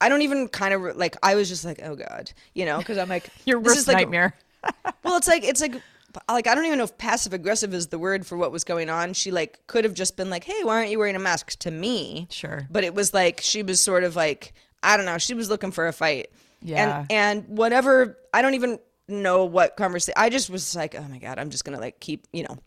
I 0.00 0.08
don't 0.08 0.22
even 0.22 0.48
kind 0.48 0.74
of 0.74 0.96
like, 0.96 1.16
I 1.22 1.34
was 1.34 1.48
just 1.48 1.64
like, 1.64 1.80
oh 1.82 1.96
God, 1.96 2.30
you 2.54 2.64
know, 2.64 2.78
because 2.78 2.98
I'm 2.98 3.08
like, 3.08 3.28
Your 3.44 3.60
this 3.60 3.74
worst 3.74 3.88
like, 3.88 3.96
nightmare. 3.96 4.34
well, 5.04 5.16
it's 5.16 5.28
like, 5.28 5.44
it's 5.44 5.60
like, 5.60 5.80
like, 6.28 6.46
I 6.46 6.54
don't 6.54 6.64
even 6.64 6.78
know 6.78 6.84
if 6.84 6.96
passive 6.98 7.32
aggressive 7.32 7.74
is 7.74 7.88
the 7.88 7.98
word 7.98 8.26
for 8.26 8.36
what 8.36 8.50
was 8.50 8.64
going 8.64 8.90
on. 8.90 9.12
She 9.12 9.30
like 9.30 9.66
could 9.66 9.84
have 9.84 9.94
just 9.94 10.16
been 10.16 10.30
like, 10.30 10.44
hey, 10.44 10.64
why 10.64 10.76
aren't 10.76 10.90
you 10.90 10.98
wearing 10.98 11.16
a 11.16 11.20
mask 11.20 11.58
to 11.60 11.70
me? 11.70 12.26
Sure. 12.30 12.66
But 12.70 12.84
it 12.84 12.94
was 12.94 13.14
like, 13.14 13.40
she 13.40 13.62
was 13.62 13.80
sort 13.80 14.04
of 14.04 14.16
like, 14.16 14.54
I 14.82 14.96
don't 14.96 15.06
know, 15.06 15.18
she 15.18 15.34
was 15.34 15.48
looking 15.48 15.70
for 15.70 15.86
a 15.86 15.92
fight. 15.92 16.28
Yeah. 16.62 17.00
And, 17.08 17.12
and 17.12 17.58
whatever, 17.58 18.18
I 18.32 18.42
don't 18.42 18.54
even 18.54 18.78
know 19.06 19.44
what 19.44 19.76
conversation, 19.76 20.14
I 20.16 20.28
just 20.28 20.50
was 20.50 20.74
like, 20.74 20.94
oh 20.94 21.06
my 21.08 21.18
God, 21.18 21.38
I'm 21.38 21.50
just 21.50 21.64
going 21.64 21.76
to 21.76 21.80
like 21.80 22.00
keep, 22.00 22.26
you 22.32 22.44
know, 22.44 22.58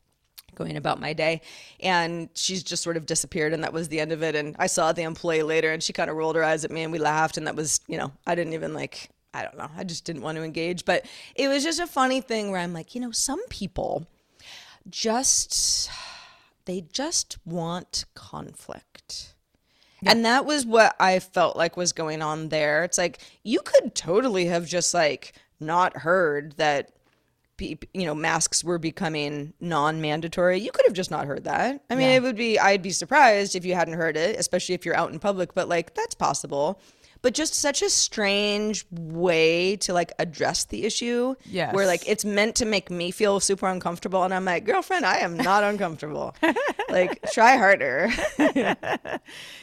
going 0.55 0.77
about 0.77 0.99
my 0.99 1.13
day. 1.13 1.41
And 1.79 2.29
she's 2.33 2.63
just 2.63 2.83
sort 2.83 2.97
of 2.97 3.05
disappeared 3.05 3.53
and 3.53 3.63
that 3.63 3.73
was 3.73 3.89
the 3.89 3.99
end 3.99 4.11
of 4.11 4.23
it. 4.23 4.35
And 4.35 4.55
i 4.59 4.67
saw 4.67 4.91
the 4.91 5.03
employee 5.03 5.43
later 5.43 5.71
and 5.71 5.81
she 5.81 5.93
kind 5.93 6.09
of 6.09 6.15
rolled 6.15 6.35
her 6.35 6.43
eyes 6.43 6.65
at 6.65 6.71
me 6.71 6.83
and 6.83 6.91
we 6.91 6.99
laughed 6.99 7.37
and 7.37 7.47
that 7.47 7.55
was 7.55 7.81
you 7.87 7.97
know 7.97 8.11
i 8.27 8.35
didn't 8.35 8.53
even 8.53 8.73
like 8.73 9.09
i 9.33 9.43
don't 9.43 9.57
know 9.57 9.69
i 9.77 9.83
just 9.83 10.05
didn't 10.05 10.21
want 10.21 10.37
to 10.37 10.43
engage. 10.43 10.85
But 10.85 11.05
it 11.35 11.47
was 11.47 11.63
just 11.63 11.79
a 11.79 11.87
funny 11.87 12.21
thing 12.21 12.51
where 12.51 12.59
i'm 12.59 12.73
like 12.73 12.95
you 12.95 13.01
know 13.01 13.11
some 13.11 13.45
people 13.47 14.07
just 14.89 15.89
they 16.65 16.85
just 16.91 17.37
want 17.45 18.05
conflict. 18.13 19.33
And 20.03 20.25
that 20.25 20.45
was 20.45 20.65
what 20.65 20.95
I 20.99 21.19
felt 21.19 21.55
like 21.55 21.77
was 21.77 21.93
going 21.93 22.21
on 22.21 22.49
there. 22.49 22.83
It's 22.83 22.97
like 22.97 23.19
you 23.43 23.59
could 23.59 23.93
totally 23.93 24.45
have 24.45 24.65
just 24.65 24.93
like 24.93 25.33
not 25.59 25.97
heard 25.97 26.53
that 26.53 26.91
you 27.61 28.05
know 28.05 28.15
masks 28.15 28.63
were 28.63 28.79
becoming 28.79 29.53
non-mandatory. 29.59 30.59
You 30.59 30.71
could 30.71 30.85
have 30.85 30.93
just 30.93 31.11
not 31.11 31.25
heard 31.25 31.43
that. 31.45 31.83
I 31.89 31.95
mean, 31.95 32.09
it 32.09 32.21
would 32.21 32.35
be 32.35 32.59
I'd 32.59 32.81
be 32.81 32.91
surprised 32.91 33.55
if 33.55 33.65
you 33.65 33.75
hadn't 33.75 33.95
heard 33.95 34.17
it, 34.17 34.39
especially 34.39 34.75
if 34.75 34.85
you're 34.85 34.95
out 34.95 35.11
in 35.11 35.19
public, 35.19 35.53
but 35.53 35.67
like 35.69 35.93
that's 35.93 36.15
possible. 36.15 36.79
But 37.23 37.35
just 37.35 37.53
such 37.53 37.83
a 37.83 37.89
strange 37.91 38.83
way 38.89 39.75
to 39.77 39.93
like 39.93 40.11
address 40.17 40.65
the 40.65 40.85
issue. 40.85 41.35
Yes. 41.45 41.71
Where 41.71 41.85
like 41.85 42.01
it's 42.07 42.25
meant 42.25 42.55
to 42.55 42.65
make 42.65 42.89
me 42.89 43.11
feel 43.11 43.39
super 43.39 43.67
uncomfortable 43.67 44.23
and 44.23 44.33
I'm 44.33 44.43
like, 44.45 44.65
"Girlfriend, 44.65 45.05
I 45.05 45.17
am 45.17 45.37
not 45.37 45.63
uncomfortable." 45.63 46.35
like 46.89 47.21
try 47.31 47.57
harder. 47.57 48.09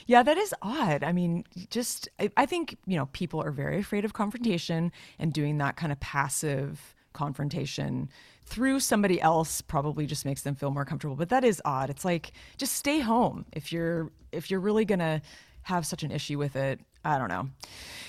Yeah, 0.06 0.22
that 0.22 0.38
is 0.38 0.54
odd. 0.62 1.04
I 1.04 1.12
mean, 1.12 1.44
just 1.68 2.08
I, 2.18 2.30
I 2.34 2.46
think 2.46 2.78
you 2.87 2.96
know 2.96 3.06
people 3.12 3.42
are 3.42 3.50
very 3.50 3.78
afraid 3.78 4.06
of 4.06 4.14
confrontation 4.14 4.90
and 5.18 5.34
doing 5.34 5.58
that 5.58 5.76
kind 5.76 5.92
of 5.92 6.00
passive 6.00 6.94
confrontation 7.12 8.08
through 8.44 8.80
somebody 8.80 9.20
else 9.20 9.60
probably 9.60 10.06
just 10.06 10.24
makes 10.24 10.42
them 10.42 10.54
feel 10.54 10.70
more 10.70 10.84
comfortable. 10.84 11.16
But 11.16 11.28
that 11.28 11.44
is 11.44 11.60
odd. 11.64 11.90
It's 11.90 12.04
like 12.04 12.32
just 12.56 12.74
stay 12.74 13.00
home 13.00 13.44
if 13.52 13.72
you're 13.72 14.10
if 14.32 14.50
you're 14.50 14.60
really 14.60 14.84
gonna 14.84 15.22
have 15.62 15.86
such 15.86 16.02
an 16.02 16.10
issue 16.10 16.38
with 16.38 16.56
it. 16.56 16.80
I 17.04 17.18
don't 17.18 17.28
know. 17.28 17.48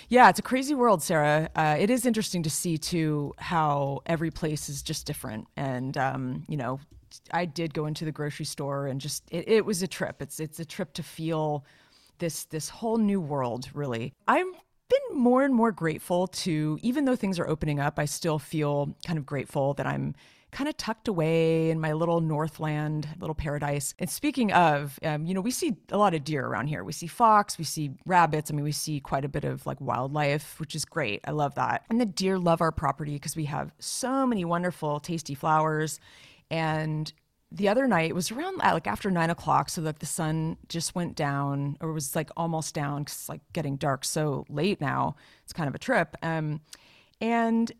Yeah, 0.07 0.29
it's 0.29 0.39
a 0.39 0.43
crazy 0.43 0.73
world, 0.73 1.03
Sarah. 1.03 1.49
Uh, 1.55 1.75
it 1.79 1.89
is 1.89 2.05
interesting 2.05 2.43
to 2.43 2.49
see 2.49 2.77
too 2.77 3.33
how 3.37 3.99
every 4.05 4.31
place 4.31 4.69
is 4.69 4.81
just 4.81 5.05
different, 5.05 5.47
and 5.55 5.95
um, 5.97 6.43
you 6.47 6.57
know, 6.57 6.79
I 7.31 7.45
did 7.45 7.73
go 7.73 7.85
into 7.85 8.05
the 8.05 8.11
grocery 8.11 8.45
store 8.45 8.87
and 8.87 8.99
just 8.99 9.23
it, 9.31 9.47
it 9.47 9.65
was 9.65 9.83
a 9.83 9.87
trip. 9.87 10.21
It's 10.21 10.39
it's 10.39 10.59
a 10.59 10.65
trip 10.65 10.93
to 10.93 11.03
feel 11.03 11.65
this 12.17 12.45
this 12.45 12.69
whole 12.69 12.97
new 12.97 13.21
world. 13.21 13.69
Really, 13.73 14.13
I've 14.27 14.47
been 14.89 15.17
more 15.17 15.43
and 15.43 15.53
more 15.53 15.71
grateful 15.71 16.27
to 16.27 16.77
even 16.81 17.05
though 17.05 17.15
things 17.15 17.39
are 17.39 17.47
opening 17.47 17.79
up. 17.79 17.99
I 17.99 18.05
still 18.05 18.39
feel 18.39 18.95
kind 19.05 19.17
of 19.17 19.25
grateful 19.25 19.73
that 19.75 19.87
I'm 19.87 20.15
kind 20.51 20.67
of 20.67 20.75
tucked 20.77 21.07
away 21.07 21.69
in 21.69 21.79
my 21.79 21.93
little 21.93 22.21
Northland, 22.21 23.07
little 23.19 23.35
paradise. 23.35 23.93
And 23.99 24.09
speaking 24.09 24.51
of, 24.51 24.99
um, 25.03 25.25
you 25.25 25.33
know, 25.33 25.41
we 25.41 25.51
see 25.51 25.77
a 25.91 25.97
lot 25.97 26.13
of 26.13 26.23
deer 26.23 26.45
around 26.45 26.67
here. 26.67 26.83
We 26.83 26.91
see 26.91 27.07
fox, 27.07 27.57
we 27.57 27.63
see 27.63 27.91
rabbits. 28.05 28.49
I 28.49 28.55
mean, 28.55 28.63
we 28.63 28.71
see 28.71 28.99
quite 28.99 29.25
a 29.25 29.29
bit 29.29 29.43
of 29.43 29.65
like 29.67 29.79
wildlife, 29.79 30.59
which 30.59 30.75
is 30.75 30.85
great. 30.85 31.21
I 31.25 31.31
love 31.31 31.55
that. 31.55 31.85
And 31.89 32.01
the 32.01 32.05
deer 32.05 32.39
love 32.39 32.61
our 32.61 32.71
property 32.71 33.13
because 33.13 33.35
we 33.35 33.45
have 33.45 33.71
so 33.79 34.25
many 34.25 34.43
wonderful, 34.43 34.99
tasty 34.99 35.35
flowers. 35.35 35.99
And 36.49 37.13
the 37.51 37.67
other 37.67 37.87
night 37.87 38.11
it 38.11 38.13
was 38.13 38.31
around 38.31 38.61
uh, 38.61 38.73
like 38.73 38.87
after 38.87 39.09
nine 39.09 39.29
o'clock 39.29 39.69
so 39.69 39.81
like 39.81 39.99
the 39.99 40.05
sun 40.05 40.55
just 40.67 40.93
went 40.93 41.15
down 41.15 41.77
or 41.81 41.91
was 41.91 42.15
like 42.15 42.29
almost 42.37 42.75
down 42.75 43.03
because 43.03 43.15
it's 43.15 43.29
like 43.29 43.41
getting 43.53 43.75
dark 43.75 44.05
so 44.05 44.45
late 44.49 44.79
now. 44.79 45.15
It's 45.43 45.53
kind 45.53 45.67
of 45.67 45.75
a 45.75 45.79
trip. 45.79 46.15
Um, 46.21 46.61
and 47.19 47.71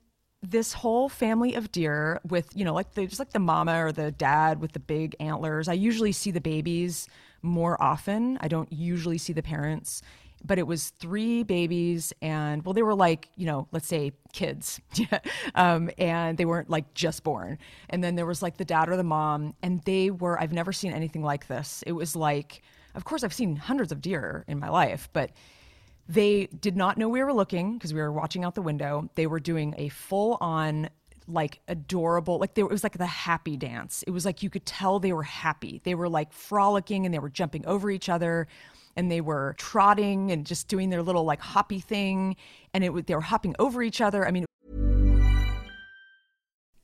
this 0.42 0.74
whole 0.74 1.10
family 1.10 1.54
of 1.54 1.72
deer 1.72 2.22
with 2.28 2.50
you 2.56 2.64
know 2.64 2.74
like 2.74 2.94
the 2.94 3.06
just 3.06 3.20
like 3.20 3.32
the 3.32 3.40
mama 3.40 3.84
or 3.84 3.92
the 3.92 4.10
dad 4.10 4.62
with 4.62 4.72
the 4.72 4.80
big 4.80 5.14
antlers 5.20 5.68
i 5.68 5.74
usually 5.74 6.14
see 6.14 6.32
the 6.32 6.40
babies 6.40 7.10
more 7.42 7.82
often. 7.82 8.38
I 8.42 8.48
don't 8.48 8.72
usually 8.72 9.18
see 9.18 9.34
the 9.34 9.44
parents 9.44 10.02
but 10.44 10.58
it 10.58 10.68
was 10.68 10.92
three 11.00 11.44
babies 11.44 12.14
and 12.22 12.64
well 12.66 12.74
they 12.74 12.82
were 12.82 12.96
like 12.96 13.30
you 13.36 13.46
know 13.46 13.68
let's 13.72 13.88
say 13.88 14.12
kids. 14.34 14.80
Um, 15.56 15.90
and 15.98 16.38
they 16.38 16.46
weren't 16.46 16.70
like 16.70 16.94
just 16.94 17.24
born. 17.24 17.58
And 17.90 18.04
then 18.04 18.16
there 18.16 18.26
was 18.26 18.42
like 18.42 18.58
the 18.58 18.66
dad 18.66 18.88
or 18.88 18.96
the 18.96 19.04
mom 19.04 19.56
and 19.64 19.82
they 19.84 20.10
were 20.12 20.40
i've 20.40 20.54
never 20.54 20.72
seen 20.72 20.94
anything 20.94 21.24
like 21.24 21.48
this. 21.48 21.84
It 21.88 21.92
was 21.94 22.16
like 22.16 22.62
of 22.96 23.04
course 23.04 23.24
i've 23.24 23.34
seen 23.34 23.56
hundreds 23.56 23.92
of 23.92 24.02
deer 24.02 24.46
in 24.48 24.60
my 24.60 24.70
life 24.70 25.10
but 25.14 25.32
they 26.08 26.48
did 26.48 26.76
not 26.76 26.98
know 26.98 27.08
we 27.08 27.24
were 27.24 27.34
looking 27.34 27.78
because 27.78 27.94
we 27.94 28.02
were 28.02 28.12
watching 28.12 28.44
out 28.44 28.56
the 28.56 28.62
window. 28.62 29.10
They 29.16 29.28
were 29.28 29.40
doing 29.40 29.76
a 29.78 29.90
full 29.90 30.38
on 30.42 30.90
like 31.28 31.60
adorable 31.68 32.40
like 32.40 32.56
they, 32.56 32.64
it 32.64 32.70
was 32.70 32.84
like 32.84 32.98
the 32.98 33.06
happy 33.06 33.56
dance. 33.56 34.04
It 34.08 34.12
was 34.12 34.26
like 34.26 34.42
you 34.42 34.50
could 34.50 34.66
tell 34.66 35.00
they 35.00 35.14
were 35.14 35.24
happy. 35.24 35.82
They 35.84 35.96
were 35.96 36.10
like 36.10 36.34
frolicking 36.34 37.06
and 37.06 37.14
they 37.14 37.20
were 37.20 37.30
jumping 37.30 37.66
over 37.68 37.92
each 37.92 38.10
other 38.10 38.48
and 38.96 39.12
they 39.12 39.22
were 39.22 39.56
trotting 39.58 40.32
and 40.32 40.46
just 40.46 40.68
doing 40.68 40.90
their 40.90 41.04
little 41.04 41.24
like 41.24 41.40
hoppy 41.40 41.80
thing 41.80 42.36
and 42.74 42.84
it 42.84 43.08
they 43.08 43.16
were 43.16 43.22
hopping 43.22 43.56
over 43.60 43.82
each 43.82 44.02
other 44.02 44.28
i 44.28 44.32
mean 44.32 44.46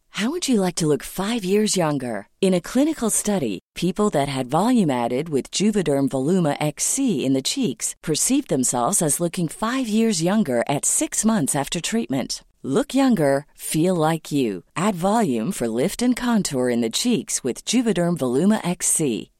how 0.09 0.31
would 0.31 0.47
you 0.47 0.61
like 0.61 0.75
to 0.75 0.87
look 0.87 1.03
5 1.03 1.43
years 1.43 1.75
younger 1.75 2.27
in 2.39 2.53
a 2.53 2.61
clinical 2.61 3.09
study 3.09 3.59
people 3.75 4.09
that 4.11 4.29
had 4.29 4.47
volume 4.47 4.89
added 4.89 5.29
with 5.29 5.51
juvederm 5.51 6.07
voluma 6.09 6.57
xc 6.59 7.23
in 7.23 7.33
the 7.33 7.41
cheeks 7.41 7.95
perceived 8.01 8.49
themselves 8.49 9.01
as 9.01 9.19
looking 9.19 9.47
5 9.47 9.87
years 9.87 10.23
younger 10.23 10.63
at 10.67 10.85
6 10.85 11.25
months 11.25 11.55
after 11.55 11.81
treatment 11.81 12.43
Look 12.67 12.95
younger, 12.95 13.45
feel 13.53 13.93
like 13.93 14.31
you. 14.31 14.63
Add 14.75 14.95
volume 14.95 15.51
for 15.51 15.67
lift 15.67 16.01
and 16.01 16.15
contour 16.15 16.67
in 16.67 16.81
the 16.81 16.89
cheeks 16.89 17.43
with 17.43 17.63
Juvederm 17.63 18.17
Voluma 18.17 18.59
XC. 18.67 19.29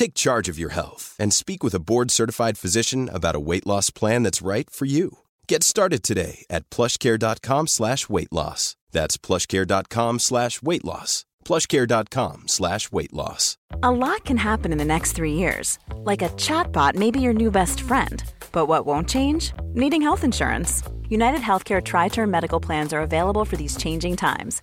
Take 0.00 0.14
charge 0.14 0.48
of 0.48 0.58
your 0.58 0.70
health 0.70 1.14
and 1.18 1.30
speak 1.30 1.62
with 1.62 1.74
a 1.74 1.78
board 1.78 2.10
certified 2.10 2.56
physician 2.56 3.10
about 3.12 3.36
a 3.36 3.46
weight 3.48 3.66
loss 3.66 3.90
plan 3.90 4.22
that's 4.22 4.40
right 4.40 4.70
for 4.70 4.86
you. 4.86 5.18
Get 5.46 5.62
started 5.62 6.02
today 6.02 6.46
at 6.48 6.70
plushcare.com 6.70 7.66
slash 7.66 8.08
weight 8.08 8.32
loss. 8.32 8.76
That's 8.92 9.18
plushcare.com 9.18 10.18
slash 10.18 10.62
weight 10.62 10.86
loss. 10.86 11.26
Plushcare.com 11.44 12.48
slash 12.48 12.90
weight 12.90 13.12
loss. 13.12 13.58
A 13.82 13.90
lot 13.90 14.24
can 14.24 14.38
happen 14.38 14.72
in 14.72 14.78
the 14.78 14.86
next 14.86 15.12
three 15.12 15.34
years. 15.34 15.78
Like 15.96 16.22
a 16.22 16.30
chatbot 16.30 16.94
may 16.94 17.10
be 17.10 17.20
your 17.20 17.34
new 17.34 17.50
best 17.50 17.82
friend. 17.82 18.24
But 18.52 18.68
what 18.68 18.86
won't 18.86 19.06
change? 19.06 19.52
Needing 19.74 20.00
health 20.00 20.24
insurance. 20.24 20.82
United 21.10 21.40
Healthcare 21.42 21.84
Tri 21.84 22.08
Term 22.08 22.30
Medical 22.30 22.58
Plans 22.58 22.94
are 22.94 23.02
available 23.02 23.44
for 23.44 23.58
these 23.58 23.76
changing 23.76 24.16
times 24.16 24.62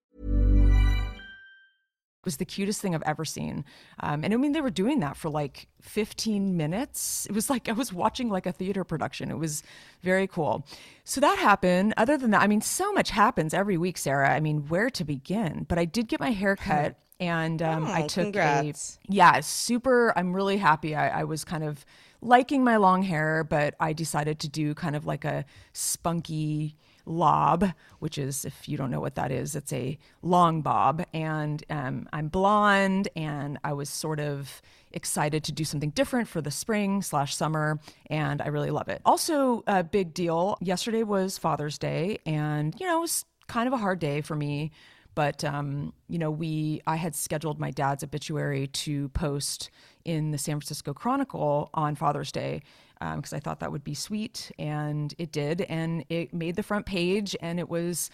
It 2.21 2.25
was 2.25 2.37
the 2.37 2.45
cutest 2.45 2.81
thing 2.81 2.93
I've 2.93 3.01
ever 3.01 3.25
seen. 3.25 3.65
Um, 3.99 4.23
and 4.23 4.31
I 4.31 4.37
mean, 4.37 4.51
they 4.51 4.61
were 4.61 4.69
doing 4.69 4.99
that 4.99 5.17
for 5.17 5.27
like 5.29 5.67
15 5.81 6.55
minutes. 6.55 7.25
It 7.25 7.33
was 7.33 7.49
like 7.49 7.67
I 7.67 7.71
was 7.71 7.91
watching 7.91 8.29
like 8.29 8.45
a 8.45 8.51
theater 8.51 8.83
production. 8.83 9.31
It 9.31 9.39
was 9.39 9.63
very 10.03 10.27
cool. 10.27 10.63
So 11.03 11.19
that 11.19 11.39
happened. 11.39 11.95
Other 11.97 12.19
than 12.19 12.29
that, 12.31 12.43
I 12.43 12.47
mean, 12.47 12.61
so 12.61 12.93
much 12.93 13.09
happens 13.09 13.55
every 13.55 13.75
week, 13.75 13.97
Sarah. 13.97 14.29
I 14.35 14.39
mean, 14.39 14.67
where 14.67 14.91
to 14.91 15.03
begin? 15.03 15.65
But 15.67 15.79
I 15.79 15.85
did 15.85 16.07
get 16.07 16.19
my 16.19 16.29
hair 16.31 16.55
cut. 16.55 16.95
And 17.19 17.61
um, 17.61 17.85
Oh, 17.85 17.91
I 17.93 18.01
took 18.07 18.25
congrats. 18.25 18.99
a 19.09 19.13
yeah, 19.13 19.39
super. 19.41 20.11
I'm 20.15 20.33
really 20.33 20.57
happy. 20.57 20.95
I, 20.95 21.21
I 21.21 21.23
was 21.23 21.43
kind 21.43 21.63
of 21.63 21.85
liking 22.21 22.63
my 22.63 22.77
long 22.77 23.01
hair, 23.03 23.43
but 23.43 23.73
I 23.79 23.93
decided 23.93 24.39
to 24.39 24.47
do 24.49 24.73
kind 24.75 24.95
of 24.95 25.05
like 25.07 25.25
a 25.25 25.45
spunky 25.73 26.77
lob, 27.05 27.71
which 27.99 28.17
is, 28.17 28.45
if 28.45 28.67
you 28.67 28.77
don't 28.77 28.91
know 28.91 28.99
what 28.99 29.15
that 29.15 29.31
is, 29.31 29.55
it's 29.55 29.73
a 29.73 29.97
long 30.21 30.61
bob. 30.61 31.03
And 31.13 31.63
um, 31.69 32.07
I'm 32.13 32.27
blonde, 32.27 33.09
and 33.15 33.57
I 33.63 33.73
was 33.73 33.89
sort 33.89 34.19
of 34.19 34.61
excited 34.91 35.43
to 35.45 35.51
do 35.51 35.63
something 35.63 35.91
different 35.91 36.27
for 36.27 36.41
the 36.41 36.51
spring 36.51 37.01
slash 37.01 37.35
summer, 37.35 37.79
and 38.09 38.41
I 38.41 38.47
really 38.47 38.71
love 38.71 38.89
it. 38.89 39.01
Also, 39.05 39.63
a 39.67 39.83
big 39.83 40.13
deal. 40.13 40.57
Yesterday 40.61 41.03
was 41.03 41.37
Father's 41.37 41.77
Day, 41.77 42.19
and 42.25 42.75
you 42.79 42.85
know, 42.85 42.97
it 42.97 43.01
was 43.01 43.25
kind 43.47 43.67
of 43.67 43.73
a 43.73 43.77
hard 43.77 43.99
day 43.99 44.21
for 44.21 44.35
me 44.35 44.71
but 45.15 45.43
um, 45.43 45.93
you 46.07 46.17
know 46.17 46.31
we 46.31 46.81
i 46.87 46.95
had 46.95 47.15
scheduled 47.15 47.59
my 47.59 47.71
dad's 47.71 48.03
obituary 48.03 48.67
to 48.67 49.09
post 49.09 49.69
in 50.05 50.31
the 50.31 50.37
san 50.37 50.55
francisco 50.55 50.93
chronicle 50.93 51.69
on 51.73 51.95
father's 51.95 52.31
day 52.31 52.61
Um, 53.01 53.17
because 53.17 53.33
i 53.33 53.39
thought 53.39 53.59
that 53.61 53.71
would 53.71 53.83
be 53.83 53.95
sweet 53.95 54.51
and 54.59 55.13
it 55.17 55.31
did 55.31 55.61
and 55.61 56.05
it 56.07 56.33
made 56.33 56.55
the 56.55 56.63
front 56.63 56.85
page 56.85 57.35
and 57.41 57.59
it 57.59 57.67
was 57.67 58.11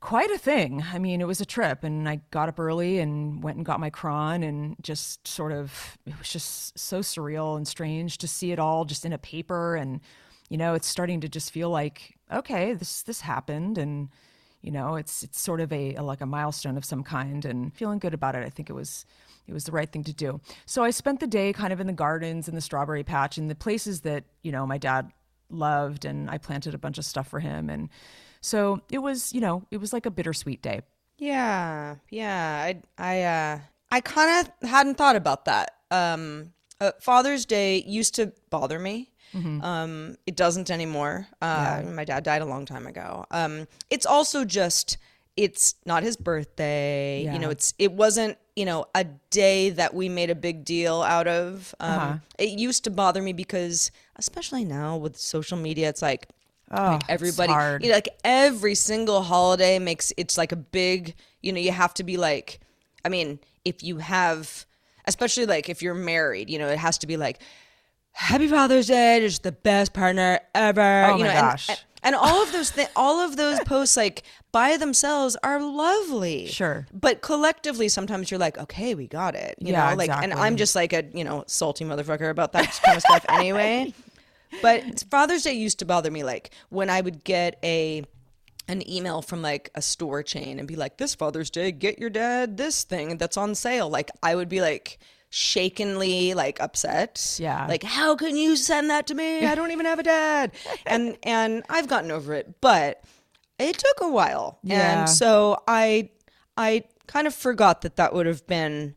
quite 0.00 0.30
a 0.30 0.38
thing. 0.38 0.84
I 0.92 0.98
mean 0.98 1.20
it 1.20 1.26
was 1.26 1.40
a 1.40 1.44
trip 1.46 1.82
and 1.82 2.08
i 2.08 2.20
got 2.30 2.48
up 2.48 2.60
early 2.60 2.98
and 2.98 3.42
went 3.42 3.56
and 3.56 3.66
got 3.66 3.80
my 3.80 3.90
Chron 3.90 4.42
and 4.42 4.76
just 4.80 5.26
sort 5.26 5.52
of 5.52 5.98
it 6.06 6.18
was 6.18 6.30
just 6.30 6.78
so 6.78 7.00
surreal 7.00 7.56
and 7.56 7.66
strange 7.66 8.18
to 8.18 8.28
see 8.28 8.52
it 8.52 8.58
all 8.58 8.84
just 8.84 9.04
in 9.04 9.12
a 9.12 9.18
paper 9.18 9.76
and 9.76 10.00
you 10.48 10.56
know 10.56 10.74
it's 10.74 10.86
starting 10.86 11.20
to 11.20 11.28
just 11.28 11.50
feel 11.50 11.70
like 11.70 12.16
okay 12.32 12.74
this 12.74 13.02
this 13.02 13.22
happened 13.22 13.76
and 13.76 14.08
you 14.62 14.70
know 14.70 14.94
it's 14.94 15.22
it's 15.22 15.40
sort 15.40 15.60
of 15.60 15.72
a, 15.72 15.94
a 15.94 16.02
like 16.02 16.20
a 16.20 16.26
milestone 16.26 16.76
of 16.76 16.84
some 16.84 17.02
kind 17.02 17.44
and 17.44 17.74
feeling 17.74 17.98
good 17.98 18.14
about 18.14 18.34
it 18.34 18.44
i 18.46 18.50
think 18.50 18.70
it 18.70 18.74
was 18.74 19.04
it 19.48 19.52
was 19.52 19.64
the 19.64 19.72
right 19.72 19.90
thing 19.90 20.04
to 20.04 20.12
do 20.12 20.40
so 20.66 20.84
i 20.84 20.90
spent 20.90 21.18
the 21.20 21.26
day 21.26 21.52
kind 21.52 21.72
of 21.72 21.80
in 21.80 21.86
the 21.86 21.92
gardens 21.92 22.46
and 22.48 22.56
the 22.56 22.60
strawberry 22.60 23.02
patch 23.02 23.38
and 23.38 23.50
the 23.50 23.54
places 23.54 24.02
that 24.02 24.24
you 24.42 24.52
know 24.52 24.66
my 24.66 24.78
dad 24.78 25.10
loved 25.50 26.04
and 26.04 26.28
i 26.30 26.36
planted 26.38 26.74
a 26.74 26.78
bunch 26.78 26.98
of 26.98 27.04
stuff 27.04 27.26
for 27.28 27.40
him 27.40 27.70
and 27.70 27.88
so 28.40 28.80
it 28.90 28.98
was 28.98 29.32
you 29.32 29.40
know 29.40 29.64
it 29.70 29.78
was 29.78 29.92
like 29.92 30.06
a 30.06 30.10
bittersweet 30.10 30.62
day 30.62 30.80
Yeah, 31.18 31.96
yeah. 32.10 32.62
I 32.62 32.82
I 32.96 33.22
uh 33.22 33.58
I 33.90 34.00
kind 34.00 34.46
of 34.62 34.68
hadn't 34.68 34.96
thought 34.98 35.16
about 35.16 35.46
that. 35.46 35.74
Um, 35.90 36.52
uh, 36.80 36.92
Father's 37.00 37.44
Day 37.46 37.82
used 37.86 38.14
to 38.16 38.32
bother 38.50 38.78
me. 38.78 39.10
Um, 39.64 40.16
it 40.26 40.36
doesn't 40.36 40.70
anymore. 40.70 41.26
Uh, 41.42 41.82
My 41.94 42.04
dad 42.04 42.22
died 42.22 42.40
a 42.42 42.44
long 42.44 42.64
time 42.66 42.86
ago. 42.86 43.24
Um, 43.32 43.66
it's 43.90 44.06
also 44.06 44.44
just 44.44 44.96
it's 45.44 45.74
not 45.86 46.02
his 46.02 46.16
birthday. 46.16 47.22
You 47.32 47.38
know, 47.38 47.50
it's 47.50 47.72
it 47.78 47.92
wasn't 47.92 48.36
you 48.56 48.64
know 48.64 48.86
a 48.94 49.04
day 49.30 49.70
that 49.70 49.94
we 49.94 50.08
made 50.08 50.30
a 50.30 50.34
big 50.34 50.64
deal 50.64 51.02
out 51.02 51.28
of. 51.28 51.74
Um, 51.80 51.90
Uh-huh. 51.90 52.14
It 52.38 52.58
used 52.58 52.84
to 52.84 52.90
bother 52.90 53.22
me 53.22 53.32
because, 53.32 53.90
especially 54.16 54.64
now 54.64 54.96
with 54.96 55.16
social 55.16 55.56
media, 55.58 55.88
it's 55.88 56.02
like 56.02 56.28
Oh, 56.70 56.82
like 57.00 57.08
everybody 57.08 57.52
you 57.84 57.88
know, 57.90 57.94
like 57.94 58.08
every 58.24 58.74
single 58.74 59.22
holiday 59.22 59.78
makes 59.78 60.12
it's 60.18 60.36
like 60.36 60.52
a 60.52 60.56
big 60.56 61.14
you 61.40 61.50
know 61.52 61.60
you 61.60 61.72
have 61.72 61.94
to 61.94 62.04
be 62.04 62.18
like 62.18 62.60
i 63.06 63.08
mean 63.08 63.38
if 63.64 63.82
you 63.82 63.96
have 63.98 64.66
especially 65.06 65.46
like 65.46 65.70
if 65.70 65.80
you're 65.80 65.94
married 65.94 66.50
you 66.50 66.58
know 66.58 66.68
it 66.68 66.76
has 66.78 66.98
to 66.98 67.06
be 67.06 67.16
like 67.16 67.40
happy 68.12 68.48
father's 68.48 68.88
day 68.88 69.18
just 69.20 69.42
the 69.44 69.52
best 69.52 69.94
partner 69.94 70.40
ever 70.54 71.04
Oh 71.06 71.16
you 71.16 71.24
my 71.24 71.28
know 71.28 71.30
and- 71.30 71.40
gosh. 71.40 71.68
and, 71.70 71.78
and 72.02 72.14
all 72.14 72.42
of 72.42 72.52
those 72.52 72.70
thi- 72.70 72.86
all 72.96 73.18
of 73.20 73.36
those 73.36 73.58
posts 73.60 73.96
like 73.96 74.22
by 74.52 74.76
themselves 74.76 75.36
are 75.42 75.60
lovely 75.60 76.46
Sure. 76.46 76.86
but 76.92 77.20
collectively 77.20 77.88
sometimes 77.88 78.30
you're 78.30 78.40
like 78.40 78.58
okay 78.58 78.94
we 78.94 79.06
got 79.06 79.34
it 79.34 79.56
you 79.60 79.72
Yeah, 79.72 79.90
know 79.90 79.96
like 79.96 80.10
and 80.10 80.32
i'm 80.32 80.56
just 80.56 80.74
like 80.74 80.92
a 80.92 81.04
you 81.12 81.24
know 81.24 81.44
salty 81.46 81.84
motherfucker 81.84 82.30
about 82.30 82.52
that 82.52 82.80
kind 82.84 82.96
of 82.96 83.02
stuff 83.02 83.24
anyway 83.28 83.92
but 84.62 85.04
Father's 85.10 85.42
Day 85.42 85.52
used 85.52 85.78
to 85.80 85.84
bother 85.84 86.10
me 86.10 86.24
like 86.24 86.50
when 86.70 86.88
I 86.88 87.02
would 87.02 87.22
get 87.22 87.58
a 87.62 88.02
an 88.66 88.88
email 88.90 89.20
from 89.20 89.42
like 89.42 89.70
a 89.74 89.82
store 89.82 90.22
chain 90.22 90.58
and 90.58 90.66
be 90.66 90.74
like, 90.74 90.96
This 90.96 91.14
Father's 91.14 91.50
Day, 91.50 91.70
get 91.70 91.98
your 91.98 92.08
dad 92.08 92.56
this 92.56 92.82
thing 92.84 93.18
that's 93.18 93.36
on 93.36 93.54
sale. 93.54 93.90
Like 93.90 94.10
I 94.22 94.34
would 94.34 94.48
be 94.48 94.62
like 94.62 94.98
shakenly 95.30 96.34
like 96.34 96.60
upset. 96.60 97.36
Yeah. 97.38 97.66
Like, 97.66 97.82
how 97.82 98.16
can 98.16 98.36
you 98.36 98.56
send 98.56 98.90
that 98.90 99.06
to 99.08 99.14
me? 99.14 99.44
I 99.46 99.54
don't 99.54 99.70
even 99.70 99.86
have 99.86 99.98
a 99.98 100.02
dad. 100.02 100.52
and 100.86 101.16
and 101.22 101.62
I've 101.68 101.88
gotten 101.88 102.10
over 102.10 102.34
it. 102.34 102.60
But 102.60 103.02
it 103.58 103.76
took 103.78 104.00
a 104.00 104.10
while. 104.10 104.58
Yeah. 104.62 105.00
And 105.00 105.08
so 105.08 105.62
I 105.66 106.10
I 106.56 106.84
kind 107.06 107.26
of 107.26 107.34
forgot 107.34 107.82
that 107.82 107.96
that 107.96 108.12
would 108.12 108.26
have 108.26 108.46
been 108.46 108.94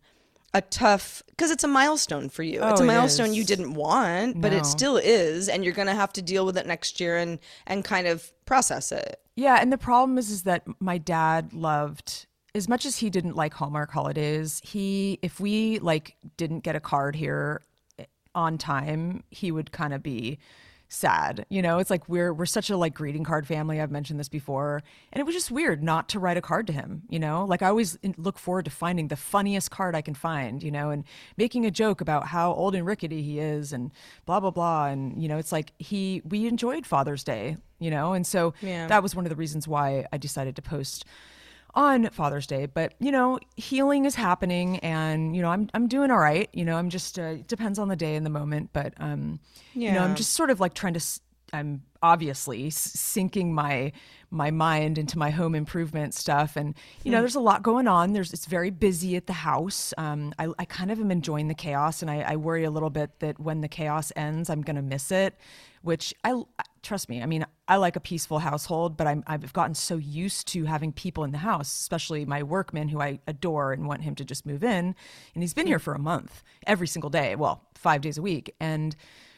a 0.53 0.61
tough 0.61 1.23
because 1.29 1.49
it's 1.51 1.63
a 1.63 1.67
milestone 1.67 2.27
for 2.29 2.43
you. 2.43 2.61
it's 2.63 2.79
Oh, 2.81 2.83
a 2.83 2.85
it 2.85 2.87
milestone 2.87 3.33
you 3.33 3.43
didn't 3.45 3.73
want, 3.73 4.41
but 4.41 4.51
No. 4.51 4.57
it 4.57 4.65
still 4.65 4.97
is, 4.97 5.47
and 5.47 5.63
you're 5.63 5.73
gonna 5.73 5.95
have 5.95 6.11
to 6.13 6.21
deal 6.21 6.45
with 6.45 6.57
it 6.57 6.67
next 6.67 6.99
year 6.99 7.17
and 7.17 7.39
and 7.67 7.83
kind 7.85 8.07
of 8.07 8.31
process 8.45 8.91
it. 8.91 9.19
Yeah, 9.35 9.57
and 9.61 9.71
the 9.71 9.77
problem 9.77 10.17
is 10.17 10.29
is 10.29 10.43
that 10.43 10.63
my 10.81 10.97
dad 10.97 11.53
loved 11.53 12.25
as 12.53 12.67
much 12.67 12.85
as 12.85 12.97
he 12.97 13.09
didn't 13.09 13.35
like 13.35 13.53
Hallmark 13.53 13.91
holidays, 13.91 14.61
he 14.63 15.19
if 15.21 15.39
we 15.39 15.79
like 15.79 16.15
didn't 16.37 16.61
get 16.61 16.75
a 16.75 16.79
card 16.79 17.15
here 17.15 17.61
eh, 17.97 18.05
on 18.35 18.57
time, 18.57 19.23
he 19.29 19.51
would 19.51 19.71
kind 19.71 19.93
of 19.93 20.03
be 20.03 20.37
sad. 20.89 21.45
You 21.47 21.61
know, 21.61 21.79
it's 21.79 21.89
like 21.89 22.09
we're 22.09 22.33
we're 22.33 22.45
such 22.45 22.69
a 22.69 22.75
like 22.75 22.93
greeting 22.93 23.23
card 23.23 23.47
family. 23.47 23.79
I've 23.79 23.91
mentioned 23.91 24.19
this 24.19 24.27
before, 24.27 24.83
and 25.13 25.21
it 25.21 25.23
was 25.25 25.33
just 25.33 25.49
weird 25.49 25.81
not 25.81 26.09
to 26.09 26.19
write 26.19 26.35
a 26.35 26.41
card 26.41 26.67
to 26.67 26.73
him. 26.73 27.03
You 27.09 27.19
know, 27.19 27.45
like 27.45 27.61
I 27.61 27.69
always 27.69 27.97
look 28.17 28.37
forward 28.37 28.65
to 28.65 28.71
finding 28.71 29.07
the 29.07 29.15
funniest 29.15 29.71
card 29.71 29.95
I 29.95 30.01
can 30.01 30.13
find. 30.15 30.61
You 30.61 30.71
know, 30.71 30.89
and 30.89 31.05
making 31.37 31.65
a 31.65 31.71
joke 31.71 32.01
about 32.01 32.27
how 32.27 32.53
old 32.53 32.75
and 32.75 32.85
rickety 32.85 33.21
he 33.21 33.39
is, 33.39 33.71
and 33.71 33.91
blah 34.25 34.41
blah 34.41 34.51
blah. 34.51 34.87
And 34.87 35.21
you 35.21 35.29
know, 35.29 35.37
it's 35.37 35.53
like 35.53 35.71
he 35.79 36.21
we 36.25 36.47
enjoyed 36.47 36.85
Father's 36.85 37.23
Day. 37.23 37.55
You 37.79 37.89
know, 37.89 38.13
and 38.13 38.27
so 38.27 38.53
Yeah. 38.61 38.85
that 38.87 39.01
was 39.01 39.15
one 39.15 39.25
of 39.25 39.29
the 39.29 39.35
reasons 39.35 39.67
why 39.67 40.05
I 40.13 40.17
decided 40.17 40.55
to 40.57 40.61
post 40.61 41.03
on 41.73 42.09
Father's 42.09 42.47
Day. 42.47 42.65
But 42.65 42.93
you 42.99 43.11
know, 43.11 43.39
healing 43.55 44.05
is 44.05 44.15
happening, 44.15 44.79
and 44.79 45.35
you 45.35 45.41
know, 45.41 45.49
I'm 45.49 45.69
I'm 45.73 45.87
doing 45.87 46.11
all 46.11 46.19
right. 46.19 46.49
You 46.53 46.65
know, 46.65 46.77
I'm 46.77 46.89
just 46.89 47.17
uh, 47.19 47.23
it 47.23 47.47
depends 47.47 47.79
on 47.79 47.87
the 47.87 47.95
day 47.95 48.15
and 48.15 48.25
the 48.25 48.29
moment, 48.29 48.71
but 48.73 48.93
um, 48.97 49.39
yeah. 49.73 49.89
you 49.89 49.95
know, 49.99 50.03
I'm 50.03 50.15
just 50.15 50.33
sort 50.33 50.49
of 50.49 50.59
like 50.59 50.73
trying 50.73 50.93
to. 50.93 51.01
I'm 51.53 51.81
obviously 52.01 52.69
sinking 52.69 53.53
my 53.53 53.91
my 54.29 54.49
mind 54.49 54.97
into 54.97 55.17
my 55.17 55.29
home 55.29 55.53
improvement 55.53 56.13
stuff, 56.13 56.55
and 56.55 56.75
you 57.03 57.11
know, 57.11 57.19
there's 57.19 57.35
a 57.35 57.41
lot 57.41 57.61
going 57.61 57.87
on. 57.87 58.13
There's 58.13 58.31
it's 58.31 58.45
very 58.45 58.69
busy 58.69 59.17
at 59.17 59.27
the 59.27 59.33
house. 59.33 59.93
Um, 59.97 60.33
I 60.39 60.47
I 60.57 60.65
kind 60.65 60.91
of 60.91 60.99
am 60.99 61.11
enjoying 61.11 61.47
the 61.47 61.53
chaos, 61.53 62.01
and 62.01 62.09
I, 62.09 62.21
I 62.21 62.35
worry 62.37 62.63
a 62.63 62.71
little 62.71 62.89
bit 62.89 63.19
that 63.19 63.39
when 63.39 63.61
the 63.61 63.67
chaos 63.67 64.11
ends, 64.15 64.49
I'm 64.49 64.61
gonna 64.61 64.81
miss 64.81 65.11
it. 65.11 65.35
Which 65.81 66.13
I 66.23 66.41
trust 66.83 67.09
me. 67.09 67.21
I 67.21 67.25
mean, 67.25 67.45
I 67.67 67.75
like 67.77 67.95
a 67.95 67.99
peaceful 67.99 68.39
household, 68.39 68.97
but 68.97 69.07
I'm, 69.07 69.23
I've 69.27 69.53
gotten 69.53 69.75
so 69.75 69.97
used 69.97 70.47
to 70.49 70.65
having 70.65 70.91
people 70.91 71.23
in 71.23 71.31
the 71.31 71.37
house, 71.37 71.71
especially 71.71 72.25
my 72.25 72.43
workman 72.43 72.89
who 72.89 73.01
I 73.01 73.19
adore 73.27 73.73
and 73.73 73.87
want 73.87 74.01
him 74.01 74.15
to 74.15 74.25
just 74.25 74.45
move 74.45 74.63
in. 74.63 74.95
And 75.33 75.43
he's 75.43 75.53
been 75.53 75.67
here 75.67 75.79
mm. 75.79 75.81
for 75.83 75.93
a 75.93 75.99
month 75.99 76.43
every 76.65 76.87
single 76.87 77.09
day, 77.09 77.35
well, 77.35 77.63
five 77.75 78.01
days 78.01 78.17
a 78.17 78.21
week. 78.21 78.55
And 78.59 78.95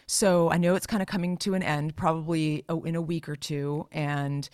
so 0.07 0.49
I 0.49 0.57
know 0.57 0.75
it's 0.75 0.87
kind 0.87 1.01
of 1.01 1.07
coming 1.07 1.37
to 1.37 1.53
an 1.53 1.63
end, 1.63 1.95
probably 1.95 2.65
in 2.85 2.95
a 2.95 3.01
week 3.01 3.27
or 3.27 3.35
two. 3.35 3.87
And 3.91 4.47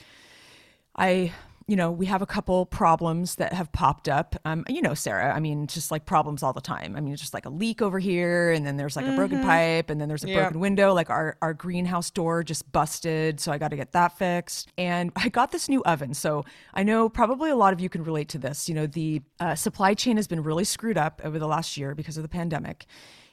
I, 0.96 1.34
you 1.70 1.76
know, 1.76 1.92
we 1.92 2.08
have 2.08 2.24
a 2.24 2.26
couple 2.26 2.66
problems 2.66 3.36
that 3.36 3.54
have 3.54 3.72
popped 3.72 4.10
up. 4.10 4.36
Um, 4.44 4.66
you 4.68 4.82
know, 4.82 4.96
Sarah, 4.96 5.36
I 5.36 5.40
mean, 5.40 5.68
just 5.68 5.92
like 5.92 6.08
problems 6.08 6.42
all 6.42 6.52
the 6.52 6.62
time. 6.62 6.96
I 6.96 7.00
mean, 7.00 7.14
it's 7.14 7.22
just 7.22 7.36
like 7.36 7.46
a 7.46 7.50
leak 7.52 7.80
over 7.80 8.00
here, 8.00 8.52
and 8.52 8.66
then 8.66 8.76
there's 8.76 8.96
like 8.96 9.06
a 9.06 9.16
broken 9.16 9.44
pipe, 9.44 9.92
and 9.92 10.02
then 10.02 10.08
there's 10.08 10.24
a 10.24 10.34
broken 10.34 10.60
window. 10.60 10.96
Like 10.96 11.12
our, 11.12 11.38
our 11.44 11.54
greenhouse 11.54 12.10
door 12.10 12.42
just 12.44 12.72
busted. 12.72 13.40
So 13.40 13.52
I 13.52 13.60
got 13.60 13.68
to 13.68 13.76
get 13.76 13.92
that 13.92 14.18
fixed. 14.18 14.72
And 14.80 15.12
I 15.16 15.30
got 15.30 15.52
this 15.52 15.70
new 15.70 15.84
oven. 15.84 16.16
So 16.16 16.44
I 16.74 16.82
know 16.82 17.08
probably 17.08 17.52
a 17.52 17.56
lot 17.56 17.72
of 17.72 17.80
you 17.80 17.88
can 17.88 18.04
relate 18.04 18.30
to 18.30 18.40
this. 18.40 18.68
You 18.68 18.74
know, 18.74 18.88
the 18.88 19.22
uh, 19.40 19.54
supply 19.54 19.94
chain 19.94 20.16
has 20.16 20.28
been 20.28 20.42
really 20.42 20.64
screwed 20.64 20.98
up 20.98 21.22
over 21.24 21.38
the 21.38 21.48
last 21.48 21.78
year 21.78 21.94
because 21.94 22.18
of 22.18 22.24
the 22.24 22.30
pandemic 22.30 22.88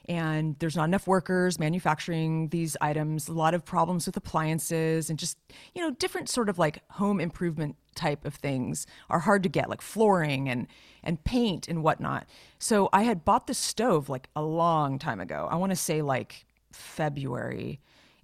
and 0.07 0.55
there's 0.59 0.75
not 0.75 0.85
enough 0.85 1.07
workers 1.07 1.59
manufacturing 1.59 2.49
these 2.49 2.77
items 2.81 3.27
a 3.27 3.33
lot 3.33 3.53
of 3.53 3.65
problems 3.65 4.05
with 4.05 4.15
appliances 4.15 5.09
and 5.09 5.19
just 5.19 5.37
you 5.73 5.81
know 5.81 5.91
different 5.91 6.29
sort 6.29 6.49
of 6.49 6.57
like 6.57 6.81
home 6.91 7.19
improvement 7.19 7.75
type 7.95 8.25
of 8.25 8.35
things 8.35 8.85
are 9.09 9.19
hard 9.19 9.43
to 9.43 9.49
get 9.49 9.69
like 9.69 9.81
flooring 9.81 10.47
and 10.47 10.67
and 11.03 11.23
paint 11.23 11.67
and 11.67 11.83
whatnot 11.83 12.25
so 12.59 12.89
i 12.93 13.03
had 13.03 13.25
bought 13.25 13.47
this 13.47 13.57
stove 13.57 14.09
like 14.09 14.29
a 14.35 14.41
long 14.41 14.99
time 14.99 15.19
ago 15.19 15.47
i 15.51 15.55
want 15.55 15.71
to 15.71 15.75
say 15.75 16.01
like 16.01 16.45
february 16.71 17.79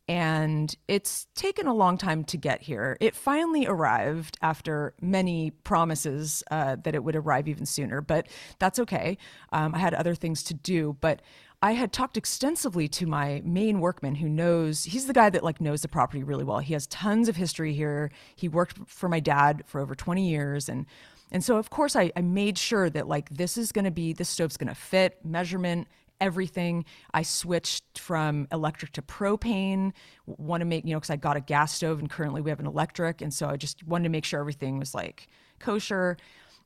and 0.07 0.75
it's 0.89 1.27
taken 1.33 1.65
a 1.65 1.73
long 1.73 1.97
time 1.97 2.25
to 2.25 2.37
get 2.37 2.61
here. 2.61 2.97
It 2.99 3.15
finally 3.15 3.65
arrived 3.65 4.37
after 4.41 4.93
many 4.99 5.51
promises 5.51 6.43
uh, 6.51 6.75
that 6.83 6.93
it 6.93 7.03
would 7.05 7.15
arrive 7.15 7.47
even 7.47 7.65
sooner, 7.65 8.01
but 8.01 8.27
that's 8.59 8.79
okay. 8.79 9.17
Um, 9.53 9.73
I 9.73 9.77
had 9.77 9.93
other 9.93 10.13
things 10.13 10.43
to 10.43 10.53
do, 10.53 10.97
but 10.99 11.21
I 11.63 11.71
had 11.71 11.93
talked 11.93 12.17
extensively 12.17 12.89
to 12.89 13.07
my 13.07 13.41
main 13.45 13.79
workman 13.79 14.15
who 14.15 14.27
knows 14.27 14.83
he's 14.83 15.07
the 15.07 15.13
guy 15.13 15.29
that 15.29 15.45
like 15.45 15.61
knows 15.61 15.81
the 15.81 15.87
property 15.87 16.21
really 16.21 16.43
well. 16.43 16.59
He 16.59 16.73
has 16.73 16.87
tons 16.87 17.29
of 17.29 17.37
history 17.37 17.73
here. 17.73 18.11
He 18.35 18.49
worked 18.49 18.79
for 18.85 19.07
my 19.07 19.21
dad 19.21 19.63
for 19.65 19.79
over 19.79 19.95
20 19.95 20.27
years 20.29 20.67
and 20.67 20.85
and 21.31 21.41
so 21.41 21.55
of 21.55 21.69
course 21.69 21.95
I, 21.95 22.11
I 22.17 22.21
made 22.21 22.57
sure 22.57 22.89
that 22.89 23.07
like 23.07 23.29
this 23.29 23.57
is 23.57 23.71
gonna 23.71 23.91
be 23.91 24.11
this 24.11 24.27
stove's 24.27 24.57
gonna 24.57 24.75
fit, 24.75 25.23
measurement, 25.23 25.87
everything. 26.19 26.83
I 27.13 27.21
switched 27.21 27.97
from 27.97 28.45
electric 28.51 28.91
to 28.93 29.01
propane. 29.01 29.93
Want 30.25 30.59
to 30.59 30.65
make, 30.65 30.83
you 30.83 30.91
know, 30.91 30.99
because 30.99 31.11
I 31.11 31.15
got 31.15 31.37
a 31.37 31.41
gas 31.41 31.73
stove 31.73 31.99
and 31.99 32.09
currently 32.09 32.41
we 32.41 32.49
have 32.49 32.59
an 32.59 32.67
electric. 32.67 33.21
And 33.21 33.33
so 33.33 33.47
I 33.47 33.55
just 33.55 33.87
wanted 33.87 34.03
to 34.03 34.09
make 34.09 34.25
sure 34.25 34.41
everything 34.41 34.79
was 34.79 34.93
like 34.93 35.29
kosher. 35.59 36.17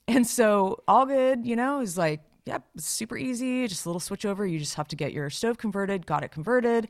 And 0.08 0.26
so 0.26 0.84
all 0.88 1.06
good, 1.06 1.46
you 1.46 1.56
know, 1.56 1.82
is 1.82 1.98
like, 2.00 2.22
yep, 2.48 2.64
super 2.78 3.18
easy. 3.18 3.68
Just 3.68 3.86
a 3.86 3.90
little 3.90 4.00
switch 4.00 4.26
over. 4.26 4.48
You 4.48 4.58
just 4.58 4.76
have 4.76 4.88
to 4.88 4.96
get 4.96 5.12
your 5.12 5.30
stove 5.30 5.58
converted, 5.58 6.06
got 6.06 6.24
it 6.24 6.32
converted. 6.32 6.88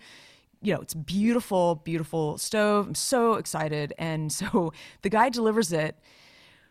You 0.61 0.75
know, 0.75 0.81
it's 0.81 0.93
beautiful, 0.93 1.75
beautiful 1.75 2.37
stove. 2.37 2.87
I'm 2.87 2.95
so 2.95 3.33
excited. 3.33 3.93
And 3.97 4.31
so 4.41 4.71
the 5.01 5.09
guy 5.09 5.29
delivers 5.29 5.73
it. 5.73 5.97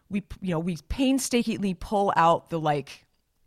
We, 0.09 0.23
you 0.41 0.53
know, 0.53 0.61
we 0.61 0.79
painstakingly 0.89 1.75
pull 1.75 2.13
out 2.15 2.49
the 2.49 2.61
like 2.61 3.05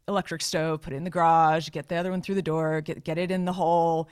electric 0.09 0.41
stove, 0.41 0.81
put 0.81 0.91
it 0.91 0.97
in 0.97 1.05
the 1.05 1.09
garage, 1.09 1.69
get 1.69 1.87
the 1.87 1.95
other 1.95 2.11
one 2.11 2.21
through 2.21 2.35
the 2.35 2.41
door, 2.41 2.81
get 2.81 3.05
get 3.05 3.17
it 3.17 3.31
in 3.31 3.45
the 3.45 3.53
hole, 3.53 4.09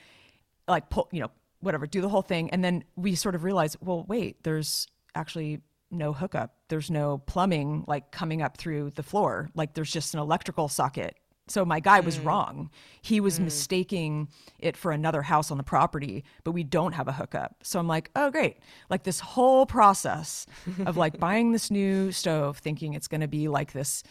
like 0.66 0.88
pull, 0.88 1.08
you 1.12 1.20
know, 1.20 1.30
whatever, 1.60 1.86
do 1.86 2.00
the 2.00 2.08
whole 2.08 2.22
thing, 2.22 2.48
and 2.50 2.64
then 2.64 2.84
we 2.96 3.14
sort 3.14 3.34
of 3.34 3.44
realize, 3.44 3.76
well, 3.82 4.04
wait, 4.08 4.42
there's 4.44 4.86
actually 5.14 5.60
no 5.90 6.12
hookup, 6.12 6.54
there's 6.68 6.90
no 6.90 7.18
plumbing 7.18 7.84
like 7.86 8.10
coming 8.10 8.42
up 8.42 8.56
through 8.56 8.90
the 8.90 9.02
floor, 9.02 9.50
like 9.54 9.74
there's 9.74 9.92
just 9.92 10.14
an 10.14 10.20
electrical 10.20 10.68
socket. 10.68 11.16
So 11.50 11.64
my 11.64 11.80
guy 11.80 12.00
was 12.00 12.18
mm. 12.18 12.26
wrong. 12.26 12.70
He 13.00 13.20
was 13.20 13.38
mm. 13.38 13.44
mistaking 13.44 14.28
it 14.58 14.76
for 14.76 14.92
another 14.92 15.22
house 15.22 15.50
on 15.50 15.56
the 15.56 15.64
property, 15.64 16.24
but 16.44 16.52
we 16.52 16.62
don't 16.62 16.92
have 16.92 17.08
a 17.08 17.12
hookup. 17.12 17.56
So 17.62 17.78
I'm 17.78 17.88
like, 17.88 18.10
oh 18.14 18.30
great. 18.30 18.58
Like 18.90 19.04
this 19.04 19.20
whole 19.20 19.64
process 19.64 20.46
of 20.84 20.98
like 20.98 21.18
buying 21.20 21.52
this 21.52 21.70
new 21.70 22.12
stove 22.12 22.58
thinking 22.58 22.92
it's 22.92 23.08
going 23.08 23.22
to 23.22 23.28
be 23.28 23.48
like 23.48 23.72
this 23.72 24.02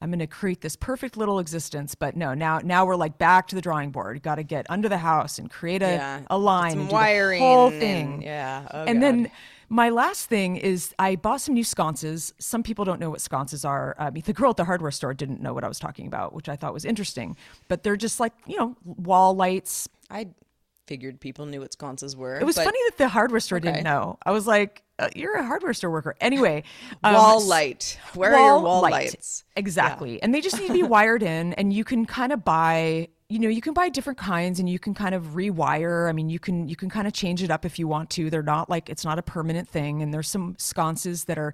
I'm 0.00 0.10
going 0.10 0.18
to 0.18 0.26
create 0.26 0.60
this 0.60 0.76
perfect 0.76 1.16
little 1.16 1.38
existence, 1.38 1.94
but 1.94 2.16
no, 2.16 2.34
now 2.34 2.60
now 2.62 2.84
we're 2.84 2.96
like 2.96 3.18
back 3.18 3.48
to 3.48 3.54
the 3.54 3.62
drawing 3.62 3.90
board. 3.90 4.22
Got 4.22 4.36
to 4.36 4.42
get 4.42 4.66
under 4.68 4.88
the 4.88 4.98
house 4.98 5.38
and 5.38 5.50
create 5.50 5.82
a, 5.82 5.92
Yeah. 5.92 6.20
a 6.28 6.38
line 6.38 6.72
Some 6.72 6.80
and 6.80 6.90
wiring 6.90 7.40
the 7.40 7.46
whole 7.46 7.68
and- 7.68 7.80
thing. 7.80 8.22
yeah. 8.22 8.68
Oh, 8.70 8.84
and 8.84 9.02
then 9.02 9.30
My 9.68 9.88
last 9.88 10.28
thing 10.28 10.56
is 10.56 10.94
I 10.98 11.16
bought 11.16 11.40
some 11.40 11.54
new 11.54 11.64
sconces. 11.64 12.32
Some 12.38 12.62
people 12.62 12.84
don't 12.84 13.00
know 13.00 13.10
what 13.10 13.20
sconces 13.20 13.64
are. 13.64 13.94
I 13.98 14.10
mean, 14.10 14.22
the 14.26 14.32
girl 14.32 14.50
at 14.50 14.56
the 14.56 14.64
hardware 14.64 14.90
store 14.90 15.14
didn't 15.14 15.40
know 15.40 15.52
what 15.54 15.64
I 15.64 15.68
was 15.68 15.78
talking 15.78 16.06
about, 16.06 16.32
which 16.34 16.48
I 16.48 16.56
thought 16.56 16.72
was 16.74 16.84
interesting. 16.84 17.36
But 17.68 17.82
they're 17.82 17.96
just 17.96 18.20
like, 18.20 18.32
you 18.46 18.56
know, 18.58 18.76
wall 18.84 19.34
lights. 19.34 19.88
I 20.10 20.28
figured 20.86 21.18
people 21.18 21.46
knew 21.46 21.60
what 21.60 21.72
sconces 21.72 22.14
were. 22.14 22.38
It 22.38 22.44
was 22.44 22.56
but 22.56 22.64
funny 22.66 22.78
that 22.88 22.98
the 22.98 23.08
hardware 23.08 23.40
store 23.40 23.56
Okay. 23.58 23.70
didn't 23.72 23.84
know. 23.84 24.18
I 24.24 24.32
was 24.32 24.46
like, 24.46 24.82
uh, 24.98 25.08
you're 25.16 25.34
a 25.36 25.44
hardware 25.44 25.72
store 25.72 25.90
worker. 25.90 26.14
Anyway, 26.20 26.62
um, 27.04 27.14
Wall 27.14 27.44
light. 27.44 27.98
Where 28.14 28.34
are 28.34 28.46
your 28.46 28.60
wall 28.60 28.82
light. 28.82 28.92
lights? 28.92 29.44
Exactly. 29.56 30.22
And 30.22 30.34
they 30.34 30.40
just 30.40 30.60
need 30.60 30.66
to 30.68 30.72
be 30.74 30.82
wired 30.82 31.22
in 31.22 31.54
and 31.54 31.72
you 31.72 31.84
can 31.84 32.04
kind 32.04 32.32
of 32.32 32.44
buy, 32.44 33.08
you 33.34 33.40
know, 33.40 33.48
you 33.48 33.60
can 33.60 33.74
buy 33.74 33.88
different 33.88 34.16
kinds 34.16 34.60
and 34.60 34.68
you 34.68 34.78
can 34.78 34.94
kind 34.94 35.12
of 35.12 35.34
rewire. 35.34 36.08
I 36.08 36.12
mean, 36.12 36.30
you 36.30 36.38
can 36.38 36.68
you 36.68 36.76
can 36.76 36.88
kind 36.88 37.08
of 37.08 37.12
change 37.12 37.42
it 37.42 37.50
up 37.50 37.64
if 37.64 37.80
you 37.80 37.88
want 37.88 38.08
to. 38.10 38.30
They're 38.30 38.44
not 38.44 38.70
like 38.70 38.88
it's 38.88 39.04
not 39.04 39.18
a 39.18 39.22
permanent 39.22 39.68
thing 39.68 40.02
and 40.02 40.14
there's 40.14 40.28
some 40.28 40.54
sconces 40.56 41.24
that 41.24 41.36
are 41.36 41.52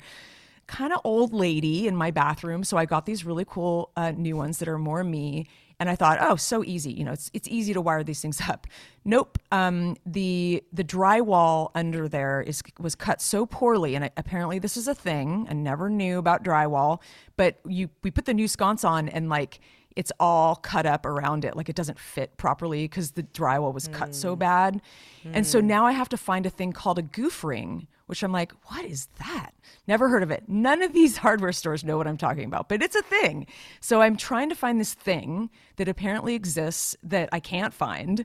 kind 0.66 0.92
of 0.92 1.00
old 1.04 1.32
lady 1.32 1.88
in 1.88 1.96
my 1.96 2.10
bathroom, 2.10 2.64
so 2.64 2.76
I 2.76 2.84
got 2.84 3.06
these 3.06 3.24
really 3.24 3.46
cool 3.46 3.92
uh, 3.96 4.10
new 4.10 4.36
ones 4.36 4.58
that 4.58 4.68
are 4.68 4.76
more 4.76 5.02
me. 5.02 5.48
And 5.80 5.88
I 5.88 5.96
thought, 5.96 6.18
oh, 6.20 6.36
so 6.36 6.62
easy. 6.62 6.92
You 6.92 7.04
know, 7.04 7.12
it's 7.12 7.30
it's 7.32 7.48
easy 7.48 7.72
to 7.72 7.80
wire 7.80 8.04
these 8.04 8.20
things 8.20 8.42
up. 8.46 8.66
Nope. 9.06 9.38
Um, 9.50 9.96
the 10.04 10.62
the 10.74 10.84
drywall 10.84 11.70
under 11.74 12.08
there 12.08 12.42
is 12.42 12.62
was 12.78 12.94
cut 12.94 13.22
so 13.22 13.46
poorly, 13.46 13.94
and 13.94 14.04
I, 14.04 14.10
apparently 14.18 14.58
this 14.58 14.76
is 14.76 14.86
a 14.86 14.94
thing. 14.94 15.46
I 15.48 15.54
never 15.54 15.88
knew 15.88 16.18
about 16.18 16.44
drywall, 16.44 17.00
but 17.38 17.58
you 17.66 17.88
we 18.02 18.10
put 18.10 18.26
the 18.26 18.34
new 18.34 18.48
sconce 18.48 18.84
on, 18.84 19.08
and 19.08 19.30
like 19.30 19.60
it's 19.96 20.12
all 20.20 20.56
cut 20.56 20.86
up 20.86 21.04
around 21.04 21.44
it, 21.44 21.56
like 21.56 21.68
it 21.68 21.76
doesn't 21.76 21.98
fit 21.98 22.36
properly 22.36 22.84
because 22.84 23.12
the 23.12 23.22
drywall 23.22 23.74
was 23.74 23.88
cut 23.88 24.14
so 24.14 24.36
mm. 24.36 24.38
bad. 24.38 24.80
And 25.24 25.46
so 25.46 25.60
mm. 25.60 25.64
now 25.64 25.86
I 25.86 25.92
have 25.92 26.08
to 26.10 26.16
find 26.16 26.46
a 26.46 26.50
thing 26.50 26.72
called 26.72 26.98
a 26.98 27.02
goof 27.02 27.44
ring, 27.44 27.86
which 28.06 28.22
I'm 28.22 28.32
like, 28.32 28.52
what 28.66 28.84
is 28.84 29.08
that? 29.18 29.50
Never 29.86 30.08
heard 30.08 30.22
of 30.22 30.30
it. 30.30 30.44
None 30.48 30.82
of 30.82 30.92
these 30.92 31.16
hardware 31.18 31.52
stores 31.52 31.84
know 31.84 31.96
what 31.96 32.06
I'm 32.06 32.16
talking 32.16 32.44
about, 32.44 32.68
but 32.68 32.82
it's 32.82 32.96
a 32.96 33.02
thing. 33.02 33.46
So 33.80 34.00
I'm 34.00 34.16
trying 34.16 34.48
to 34.48 34.54
find 34.54 34.80
this 34.80 34.94
thing 34.94 35.50
that 35.76 35.88
apparently 35.88 36.34
exists 36.34 36.96
that 37.02 37.28
I 37.32 37.40
can't 37.40 37.74
find. 37.74 38.24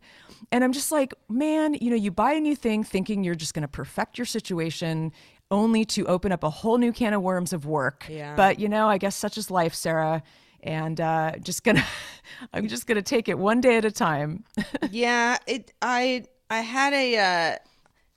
And 0.51 0.63
I'm 0.63 0.71
just 0.71 0.91
like, 0.91 1.13
man, 1.29 1.73
you 1.75 1.89
know, 1.89 1.95
you 1.95 2.11
buy 2.11 2.33
a 2.33 2.39
new 2.39 2.55
thing 2.55 2.83
thinking 2.83 3.23
you're 3.23 3.35
just 3.35 3.53
going 3.53 3.63
to 3.63 3.67
perfect 3.67 4.17
your 4.17 4.25
situation 4.25 5.11
only 5.51 5.85
to 5.85 6.05
open 6.07 6.31
up 6.31 6.43
a 6.43 6.49
whole 6.49 6.77
new 6.77 6.91
can 6.91 7.13
of 7.13 7.21
worms 7.21 7.53
of 7.53 7.65
work. 7.65 8.05
Yeah. 8.09 8.35
But, 8.35 8.59
you 8.59 8.69
know, 8.69 8.87
I 8.87 8.97
guess 8.97 9.15
such 9.15 9.37
is 9.37 9.51
life, 9.51 9.73
Sarah. 9.73 10.23
And 10.65 10.99
uh, 10.99 11.33
just 11.41 11.63
gonna, 11.63 11.85
I'm 12.53 12.67
just 12.67 12.87
gonna 12.87 13.03
take 13.03 13.29
it 13.29 13.37
one 13.37 13.61
day 13.61 13.77
at 13.77 13.85
a 13.85 13.91
time. 13.91 14.43
yeah, 14.91 15.37
it. 15.47 15.71
I 15.81 16.25
I 16.49 16.59
had 16.59 16.91
a 16.93 17.17
uh, 17.17 17.57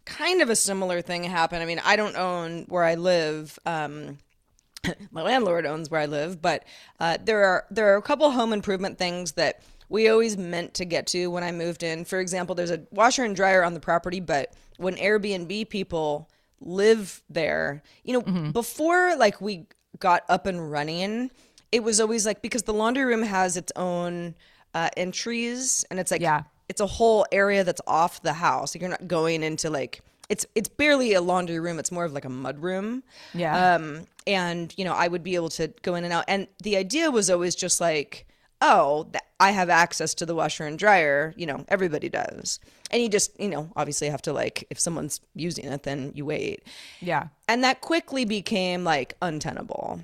kind 0.07 0.41
of 0.41 0.51
a 0.51 0.57
similar 0.57 1.03
thing 1.03 1.23
happen. 1.25 1.63
I 1.63 1.67
mean, 1.67 1.81
I 1.85 1.95
don't 1.95 2.17
own 2.17 2.65
where 2.69 2.85
I 2.85 2.95
live. 2.95 3.59
Um, 3.67 4.19
my 5.11 5.23
landlord 5.23 5.67
owns 5.67 5.91
where 5.91 6.01
I 6.01 6.07
live, 6.07 6.41
but 6.41 6.65
uh, 6.99 7.19
there 7.23 7.45
are 7.45 7.67
there 7.71 7.93
are 7.93 7.97
a 7.97 8.03
couple 8.03 8.31
home 8.31 8.53
improvement 8.53 8.99
things 8.99 9.33
that 9.33 9.63
we 9.91 10.09
always 10.09 10.37
meant 10.37 10.75
to 10.75 10.85
get 10.85 11.07
to 11.09 11.29
when 11.29 11.45
I 11.45 11.53
moved 11.53 11.83
in. 11.83 12.05
For 12.05 12.19
example, 12.19 12.55
there's 12.55 12.71
a 12.71 12.83
washer 12.91 13.25
and 13.25 13.37
dryer 13.37 13.63
on 13.63 13.75
the 13.75 13.81
property, 13.81 14.21
but 14.21 14.55
when 14.79 14.97
Airbnb 14.97 15.69
people 15.69 16.31
live 16.61 17.23
there, 17.29 17.83
you 18.05 18.15
know, 18.15 18.51
before 18.53 19.17
like 19.17 19.41
we 19.41 19.67
got 19.99 20.25
up 20.29 20.47
and 20.47 20.71
running, 20.71 21.31
it 21.73 21.83
was 21.83 22.01
always 22.01 22.25
like 22.27 22.43
because 22.43 22.63
the 22.65 22.73
laundry 22.75 23.05
room 23.05 23.23
has 23.23 23.57
its 23.57 23.73
own 23.77 24.35
uh, 24.75 24.89
entries, 24.97 25.85
and 25.91 25.99
it's 26.01 26.11
like 26.11 26.21
Yeah. 26.21 26.43
it's 26.69 26.81
a 26.81 26.87
whole 26.87 27.27
area 27.33 27.65
that's 27.65 27.81
off 27.87 28.23
the 28.23 28.35
house. 28.35 28.75
Like 28.75 28.81
you're 28.83 28.91
not 28.91 29.09
going 29.09 29.43
into 29.43 29.71
like 29.71 30.01
it's 30.29 30.45
it's 30.55 30.69
barely 30.69 31.15
a 31.15 31.21
laundry 31.21 31.59
room. 31.59 31.79
It's 31.79 31.91
more 31.93 32.05
of 32.05 32.13
like 32.13 32.25
a 32.27 32.31
mud 32.31 32.63
room. 32.63 33.03
Yeah. 33.35 33.75
Um, 33.75 34.07
and 34.27 34.75
you 34.77 34.85
know, 34.85 34.93
I 34.93 35.09
would 35.09 35.23
be 35.23 35.35
able 35.37 35.49
to 35.51 35.69
go 35.83 35.95
in 35.95 36.05
and 36.05 36.13
out. 36.13 36.25
And 36.29 36.49
the 36.63 36.77
idea 36.77 37.11
was 37.11 37.31
always 37.31 37.55
just 37.55 37.81
like, 37.81 38.27
oh, 38.61 39.11
I 39.41 39.53
have 39.53 39.71
access 39.71 40.13
to 40.15 40.27
the 40.27 40.35
washer 40.35 40.67
and 40.67 40.79
dryer. 40.79 41.33
You 41.37 41.47
know, 41.47 41.65
everybody 41.69 42.09
does. 42.11 42.61
And 42.91 43.03
you 43.03 43.09
just, 43.09 43.39
you 43.41 43.49
know, 43.49 43.71
obviously 43.77 44.09
have 44.11 44.23
to 44.23 44.33
like, 44.33 44.67
if 44.71 44.79
someone's 44.81 45.21
using 45.35 45.67
it, 45.67 45.83
then 45.85 46.13
you 46.15 46.25
wait. 46.27 46.63
yeah. 47.01 47.29
And 47.47 47.63
that 47.65 47.81
quickly 47.83 48.25
became 48.25 48.83
like 48.85 49.15
untenable. 49.23 50.01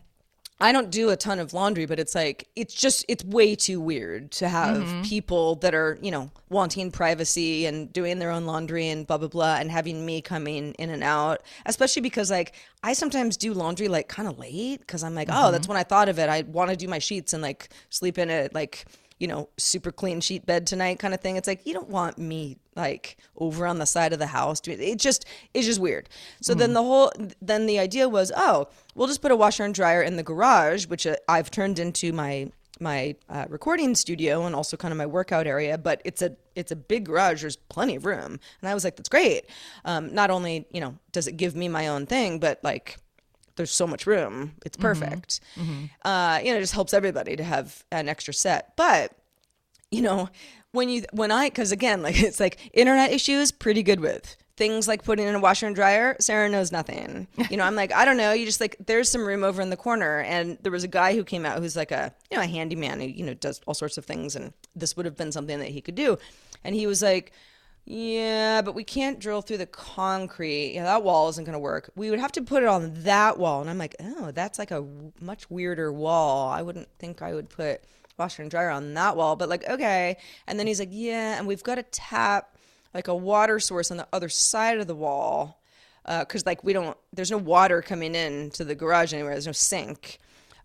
I 0.61 0.71
don't 0.71 0.91
do 0.91 1.11
a 1.11 1.17
ton 1.17 1.41
of 1.41 1.53
laundry, 1.53 1.85
but 1.85 1.99
it's 1.99 2.15
like 2.15 2.49
it's 2.55 2.75
just 2.75 3.05
it's 3.09 3.25
way 3.25 3.57
too 3.57 3.81
weird 3.81 4.31
to 4.33 4.49
have 4.49 4.77
mm-hmm. 4.77 5.03
people 5.03 5.57
that 5.57 5.75
are, 5.75 5.99
you 6.01 6.13
know, 6.13 6.31
wanting 6.49 6.93
privacy 6.93 7.67
and 7.67 7.93
doing 7.93 8.21
their 8.21 8.31
own 8.31 8.47
laundry 8.47 8.89
and 8.89 9.05
blah 9.05 9.19
blah 9.19 9.27
blah 9.27 9.57
and 9.57 9.71
having 9.71 10.07
me 10.07 10.21
coming 10.21 10.73
in 10.75 10.91
and 10.91 11.03
out, 11.03 11.43
especially 11.67 12.03
because 12.03 12.31
like 12.31 12.55
I 12.85 12.93
sometimes 12.93 13.37
do 13.37 13.53
laundry 13.53 13.89
like 13.89 14.07
kind 14.09 14.29
of 14.29 14.39
late 14.39 14.87
cuz 14.87 15.03
I'm 15.03 15.17
like, 15.17 15.29
"Oh, 15.29 15.33
mm-hmm. 15.33 15.53
that's 15.53 15.67
when 15.67 15.77
I 15.77 15.83
thought 15.83 16.09
of 16.09 16.21
it. 16.21 16.29
I 16.29 16.43
want 16.43 16.71
to 16.71 16.77
do 16.77 16.87
my 16.87 17.01
sheets 17.01 17.33
and 17.33 17.43
like 17.43 17.69
sleep 17.91 18.17
in 18.17 18.31
it 18.31 18.55
like 18.55 18.85
you 19.19 19.29
know, 19.29 19.49
super 19.57 19.93
clean 19.93 20.21
sheet 20.21 20.45
bed 20.47 20.67
tonight 20.67 20.99
kind 20.99 21.15
of 21.15 21.21
thing. 21.21 21.37
It's 21.37 21.49
like 21.49 21.67
you 21.67 21.73
don't 21.73 21.89
want 21.89 22.19
me 22.19 22.59
like 22.77 23.17
over 23.37 23.67
on 23.67 23.79
the 23.79 23.87
side 23.87 24.13
of 24.13 24.19
the 24.19 24.27
house. 24.27 24.61
It 24.67 24.99
just 24.99 25.25
it's 25.53 25.67
just 25.67 25.81
weird. 25.81 26.09
So 26.41 26.55
then 26.55 26.73
the 26.73 26.83
whole 26.83 27.13
then 27.41 27.67
the 27.67 27.79
idea 27.79 28.09
was, 28.09 28.33
oh, 28.37 28.69
we'll 28.95 29.09
just 29.09 29.23
put 29.23 29.31
a 29.31 29.37
washer 29.37 29.65
and 29.65 29.75
dryer 29.75 30.03
in 30.03 30.17
the 30.17 30.23
garage, 30.23 30.87
which 30.87 31.07
uh, 31.07 31.17
I've 31.29 31.51
turned 31.51 31.79
into 31.79 32.13
my 32.13 32.51
my 32.81 33.15
uh, 33.29 33.47
recording 33.49 33.95
studio 33.95 34.47
and 34.47 34.55
also 34.55 34.77
kind 34.77 34.91
of 34.91 34.99
my 34.99 35.07
workout 35.07 35.47
area. 35.47 35.79
But 35.79 36.03
it's 36.05 36.23
a 36.23 36.37
it's 36.57 36.73
a 36.73 36.77
big 36.77 37.05
garage. 37.07 37.43
There's 37.43 37.57
plenty 37.57 37.97
of 37.97 38.07
room, 38.07 38.41
and 38.61 38.69
I 38.69 38.75
was 38.75 38.85
like, 38.85 38.97
that's 38.97 39.09
great. 39.09 39.47
Um, 39.85 40.13
not 40.13 40.31
only 40.31 40.67
you 40.73 40.81
know 40.81 40.99
does 41.13 41.27
it 41.29 41.37
give 41.37 41.55
me 41.55 41.69
my 41.69 41.89
own 41.89 42.07
thing, 42.07 42.41
but 42.41 42.59
like 42.65 42.99
there's 43.57 43.71
so 43.71 43.87
much 43.87 44.07
room. 44.07 44.53
It's 44.65 44.77
perfect. 44.77 45.41
Uh, 46.05 46.41
you 46.43 46.51
know, 46.51 46.59
it 46.59 46.61
just 46.61 46.75
helps 46.75 46.93
everybody 46.95 47.37
to 47.37 47.45
have 47.45 47.85
an 47.93 48.09
extra 48.09 48.35
set. 48.35 48.77
But 48.77 49.13
you 49.91 50.03
know, 50.03 50.29
when 50.73 50.89
you 50.89 51.05
when 51.13 51.31
I 51.31 51.49
because 51.49 51.73
again, 51.73 52.03
like 52.07 52.21
it's 52.23 52.41
like 52.41 52.59
internet 52.73 53.13
issues, 53.13 53.53
pretty 53.53 53.83
good 53.83 54.01
with 54.01 54.37
things 54.57 54.87
like 54.87 55.03
putting 55.03 55.27
in 55.27 55.35
a 55.35 55.41
washer 55.41 55.67
and 55.67 55.75
dryer. 55.75 56.17
Sarah 56.21 56.49
knows 56.49 56.71
nothing. 56.71 57.27
You 57.51 57.57
know, 57.59 57.65
I'm 57.65 57.77
like 57.77 57.93
I 57.93 58.05
don't 58.05 58.17
know. 58.17 58.33
You 58.33 58.47
just 58.47 58.61
like 58.61 58.77
there's 58.85 59.09
some 59.09 59.25
room 59.25 59.45
over 59.45 59.63
in 59.63 59.71
the 59.71 59.77
corner, 59.77 60.21
and 60.21 60.59
there 60.63 60.73
was 60.73 60.83
a 60.83 60.89
guy 60.89 61.15
who 61.15 61.23
came 61.23 61.47
out 61.47 61.59
who's 61.59 61.77
like 61.77 61.93
a 61.93 62.13
you 62.31 62.37
know 62.37 62.43
a 62.43 62.47
handyman 62.47 63.01
who 63.01 63.07
you 63.07 63.25
know 63.25 63.35
does 63.35 63.61
all 63.67 63.75
sorts 63.75 63.99
of 63.99 64.05
things, 64.05 64.35
and 64.35 64.53
this 64.75 64.97
would 64.97 65.07
have 65.07 65.17
been 65.17 65.31
something 65.31 65.59
that 65.61 65.69
he 65.69 65.81
could 65.81 65.95
do, 65.95 66.19
and 66.65 66.75
he 66.75 66.87
was 66.87 67.03
like. 67.03 67.33
Yeah, 67.87 68.63
but 68.63 68.75
we 68.75 68.83
can't 68.83 69.19
drill 69.19 69.43
through 69.43 69.59
the 69.59 69.67
concrete. 69.67 70.73
Yeah, 70.75 70.85
that 70.85 71.03
wall 71.03 71.29
isn't 71.29 71.45
going 71.45 71.53
to 71.53 71.59
work. 71.59 71.91
We 71.95 72.09
would 72.09 72.19
have 72.19 72.33
to 72.33 72.43
put 72.43 72.63
it 72.63 72.69
on 72.69 72.95
that 73.03 73.39
wall. 73.39 73.61
And 73.61 73.69
I'm 73.69 73.77
like, 73.77 73.95
oh, 74.01 74.31
that's 74.31 74.59
like 74.59 74.71
a 74.71 74.87
much 75.21 75.51
weirder 75.51 75.93
wall. 75.93 76.49
I 76.49 76.63
wouldn't 76.63 76.89
think 76.99 77.21
I 77.21 77.35
would 77.35 77.51
put 77.51 77.83
washer 78.17 78.41
and 78.43 78.51
dryer 78.51 78.71
on 78.71 78.95
that 78.95 79.17
wall, 79.17 79.37
but 79.37 79.51
like, 79.51 79.69
okay. 79.69 80.17
And 80.47 80.59
then 80.59 80.67
he's 80.67 80.79
like, 80.79 80.89
yeah, 80.93 81.37
and 81.37 81.47
we've 81.47 81.63
got 81.63 81.75
to 81.75 81.83
tap 81.83 82.57
like 82.95 83.09
a 83.09 83.15
water 83.15 83.61
source 83.61 83.91
on 83.91 83.99
the 83.99 84.09
other 84.13 84.29
side 84.31 84.79
of 84.79 84.87
the 84.87 84.95
wall. 84.95 85.61
Uh, 86.07 86.25
cause 86.25 86.47
like 86.47 86.63
we 86.65 86.73
don't, 86.73 86.97
there's 87.13 87.31
no 87.31 87.39
water 87.39 87.83
coming 87.83 88.15
in 88.15 88.51
to 88.51 88.65
the 88.65 88.75
garage 88.75 89.13
anywhere. 89.13 89.33
There's 89.33 89.47
no 89.47 89.53
sink. 89.53 90.19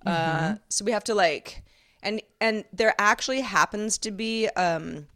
Uh, 0.05 0.55
so 0.69 0.85
we 0.85 0.91
have 0.93 1.03
to 1.05 1.15
like, 1.15 1.63
and, 2.01 2.21
and 2.39 2.63
there 2.71 2.93
actually 2.97 3.41
happens 3.41 3.97
to 3.97 4.11
be, 4.11 4.47
um, 4.49 5.07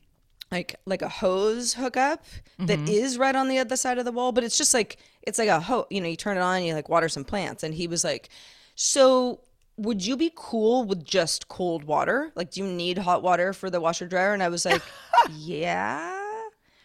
like 0.53 0.75
like 0.85 1.01
a 1.01 1.09
hose 1.09 1.73
hookup 1.73 2.23
that 2.59 2.79
mm-hmm. 2.79 2.87
is 2.87 3.17
right 3.17 3.35
on 3.35 3.47
the 3.47 3.57
other 3.59 3.75
side 3.75 3.97
of 3.97 4.05
the 4.05 4.11
wall, 4.11 4.31
but 4.31 4.43
it's 4.43 4.57
just 4.57 4.73
like 4.73 4.97
it's 5.23 5.39
like 5.39 5.49
a 5.49 5.59
hose. 5.59 5.85
You 5.89 5.99
know, 6.01 6.07
you 6.07 6.15
turn 6.15 6.37
it 6.37 6.41
on, 6.41 6.57
and 6.57 6.65
you 6.65 6.73
like 6.73 6.89
water 6.89 7.09
some 7.09 7.25
plants. 7.25 7.63
And 7.63 7.73
he 7.73 7.87
was 7.87 8.03
like, 8.03 8.29
"So, 8.75 9.41
would 9.77 10.05
you 10.05 10.15
be 10.15 10.31
cool 10.35 10.85
with 10.85 11.03
just 11.03 11.47
cold 11.47 11.83
water? 11.83 12.31
Like, 12.35 12.51
do 12.51 12.61
you 12.61 12.67
need 12.67 12.97
hot 12.99 13.23
water 13.23 13.51
for 13.51 13.69
the 13.69 13.81
washer 13.81 14.07
dryer?" 14.07 14.33
And 14.33 14.43
I 14.43 14.49
was 14.49 14.65
like, 14.65 14.81
"Yeah." 15.31 16.21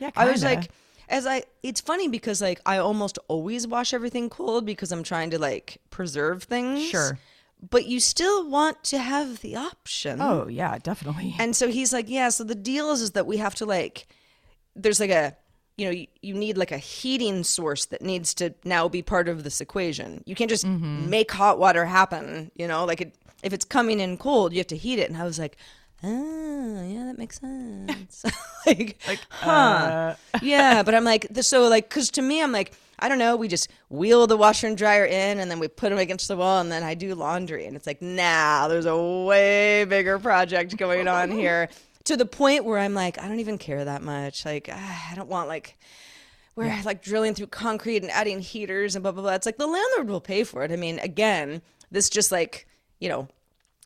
Yeah, 0.01 0.11
I 0.17 0.31
was 0.31 0.45
like, 0.45 0.71
as 1.09 1.27
I, 1.27 1.43
it's 1.63 1.81
funny 1.81 2.09
because 2.09 2.41
like 2.41 2.61
I 2.65 2.79
almost 2.79 3.19
always 3.29 3.67
wash 3.67 3.93
everything 3.93 4.31
cold 4.31 4.65
because 4.65 4.93
I'm 4.93 5.03
trying 5.03 5.31
to 5.31 5.39
like 5.39 5.79
preserve 5.91 6.45
things. 6.45 6.85
Sure. 6.89 7.19
But 7.61 7.87
you 7.87 7.99
still 7.99 8.49
want 8.49 8.85
to 8.85 8.99
have 8.99 9.41
the 9.41 9.57
option. 9.57 10.21
Oh 10.21 10.47
yeah, 10.47 10.79
definitely. 10.79 11.35
And 11.41 11.57
so 11.57 11.69
he's 11.69 11.93
like, 11.93 12.09
yeah. 12.09 12.29
So 12.29 12.45
the 12.45 12.55
deal 12.55 12.91
is, 12.93 13.01
is 13.03 13.11
that 13.13 13.27
we 13.27 13.39
have 13.39 13.55
to 13.57 13.67
like, 13.67 14.07
there's 14.77 15.01
like 15.01 15.11
a, 15.11 15.37
you 15.77 15.87
know, 15.87 15.91
you, 15.91 16.07
you 16.23 16.35
need 16.35 16.57
like 16.57 16.73
a 16.73 16.79
heating 16.79 17.45
source 17.45 17.87
that 17.87 18.03
needs 18.03 18.35
to 18.35 18.55
now 18.65 18.89
be 18.89 19.03
part 19.03 19.29
of 19.29 19.45
this 19.45 19.61
equation. 19.61 20.23
You 20.27 20.35
can't 20.35 20.51
just 20.51 20.65
mm-hmm. 20.65 21.09
make 21.09 21.31
hot 21.31 21.59
water 21.59 21.85
happen. 21.85 22.51
You 22.55 22.69
know, 22.69 22.85
like 22.85 23.01
it, 23.01 23.15
if 23.43 23.53
it's 23.53 23.65
coming 23.65 24.01
in 24.01 24.19
cold, 24.19 24.53
you 24.53 24.59
have 24.59 24.67
to 24.69 24.77
heat 24.77 24.99
it. 24.99 25.09
And 25.09 25.17
I 25.17 25.25
was 25.25 25.39
like, 25.39 25.57
oh 26.03 26.83
yeah, 26.87 27.05
that 27.07 27.19
makes 27.19 27.41
sense. 27.41 28.25
like, 28.67 28.99
like, 29.07 29.21
huh? 29.31 29.51
Uh. 29.51 30.39
yeah, 30.43 30.83
but 30.83 30.95
I'm 30.95 31.05
like, 31.05 31.27
so 31.41 31.69
like, 31.69 31.91
cause 31.91 32.11
to 32.13 32.23
me, 32.23 32.43
I'm 32.43 32.53
like. 32.53 32.73
I 32.99 33.09
don't 33.09 33.19
know. 33.19 33.37
We 33.37 33.49
just 33.49 33.71
wheel 33.89 34.27
the 34.27 34.37
washer 34.37 34.67
and 34.67 34.77
dryer 34.77 35.05
in, 35.05 35.39
and 35.39 35.51
then 35.51 35.59
we 35.59 35.69
put 35.69 35.91
them 35.91 35.99
against 35.99 36.29
the 36.29 36.37
wall, 36.37 36.61
and 36.61 36.71
then 36.71 36.83
I 36.83 36.95
do 36.95 37.15
laundry. 37.15 37.67
And 37.67 37.77
it's 37.77 37.87
like, 37.87 38.03
now 38.03 38.69
there's 38.69 38.87
a 38.87 38.97
way 38.97 39.85
bigger 39.85 40.19
project 40.19 40.77
going 40.77 41.09
on 41.09 41.31
here. 41.39 41.69
To 42.05 42.17
the 42.17 42.27
point 42.27 42.65
where 42.65 42.79
I'm 42.79 42.95
like, 42.95 43.19
I 43.21 43.29
don't 43.29 43.41
even 43.41 43.59
care 43.59 43.85
that 43.85 44.03
much. 44.03 44.45
Like, 44.45 44.69
I 44.73 45.13
don't 45.15 45.29
want 45.29 45.49
like 45.49 45.77
we're 46.59 46.83
like 46.85 47.03
drilling 47.03 47.35
through 47.35 47.47
concrete 47.47 48.03
and 48.03 48.11
adding 48.11 48.41
heaters 48.41 48.97
and 48.97 49.03
blah 49.03 49.13
blah 49.13 49.23
blah. 49.23 49.35
It's 49.35 49.47
like 49.47 49.59
the 49.59 49.67
landlord 49.67 50.09
will 50.09 50.21
pay 50.21 50.43
for 50.43 50.65
it. 50.65 50.73
I 50.73 50.77
mean, 50.77 50.99
again, 50.99 51.63
this 51.91 52.11
just 52.11 52.33
like 52.33 52.67
you 52.99 53.09
know 53.09 53.29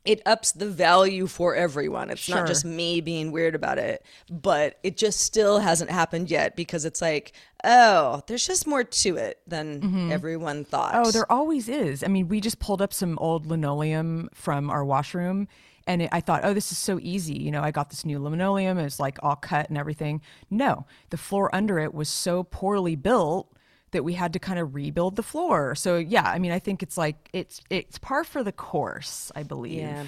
it 0.05 0.21
ups 0.27 0.53
the 0.53 0.69
value 0.69 1.27
for 1.27 1.55
everyone. 1.55 2.11
It's 2.11 2.23
Sure. 2.23 2.37
not 2.37 2.47
just 2.47 2.65
me 2.65 3.01
being 3.01 3.31
weird 3.31 3.55
about 3.55 3.79
it, 3.79 4.05
but 4.31 4.79
it 4.83 4.97
just 4.97 5.21
still 5.21 5.61
hasn't 5.61 5.91
happened 5.91 6.31
yet 6.31 6.57
because 6.57 6.85
it's 6.85 7.01
like, 7.01 7.33
oh, 7.63 8.23
there's 8.27 8.47
just 8.47 8.67
more 8.67 8.83
to 8.83 9.17
it 9.17 9.41
than 9.47 9.81
mm-hmm. 9.81 10.13
everyone 10.13 10.65
thought. 10.65 10.95
Oh, 10.95 11.11
there 11.11 11.31
always 11.31 11.69
is. 11.69 12.03
I 12.03 12.09
mean, 12.09 12.29
we 12.29 12.41
just 12.41 12.59
pulled 12.59 12.83
up 12.83 12.93
some 12.93 13.17
old 13.19 13.47
linoleum 13.47 14.29
from 14.35 14.71
our 14.71 14.85
washroom, 14.85 15.47
and 15.87 16.03
it, 16.03 16.09
I 16.13 16.21
thought, 16.21 16.45
oh, 16.45 16.55
this 16.55 16.73
is 16.73 16.79
so 16.79 16.99
easy. 17.01 17.35
You 17.35 17.51
know, 17.53 17.63
I 17.63 17.71
got 17.71 17.91
this 17.91 18.05
new 18.05 18.19
linoleum. 18.19 18.79
It's 18.79 19.01
like 19.01 19.19
all 19.23 19.37
cut 19.37 19.69
and 19.69 19.79
everything. 19.79 20.21
No, 20.51 20.87
the 21.11 21.17
floor 21.17 21.55
under 21.55 21.79
it 21.79 21.95
was 21.95 22.09
so 22.09 22.43
poorly 22.43 22.97
built 22.97 23.52
that 23.93 24.05
we 24.05 24.15
had 24.15 24.33
to 24.33 24.39
kind 24.39 24.59
of 24.59 24.75
rebuild 24.75 25.17
the 25.17 25.23
floor. 25.23 25.75
So 25.75 25.97
yeah, 25.97 26.25
I 26.25 26.39
mean, 26.39 26.53
I 26.53 26.59
think 26.59 26.83
it's 26.83 26.99
like 26.99 27.31
it's 27.33 27.61
it's 27.71 27.99
par 27.99 28.25
for 28.25 28.43
the 28.43 28.53
course. 28.53 29.33
I 29.35 29.43
believe. 29.43 29.81
Yeah. 29.81 30.05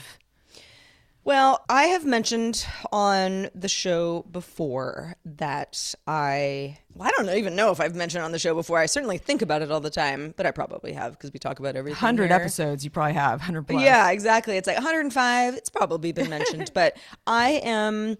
Well, 1.24 1.64
I 1.70 1.84
have 1.84 2.04
mentioned 2.04 2.66
on 2.92 3.48
the 3.54 3.68
show 3.68 4.26
before 4.30 5.16
that 5.24 5.94
I, 6.06 6.78
well, 6.92 7.08
I 7.08 7.12
don't 7.12 7.34
even 7.34 7.56
know 7.56 7.70
if 7.70 7.80
I've 7.80 7.94
mentioned 7.94 8.22
on 8.22 8.32
the 8.32 8.38
show 8.38 8.54
before. 8.54 8.78
I 8.78 8.84
certainly 8.84 9.16
think 9.16 9.40
about 9.40 9.62
it 9.62 9.70
all 9.70 9.80
the 9.80 9.88
time, 9.88 10.34
but 10.36 10.44
I 10.44 10.50
probably 10.50 10.92
have 10.92 11.12
because 11.12 11.32
we 11.32 11.38
talk 11.38 11.60
about 11.60 11.76
everything. 11.76 11.96
Hundred 11.96 12.30
here. 12.30 12.36
episodes, 12.36 12.84
you 12.84 12.90
probably 12.90 13.14
have 13.14 13.40
hundred 13.40 13.66
plus. 13.66 13.82
Yeah, 13.82 14.10
exactly. 14.10 14.58
It's 14.58 14.66
like 14.66 14.76
105. 14.76 15.54
It's 15.54 15.70
probably 15.70 16.12
been 16.12 16.28
mentioned, 16.28 16.72
but 16.74 16.98
I 17.26 17.52
am, 17.64 18.18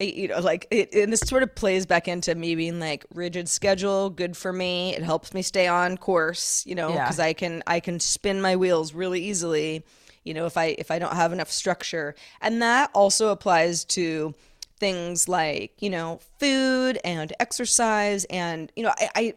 you 0.00 0.28
know, 0.28 0.40
like, 0.40 0.66
it, 0.70 0.94
and 0.94 1.12
this 1.12 1.20
sort 1.20 1.42
of 1.42 1.54
plays 1.54 1.86
back 1.86 2.08
into 2.08 2.34
me 2.34 2.54
being 2.54 2.80
like 2.80 3.04
rigid 3.14 3.48
schedule, 3.48 4.10
good 4.10 4.36
for 4.36 4.52
me. 4.52 4.94
It 4.94 5.02
helps 5.02 5.32
me 5.32 5.42
stay 5.42 5.66
on 5.66 5.96
course, 5.96 6.64
you 6.66 6.74
know, 6.74 6.92
Yeah. 6.92 7.04
because 7.04 7.20
I 7.20 7.32
can 7.32 7.62
I 7.66 7.80
can 7.80 8.00
spin 8.00 8.40
my 8.40 8.56
wheels 8.56 8.92
really 8.92 9.22
easily, 9.22 9.84
you 10.24 10.34
know, 10.34 10.46
if 10.46 10.56
I 10.56 10.74
if 10.78 10.90
I 10.90 10.98
don't 10.98 11.14
have 11.14 11.32
enough 11.32 11.50
structure, 11.50 12.14
and 12.40 12.60
that 12.62 12.90
also 12.94 13.28
applies 13.28 13.84
to 13.86 14.34
things 14.80 15.28
like 15.28 15.80
you 15.80 15.88
know 15.88 16.18
food 16.40 16.98
and 17.04 17.32
exercise 17.38 18.24
and 18.24 18.72
you 18.76 18.82
know 18.82 18.92
I 18.98 19.08
I. 19.14 19.34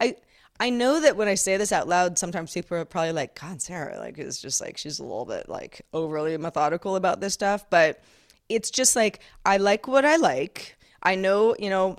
I 0.00 0.16
I 0.60 0.70
know 0.70 1.00
that 1.00 1.16
when 1.16 1.28
I 1.28 1.36
say 1.36 1.56
this 1.56 1.70
out 1.70 1.86
loud, 1.86 2.18
sometimes 2.18 2.52
people 2.52 2.76
are 2.78 2.84
probably 2.84 3.12
like, 3.12 3.38
God, 3.40 3.62
Sarah, 3.62 3.96
like, 4.00 4.18
it's 4.18 4.40
just 4.42 4.60
like 4.60 4.76
she's 4.76 4.98
a 4.98 5.04
little 5.04 5.24
bit 5.24 5.48
like 5.48 5.82
overly 5.92 6.36
methodical 6.36 6.96
about 6.96 7.20
this 7.20 7.32
stuff. 7.32 7.64
But 7.70 8.02
it's 8.48 8.70
just 8.70 8.96
like, 8.96 9.20
I 9.44 9.56
like 9.56 9.88
what 9.88 10.04
I 10.04 10.16
like. 10.16 10.76
I 11.02 11.14
know, 11.14 11.54
you 11.58 11.70
know, 11.70 11.96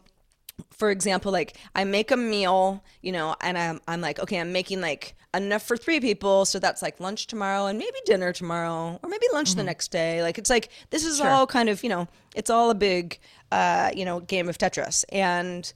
for 0.72 0.92
example, 0.92 1.32
like 1.32 1.58
I 1.76 1.84
make 1.84 2.12
a 2.12 2.18
meal, 2.18 2.84
you 3.02 3.12
know, 3.12 3.36
and 3.42 3.58
I'm, 3.58 3.80
I'm 3.88 4.02
like, 4.02 4.20
okay, 4.20 4.40
I'm 4.40 4.52
making 4.52 4.82
like 4.82 5.16
enough 5.34 5.64
for 5.64 5.78
three 5.78 6.00
people. 6.00 6.46
So 6.46 6.60
that's 6.60 6.82
like 6.82 7.00
lunch 7.00 7.28
tomorrow 7.28 7.68
and 7.68 7.78
maybe 7.78 7.98
dinner 8.06 8.34
tomorrow 8.34 9.00
or 9.02 9.10
maybe 9.10 9.26
lunch 9.32 9.56
the 9.56 9.64
next 9.64 9.92
day. 9.92 10.22
Like 10.22 10.38
it's 10.38 10.50
like, 10.50 10.70
this 10.90 11.06
is 11.06 11.22
all 11.22 11.48
kind 11.48 11.70
of, 11.70 11.84
you 11.84 11.90
know, 11.90 12.08
it's 12.36 12.50
all 12.50 12.70
a 12.72 12.76
big, 12.76 13.20
uh, 13.52 13.92
you 13.96 14.06
know, 14.06 14.20
game 14.20 14.50
of 14.50 14.58
Tetris. 14.58 15.06
And, 15.10 15.72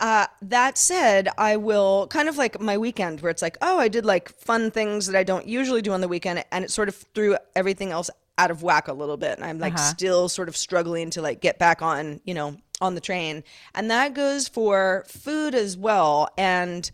uh, 0.00 0.26
that 0.42 0.78
said, 0.78 1.28
I 1.38 1.56
will 1.56 2.06
kind 2.06 2.28
of 2.28 2.36
like 2.36 2.60
my 2.60 2.78
weekend 2.78 3.20
where 3.20 3.30
it's 3.30 3.42
like, 3.42 3.58
oh, 3.62 3.80
I 3.80 3.88
did 3.88 4.04
like 4.04 4.28
fun 4.28 4.70
things 4.70 5.06
that 5.06 5.16
I 5.16 5.24
don't 5.24 5.46
usually 5.46 5.82
do 5.82 5.92
on 5.92 6.00
the 6.00 6.06
weekend, 6.06 6.44
and 6.52 6.64
it 6.64 6.70
sort 6.70 6.88
of 6.88 6.94
threw 6.94 7.36
everything 7.56 7.90
else 7.90 8.08
out 8.38 8.50
of 8.50 8.62
whack 8.62 8.88
a 8.88 8.92
little 8.92 9.16
bit, 9.16 9.36
and 9.36 9.44
I'm 9.44 9.58
like 9.58 9.74
uh-huh. 9.74 9.90
still 9.90 10.28
sort 10.28 10.48
of 10.48 10.56
struggling 10.56 11.10
to 11.10 11.22
like 11.22 11.40
get 11.40 11.58
back 11.58 11.82
on, 11.82 12.20
you 12.24 12.32
know, 12.32 12.56
on 12.80 12.94
the 12.94 13.00
train, 13.00 13.44
and 13.74 13.90
that 13.90 14.14
goes 14.14 14.48
for 14.48 15.04
food 15.08 15.54
as 15.54 15.76
well. 15.76 16.28
And 16.38 16.90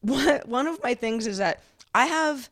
one 0.00 0.40
one 0.44 0.66
of 0.66 0.82
my 0.82 0.94
things 0.94 1.26
is 1.26 1.38
that 1.38 1.62
I 1.94 2.06
have 2.06 2.50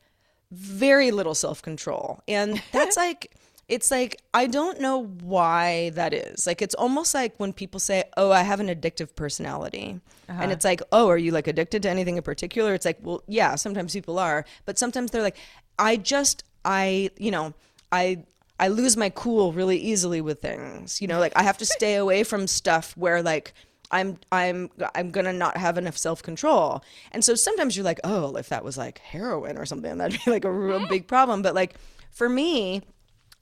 very 0.53 1.11
little 1.11 1.35
self 1.35 1.61
control, 1.61 2.23
and 2.27 2.63
that's 2.73 2.97
like. 2.97 3.35
It's 3.69 3.91
like 3.91 4.17
I 4.33 4.47
don't 4.47 4.81
know 4.81 5.05
why 5.21 5.91
that 5.91 6.15
is. 6.15 6.47
Like 6.47 6.63
it's 6.63 6.75
almost 6.75 7.13
like 7.13 7.35
when 7.37 7.53
people 7.53 7.79
say, 7.79 8.05
"Oh, 8.17 8.33
I 8.33 8.41
have 8.41 8.61
an 8.61 8.69
addictive 8.69 9.15
personality." 9.15 10.01
Uh-huh. 10.27 10.39
And 10.43 10.53
it's 10.53 10.65
like, 10.65 10.81
"Oh, 10.91 11.11
are 11.11 11.19
you 11.19 11.33
like 11.33 11.47
addicted 11.47 11.83
to 11.83 11.91
anything 11.91 12.17
in 12.17 12.23
particular?" 12.23 12.73
It's 12.73 12.87
like, 12.87 12.97
"Well, 13.03 13.23
yeah, 13.29 13.57
sometimes 13.57 13.93
people 13.93 14.19
are, 14.19 14.47
but 14.65 14.79
sometimes 14.79 15.11
they're 15.11 15.21
like, 15.21 15.37
I 15.79 15.97
just 15.97 16.45
I, 16.65 17.11
you 17.19 17.31
know, 17.31 17.55
I 17.93 18.25
I 18.61 18.69
lose 18.69 18.97
my 18.97 19.11
cool 19.11 19.53
really 19.53 19.79
easily 19.79 20.21
with 20.21 20.41
things. 20.41 21.01
You 21.01 21.09
know, 21.09 21.19
like 21.19 21.33
I 21.37 21.43
have 21.43 21.59
to 21.59 21.67
stay 21.67 21.95
away 22.05 22.25
from 22.25 22.47
stuff 22.47 22.97
where 22.97 23.23
like 23.23 23.55
I'm 23.91 24.19
I'm 24.33 24.71
I'm 24.95 25.11
gonna 25.11 25.33
not 25.33 25.57
have 25.57 25.79
enough 25.79 25.97
self 25.97 26.23
control. 26.23 26.83
And 27.13 27.25
so 27.25 27.35
sometimes 27.35 27.77
you're 27.77 27.85
like, 27.85 28.01
oh, 28.05 28.37
if 28.37 28.49
that 28.51 28.65
was 28.65 28.77
like 28.77 28.99
heroin 28.99 29.57
or 29.57 29.67
something, 29.67 29.99
that'd 29.99 30.21
be 30.25 30.31
like 30.31 30.45
a 30.45 30.53
real 30.53 30.87
big 30.87 31.07
problem. 31.07 31.43
But 31.43 31.55
like 31.55 31.75
for 32.11 32.29
me, 32.29 32.83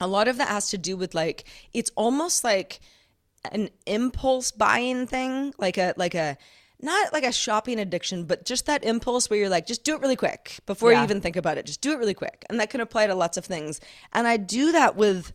a 0.01 0.07
lot 0.07 0.28
of 0.28 0.38
that 0.38 0.49
has 0.49 0.70
to 0.70 0.78
do 0.78 0.97
with 0.97 1.14
like 1.14 1.44
it's 1.72 1.90
almost 1.97 2.44
like 2.44 2.80
an 3.53 3.70
impulse 3.86 4.51
buying 4.51 5.07
thing, 5.07 5.55
like 5.59 5.78
a 5.78 5.94
like 5.97 6.14
a 6.14 6.36
not 6.80 7.12
like 7.12 7.24
a 7.24 7.32
shopping 7.32 7.78
addiction, 7.78 8.24
but 8.24 8.44
just 8.44 8.66
that 8.66 8.84
impulse 8.84 9.30
where 9.30 9.38
you're 9.38 9.48
like, 9.48 9.66
just 9.66 9.84
do 9.84 9.94
it 9.94 10.00
really 10.00 10.16
quick 10.16 10.58
before 10.66 10.92
you 10.92 11.02
even 11.02 11.20
think 11.20 11.36
about 11.36 11.58
it. 11.58 11.66
Just 11.66 11.80
do 11.80 11.92
it 11.92 11.98
really 11.98 12.14
quick, 12.14 12.44
and 12.48 12.60
that 12.60 12.70
can 12.70 12.80
apply 12.80 13.06
to 13.06 13.14
lots 13.14 13.36
of 13.36 13.44
things. 13.44 13.80
And 14.12 14.26
I 14.26 14.36
do 14.36 14.72
that 14.72 14.96
with 14.96 15.32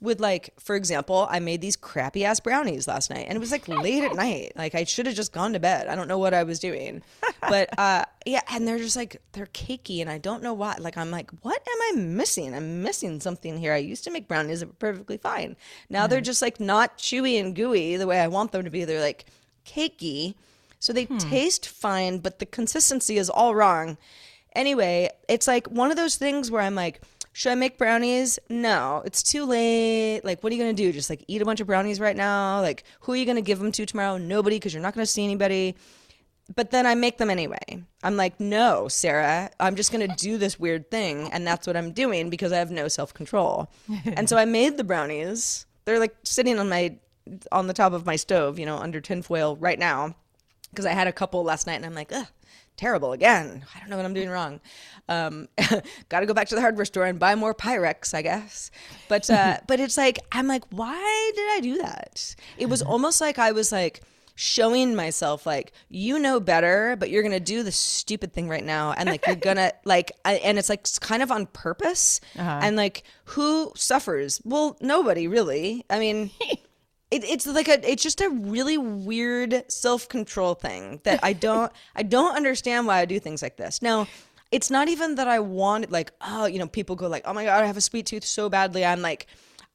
with 0.00 0.18
like 0.18 0.54
for 0.58 0.76
example 0.76 1.26
i 1.30 1.38
made 1.38 1.60
these 1.60 1.76
crappy 1.76 2.24
ass 2.24 2.40
brownies 2.40 2.88
last 2.88 3.10
night 3.10 3.26
and 3.28 3.36
it 3.36 3.38
was 3.38 3.52
like 3.52 3.68
late 3.68 4.02
at 4.02 4.14
night. 4.14 4.52
Like 4.56 4.74
i 4.74 4.84
should 4.84 5.06
have 5.06 5.14
just 5.14 5.32
gone 5.32 5.52
to 5.52 5.60
bed. 5.60 5.88
I 5.88 5.94
don't 5.94 6.08
know 6.08 6.18
what 6.18 6.32
i 6.32 6.42
was 6.42 6.58
doing. 6.58 7.02
But 7.40 7.68
uh 7.78 8.04
yeah 8.24 8.40
and 8.50 8.66
they're 8.66 8.78
just 8.78 8.96
like 8.96 9.20
they're 9.32 9.46
cakey 9.46 10.00
and 10.00 10.08
i 10.08 10.18
don't 10.18 10.42
know 10.42 10.54
why. 10.54 10.76
Like 10.78 10.96
i'm 10.96 11.10
like 11.10 11.30
what 11.42 11.60
am 11.60 11.82
i 11.98 12.02
missing? 12.02 12.54
I'm 12.54 12.82
missing 12.82 13.20
something 13.20 13.58
here. 13.58 13.72
I 13.72 13.78
used 13.78 14.04
to 14.04 14.10
make 14.10 14.26
brownies 14.26 14.60
that 14.60 14.68
were 14.68 14.72
perfectly 14.74 15.18
fine. 15.18 15.56
Now 15.90 16.06
they're 16.06 16.20
just 16.20 16.42
like 16.42 16.60
not 16.60 16.96
chewy 16.96 17.38
and 17.38 17.54
gooey 17.54 17.96
the 17.96 18.06
way 18.06 18.20
i 18.20 18.28
want 18.28 18.52
them 18.52 18.64
to 18.64 18.70
be. 18.70 18.84
They're 18.84 19.00
like 19.00 19.26
cakey 19.66 20.34
so 20.80 20.92
they 20.92 21.04
hmm. 21.04 21.18
taste 21.18 21.68
fine 21.68 22.18
but 22.18 22.40
the 22.40 22.46
consistency 22.46 23.16
is 23.16 23.30
all 23.30 23.54
wrong 23.54 23.96
Anyway, 24.54 25.10
it's 25.28 25.46
like 25.46 25.66
one 25.68 25.90
of 25.90 25.96
those 25.96 26.16
things 26.16 26.50
where 26.50 26.62
I'm 26.62 26.74
like, 26.74 27.02
should 27.32 27.52
I 27.52 27.54
make 27.54 27.78
brownies? 27.78 28.38
No, 28.48 29.02
it's 29.04 29.22
too 29.22 29.44
late. 29.44 30.22
Like, 30.24 30.42
what 30.42 30.52
are 30.52 30.56
you 30.56 30.62
gonna 30.62 30.72
do? 30.72 30.92
Just 30.92 31.10
like 31.10 31.24
eat 31.28 31.40
a 31.40 31.44
bunch 31.44 31.60
of 31.60 31.68
brownies 31.68 32.00
right 32.00 32.16
now? 32.16 32.60
Like, 32.60 32.84
who 33.00 33.12
are 33.12 33.16
you 33.16 33.26
gonna 33.26 33.42
give 33.42 33.60
them 33.60 33.70
to 33.72 33.86
tomorrow? 33.86 34.18
Nobody, 34.18 34.56
because 34.56 34.74
you're 34.74 34.82
not 34.82 34.94
gonna 34.94 35.06
see 35.06 35.24
anybody. 35.24 35.76
But 36.56 36.72
then 36.72 36.84
I 36.84 36.96
make 36.96 37.18
them 37.18 37.30
anyway. 37.30 37.84
I'm 38.02 38.16
like, 38.16 38.40
no, 38.40 38.88
Sarah, 38.88 39.50
I'm 39.60 39.76
just 39.76 39.92
gonna 39.92 40.16
do 40.16 40.36
this 40.36 40.58
weird 40.58 40.90
thing, 40.90 41.30
and 41.32 41.46
that's 41.46 41.68
what 41.68 41.76
I'm 41.76 41.92
doing 41.92 42.28
because 42.28 42.50
I 42.52 42.58
have 42.58 42.72
no 42.72 42.88
self 42.88 43.14
control. 43.14 43.70
and 44.04 44.28
so 44.28 44.36
I 44.36 44.44
made 44.46 44.76
the 44.76 44.84
brownies. 44.84 45.66
They're 45.84 46.00
like 46.00 46.16
sitting 46.24 46.58
on 46.58 46.68
my 46.68 46.96
on 47.52 47.68
the 47.68 47.74
top 47.74 47.92
of 47.92 48.04
my 48.04 48.16
stove, 48.16 48.58
you 48.58 48.66
know, 48.66 48.78
under 48.78 49.00
tinfoil 49.00 49.54
right 49.56 49.78
now 49.78 50.16
because 50.70 50.86
I 50.86 50.92
had 50.92 51.06
a 51.06 51.12
couple 51.12 51.42
last 51.42 51.66
night 51.66 51.74
and 51.74 51.86
I'm 51.86 51.94
like, 51.94 52.12
ugh, 52.12 52.26
terrible 52.76 53.12
again. 53.12 53.64
I 53.74 53.80
don't 53.80 53.90
know 53.90 53.96
what 53.96 54.06
I'm 54.06 54.14
doing 54.14 54.30
wrong. 54.30 54.60
Um, 55.08 55.48
Got 56.08 56.20
to 56.20 56.26
go 56.26 56.34
back 56.34 56.48
to 56.48 56.54
the 56.54 56.60
hardware 56.60 56.84
store 56.86 57.04
and 57.04 57.18
buy 57.18 57.34
more 57.34 57.54
Pyrex, 57.54 58.14
I 58.14 58.22
guess. 58.22 58.70
But 59.08 59.28
uh, 59.30 59.58
but 59.68 59.80
it's 59.80 59.96
like 59.96 60.18
I'm 60.32 60.46
like, 60.46 60.64
why 60.70 61.32
did 61.34 61.50
I 61.50 61.60
do 61.60 61.78
that? 61.78 62.34
It 62.58 62.66
was 62.66 62.82
almost 62.82 63.20
like 63.20 63.38
I 63.38 63.52
was 63.52 63.70
like 63.70 64.02
showing 64.36 64.94
myself 64.96 65.44
like 65.44 65.70
you 65.90 66.18
know 66.18 66.40
better 66.40 66.96
but 66.98 67.10
you're 67.10 67.22
gonna 67.22 67.38
do 67.38 67.62
the 67.62 67.70
stupid 67.70 68.32
thing 68.32 68.48
right 68.48 68.64
now 68.64 68.90
and 68.92 69.06
like 69.06 69.26
you're 69.26 69.36
gonna 69.50 69.70
like 69.84 70.12
I, 70.24 70.36
and 70.36 70.58
it's 70.58 70.70
like 70.70 70.86
kind 71.00 71.22
of 71.22 71.30
on 71.30 71.44
purpose 71.44 72.22
and 72.62 72.74
like 72.74 73.02
who 73.24 73.70
suffers 73.76 74.40
well 74.42 74.78
nobody 74.80 75.28
really 75.28 75.84
i 75.90 75.98
mean 75.98 76.30
it, 77.10 77.24
it's 77.24 77.46
like 77.46 77.68
a 77.68 77.90
it's 77.90 78.02
just 78.02 78.20
a 78.20 78.28
really 78.28 78.78
weird 78.78 79.64
self-control 79.70 80.54
thing 80.54 81.00
that 81.04 81.20
i 81.22 81.32
don't 81.32 81.72
i 81.96 82.02
don't 82.02 82.36
understand 82.36 82.86
why 82.86 82.98
i 82.98 83.04
do 83.04 83.18
things 83.20 83.42
like 83.42 83.56
this 83.56 83.82
now 83.82 84.06
it's 84.52 84.70
not 84.70 84.88
even 84.88 85.14
that 85.16 85.28
i 85.28 85.38
want 85.40 85.90
like 85.90 86.12
oh 86.20 86.46
you 86.46 86.58
know 86.58 86.66
people 86.68 86.96
go 86.96 87.06
like 87.08 87.22
oh 87.26 87.32
my 87.32 87.44
god 87.44 87.62
i 87.62 87.66
have 87.66 87.76
a 87.76 87.80
sweet 87.80 88.06
tooth 88.06 88.24
so 88.24 88.48
badly 88.48 88.84
i'm 88.84 89.00
like 89.02 89.26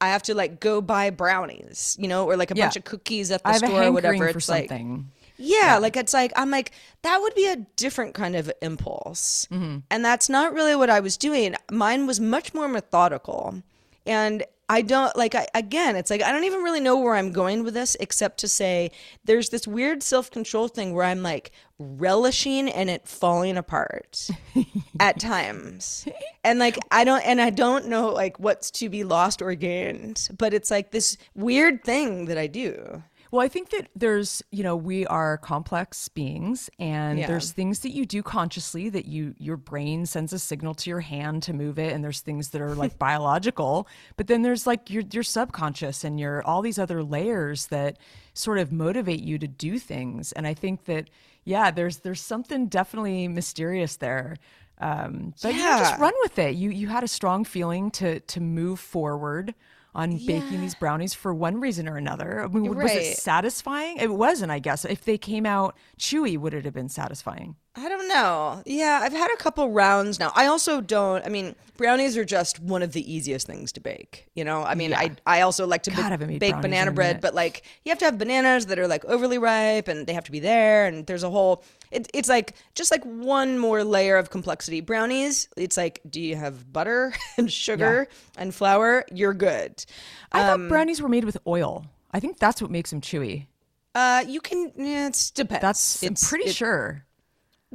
i 0.02 0.08
have 0.10 0.22
to 0.24 0.34
like 0.34 0.60
go 0.60 0.82
buy 0.82 1.10
brownies 1.10 1.96
you 2.00 2.08
know 2.08 2.26
or 2.26 2.36
like 2.38 2.52
a 2.52 2.56
Yeah. 2.56 2.66
bunch 2.66 2.76
of 2.78 2.84
cookies 2.84 3.32
at 3.32 3.44
the 3.44 3.50
I 3.50 3.54
have 3.54 3.64
a 3.64 3.68
store 3.68 3.84
or 3.84 3.92
whatever 3.92 4.28
it's 4.28 4.50
like 4.50 4.70
something. 4.70 5.10
yeah, 5.38 5.78
like 5.82 5.98
it's 5.98 6.14
like 6.14 6.32
I'm 6.36 6.50
like 6.52 6.72
that 7.04 7.20
would 7.22 7.36
be 7.36 7.48
a 7.48 7.58
different 7.76 8.14
kind 8.14 8.36
of 8.36 8.50
impulse, 8.62 9.48
Mm-hmm. 9.52 9.80
and 9.92 10.04
that's 10.06 10.30
not 10.30 10.54
really 10.54 10.76
what 10.76 10.90
I 10.90 11.00
was 11.02 11.18
doing. 11.18 11.56
Mine 11.72 12.08
was 12.08 12.20
much 12.22 12.54
more 12.54 12.68
methodical, 12.70 13.62
and 14.06 14.44
I 14.68 14.82
don't 14.82 15.16
like. 15.16 15.36
I, 15.36 15.48
again, 15.54 15.96
it's 15.96 16.10
like 16.10 16.24
I 16.24 16.32
don't 16.32 16.44
even 16.44 16.62
really 16.62 16.80
know 16.80 16.98
where 16.98 17.16
I'm 17.16 17.32
going 17.32 17.64
with 17.64 17.76
this, 17.76 17.96
except 18.00 18.40
to 18.40 18.48
say 18.48 18.92
there's 19.24 19.50
this 19.50 19.68
weird 19.68 20.02
self 20.02 20.32
control 20.32 20.68
thing 20.68 20.94
where 20.94 21.06
I'm 21.06 21.22
like 21.22 21.52
relishing 21.78 22.68
in 22.68 22.90
it 22.90 23.08
falling 23.08 23.58
apart 23.58 24.28
at 25.00 25.20
times, 25.20 26.08
and 26.44 26.58
like 26.58 26.80
I 26.90 27.04
don't, 27.04 27.22
and 27.22 27.40
I 27.40 27.52
don't 27.52 27.88
know 27.88 28.10
like 28.10 28.40
what's 28.40 28.72
to 28.72 28.90
be 28.90 29.04
lost 29.04 29.42
or 29.42 29.54
gained, 29.54 30.30
but 30.36 30.54
it's 30.54 30.72
like 30.72 30.92
this 30.92 31.18
weird 31.36 31.84
thing 31.84 32.26
that 32.26 32.38
I 32.38 32.48
do. 32.48 33.04
Well, 33.36 33.44
I 33.44 33.50
think 33.50 33.72
that 33.72 33.90
there's, 33.94 34.42
you 34.52 34.64
know, 34.64 34.78
we 34.78 35.06
are 35.08 35.38
complex 35.38 36.08
beings 36.08 36.70
and 36.80 37.20
Yeah. 37.20 37.28
there's 37.28 37.52
things 37.52 37.80
that 37.80 37.92
you 37.92 38.06
do 38.06 38.24
consciously 38.24 38.88
that 38.88 39.08
you 39.08 39.36
your 39.38 39.58
brain 39.58 40.06
sends 40.06 40.32
a 40.32 40.40
signal 40.40 40.74
to 40.76 40.90
your 40.90 41.02
hand 41.02 41.44
to 41.44 41.52
move 41.52 41.78
it 41.78 41.92
and 41.92 42.02
there's 42.02 42.22
things 42.22 42.52
that 42.52 42.62
are 42.62 42.76
like 42.84 42.98
biological, 42.98 43.90
but 44.16 44.28
then 44.28 44.42
there's 44.42 44.66
like 44.66 44.90
your 44.90 45.04
your 45.12 45.22
subconscious 45.22 46.06
and 46.06 46.18
your 46.18 46.44
all 46.44 46.62
these 46.62 46.80
other 46.80 47.04
layers 47.04 47.66
that 47.68 47.98
sort 48.34 48.58
of 48.58 48.72
motivate 48.72 49.22
you 49.22 49.38
to 49.38 49.50
do 49.50 49.80
things. 49.80 50.32
And 50.32 50.48
I 50.48 50.54
think 50.54 50.86
that 50.86 51.10
yeah, 51.44 51.72
there's 51.72 51.98
there's 51.98 52.22
something 52.22 52.68
definitely 52.68 53.28
mysterious 53.28 53.98
there. 53.98 54.38
Um, 54.80 55.34
but 55.44 55.54
you 55.54 55.60
know, 55.60 55.80
just 55.80 56.00
run 56.00 56.14
with 56.22 56.40
it. 56.40 56.56
You 56.56 56.70
you 56.70 56.88
had 56.88 57.04
a 57.04 57.10
strong 57.10 57.44
feeling 57.44 57.92
to 58.00 58.22
to 58.22 58.40
move 58.40 58.80
forward 58.80 59.54
on 59.96 60.18
baking 60.18 60.62
these 60.62 60.76
brownies 60.76 61.14
for 61.14 61.34
one 61.34 61.60
reason 61.60 61.88
or 61.88 61.98
another. 61.98 62.44
I 62.44 62.48
mean, 62.48 62.76
was 62.76 62.92
it 62.92 63.18
satisfying? 63.18 63.98
It 63.98 64.12
wasn't, 64.12 64.52
I 64.52 64.60
guess. 64.60 64.86
If 64.86 65.06
they 65.06 65.18
came 65.18 65.46
out 65.46 65.76
chewy, 65.98 66.38
would 66.38 66.54
it 66.54 66.66
have 66.66 66.74
been 66.74 66.90
satisfying? 66.90 67.56
I 67.78 67.90
don't 67.90 68.08
know. 68.08 68.64
Yeah, 68.66 69.00
I've 69.04 69.12
had 69.12 69.30
a 69.34 69.38
couple 69.38 69.70
rounds 69.70 70.18
now. 70.20 70.32
I 70.34 70.46
also 70.46 70.80
don't. 70.80 71.26
I 71.26 71.30
mean, 71.30 71.56
brownies 71.78 72.16
are 72.16 72.24
just 72.24 72.60
one 72.62 72.82
of 72.82 72.94
the 72.94 73.14
easiest 73.14 73.46
things 73.48 73.72
to 73.74 73.82
bake. 73.82 74.28
You 74.34 74.46
know, 74.46 74.64
I 74.64 74.76
mean, 74.76 74.94
I 74.94 75.12
I 75.26 75.42
also 75.42 75.68
like 75.68 75.84
to 75.84 75.90
God, 75.92 76.00
I 76.00 76.04
ba- 76.04 76.10
haven't 76.12 76.28
made 76.30 76.40
bake 76.40 76.62
banana 76.62 76.92
bread, 76.92 77.20
but 77.22 77.34
like 77.36 77.64
you 77.84 77.90
have 77.90 78.00
to 78.00 78.06
have 78.06 78.18
bananas 78.18 78.68
that 78.68 78.80
are 78.80 78.88
like 78.88 79.04
overly 79.06 79.38
ripe, 79.38 79.88
and 79.88 80.08
they 80.08 80.14
have 80.14 80.24
to 80.26 80.32
be 80.32 80.40
there, 80.40 80.86
and 80.86 81.06
there's 81.06 81.24
a 81.24 81.30
whole. 81.30 81.64
It, 81.92 82.10
it's 82.14 82.28
like 82.30 82.56
just 82.76 82.92
like 82.92 83.04
one 83.04 83.58
more 83.60 83.84
layer 83.84 84.18
of 84.18 84.30
complexity. 84.30 84.82
Brownies, 84.82 85.48
it's 85.56 85.78
like, 85.78 86.02
do 86.10 86.20
you 86.22 86.36
have 86.36 86.72
butter 86.72 87.14
and 87.38 87.52
sugar 87.52 88.08
and 88.38 88.54
flour? 88.56 89.06
You're 89.12 89.34
good. 89.34 89.86
I 90.32 90.42
Um, 90.42 90.62
thought 90.64 90.70
brownies 90.70 91.02
were 91.02 91.10
made 91.10 91.24
with 91.26 91.38
oil. 91.48 91.86
I 92.12 92.20
think 92.20 92.40
that's 92.40 92.62
what 92.62 92.72
makes 92.72 92.90
them 92.90 93.02
chewy. 93.02 93.48
Uh, 93.94 94.24
you 94.28 94.42
can. 94.42 94.72
Yeah, 94.78 95.08
it 95.08 95.32
depends. 95.36 95.62
That's 95.62 96.04
It's- 96.04 96.24
I'm 96.24 96.30
pretty 96.30 96.50
it- 96.50 96.56
sure. 96.56 97.05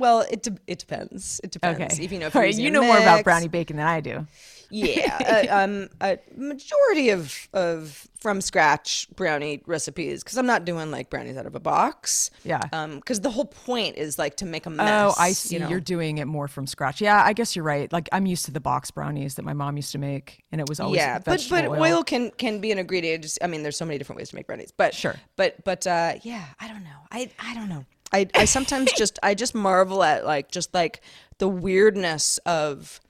Well, 0.01 0.21
it 0.31 0.43
de- 0.43 0.59
it 0.67 0.79
depends. 0.79 1.41
It 1.45 1.51
depends. 1.51 1.79
Okay. 1.79 2.05
If 2.05 2.11
you 2.11 2.19
know, 2.19 2.29
if 2.29 2.35
All 2.35 2.41
right, 2.41 2.55
you 2.55 2.71
know 2.71 2.83
more 2.83 2.99
about 2.99 3.23
brownie 3.23 3.49
baking 3.49 3.77
than 3.77 3.87
I 3.87 4.01
do. 4.01 4.27
Yeah, 4.71 5.47
uh, 5.51 5.65
um, 5.65 5.89
a 6.01 6.19
majority 6.37 7.11
of 7.11 7.49
of 7.53 8.09
from 8.19 8.41
scratch 8.41 9.09
brownie 9.17 9.63
recipes 9.67 10.23
because 10.23 10.39
I'm 10.39 10.47
not 10.47 10.65
doing 10.65 10.91
like 10.91 11.11
brownies 11.11 11.37
out 11.37 11.47
of 11.47 11.55
a 11.55 11.61
box. 11.61 12.31
Yeah. 12.45 12.61
Um, 12.73 12.97
because 12.97 13.21
the 13.21 13.31
whole 13.31 13.47
point 13.47 13.97
is 13.97 14.19
like 14.19 14.37
to 14.39 14.47
make 14.47 14.67
a 14.67 14.71
mess. 14.71 14.89
Oh, 14.89 15.15
I 15.21 15.33
see. 15.33 15.57
You 15.57 15.61
know? 15.61 15.71
are 15.71 15.81
doing 15.81 16.19
it 16.19 16.27
more 16.27 16.49
from 16.49 16.67
scratch. 16.67 17.01
Yeah, 17.01 17.23
I 17.23 17.33
guess 17.33 17.55
you're 17.57 17.65
right. 17.65 17.93
Like 17.93 18.09
I'm 18.13 18.27
used 18.27 18.45
to 18.47 18.53
the 18.53 18.61
box 18.61 18.91
brownies 18.91 19.35
that 19.35 19.45
my 19.45 19.53
mom 19.53 19.77
used 19.77 19.93
to 19.93 19.99
make, 19.99 20.45
and 20.53 20.61
it 20.61 20.69
was 20.69 20.81
always 20.81 20.99
yeah, 20.99 21.19
but 21.19 21.25
but 21.25 21.41
vegetable 21.43 21.83
oil. 21.83 22.05
can 22.05 22.31
can 22.31 22.61
be 22.61 22.73
an 22.73 22.79
ingredient. 22.79 23.39
I 23.43 23.49
mean, 23.49 23.63
there's 23.63 23.77
so 23.77 23.85
many 23.85 23.99
different 23.99 24.19
ways 24.19 24.31
to 24.31 24.37
make 24.37 24.47
brownies. 24.47 24.73
But 24.75 24.95
Sure. 24.95 25.17
But 25.37 25.63
but 25.65 25.87
uh, 25.87 26.15
yeah, 26.23 26.45
I 26.59 26.69
don't 26.69 26.85
know. 26.85 26.91
I 27.11 27.31
I 27.39 27.55
don't 27.55 27.69
know. 27.69 27.85
I 28.13 28.29
I 28.35 28.45
sometimes 28.45 28.93
just 28.93 29.19
I 29.23 29.35
just 29.35 29.55
marvel 29.55 30.03
at 30.03 30.25
like 30.25 30.51
just 30.51 30.75
like 30.75 31.01
the 31.39 31.49
weirdness 31.49 32.39
of, 32.47 33.01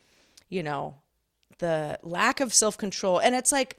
you 0.49 0.63
know, 0.63 0.97
the 1.59 1.99
lack 2.03 2.41
of 2.41 2.53
self 2.55 2.77
control, 2.79 3.19
and 3.19 3.35
it's 3.35 3.53
like 3.53 3.77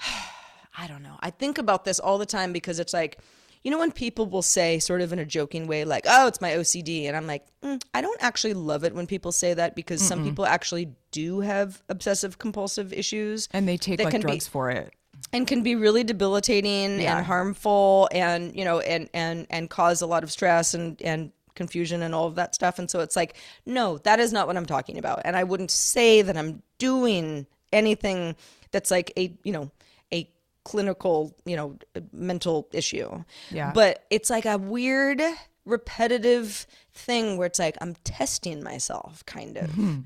I 0.78 0.86
don't 0.86 1.02
know. 1.02 1.16
I 1.20 1.30
think 1.30 1.58
about 1.58 1.84
this 1.84 1.98
all 1.98 2.18
the 2.18 2.26
time 2.26 2.52
because 2.52 2.78
it's 2.78 2.94
like, 2.94 3.18
you 3.62 3.70
know, 3.70 3.78
when 3.78 3.92
people 3.92 4.26
will 4.26 4.42
say, 4.42 4.78
sort 4.78 5.02
of 5.02 5.12
in 5.12 5.18
a 5.18 5.24
joking 5.26 5.66
way, 5.66 5.84
like, 5.84 6.04
oh, 6.08 6.26
it's 6.26 6.40
my 6.40 6.52
OCD. 6.52 7.04
And 7.04 7.16
I'm 7.16 7.26
like, 7.26 7.44
mm, 7.62 7.80
I 7.92 8.00
don't 8.00 8.20
actually 8.22 8.54
love 8.54 8.82
it 8.82 8.94
when 8.94 9.06
people 9.06 9.32
say 9.32 9.52
that 9.54 9.76
because 9.76 10.00
some 10.00 10.24
people 10.24 10.46
actually 10.46 10.88
do 11.10 11.40
have 11.40 11.82
obsessive 11.88 12.38
compulsive 12.38 12.92
issues. 12.92 13.48
and 13.52 13.68
they 13.68 13.76
take 13.76 14.00
like 14.00 14.10
can 14.12 14.20
be- 14.22 14.26
drugs 14.28 14.48
for 14.48 14.70
it. 14.70 14.92
And 15.32 15.46
can 15.46 15.62
be 15.62 15.74
really 15.74 16.04
debilitating 16.04 17.00
Yeah. 17.00 17.16
and 17.18 17.26
harmful 17.26 18.08
and 18.12 18.54
you 18.56 18.64
know 18.64 18.80
and 18.80 19.08
and 19.14 19.46
and 19.50 19.68
cause 19.70 20.02
a 20.02 20.06
lot 20.06 20.22
of 20.22 20.30
stress 20.32 20.74
and 20.74 21.00
and 21.02 21.32
confusion 21.54 22.02
and 22.02 22.14
all 22.14 22.26
of 22.26 22.34
that 22.36 22.54
stuff. 22.54 22.78
And 22.78 22.90
so 22.90 23.00
it's 23.00 23.14
like 23.16 23.36
no 23.66 23.98
that 23.98 24.18
is 24.20 24.32
not 24.32 24.46
what 24.46 24.56
i'm 24.56 24.66
talking 24.66 24.98
about. 24.98 25.20
And 25.24 25.36
i 25.36 25.44
wouldn't 25.44 25.70
say 25.70 26.22
that 26.22 26.36
i'm 26.36 26.62
doing 26.78 27.46
anything 27.72 28.36
that's 28.70 28.90
like 28.90 29.12
a 29.18 29.34
you 29.44 29.52
know 29.52 29.70
a 30.12 30.28
clinical 30.64 31.34
you 31.44 31.56
know 31.56 31.76
mental 32.12 32.68
issue. 32.72 33.22
Yeah. 33.50 33.72
but 33.74 34.04
it's 34.10 34.30
like 34.30 34.46
a 34.46 34.56
weird 34.58 35.20
repetitive 35.64 36.66
thing 36.92 37.36
where 37.36 37.46
it's 37.46 37.58
like 37.58 37.76
i'm 37.80 37.94
testing 38.04 38.62
myself 38.62 39.24
kind 39.26 39.56
of. 39.56 39.70
Mm-hmm. 39.70 40.00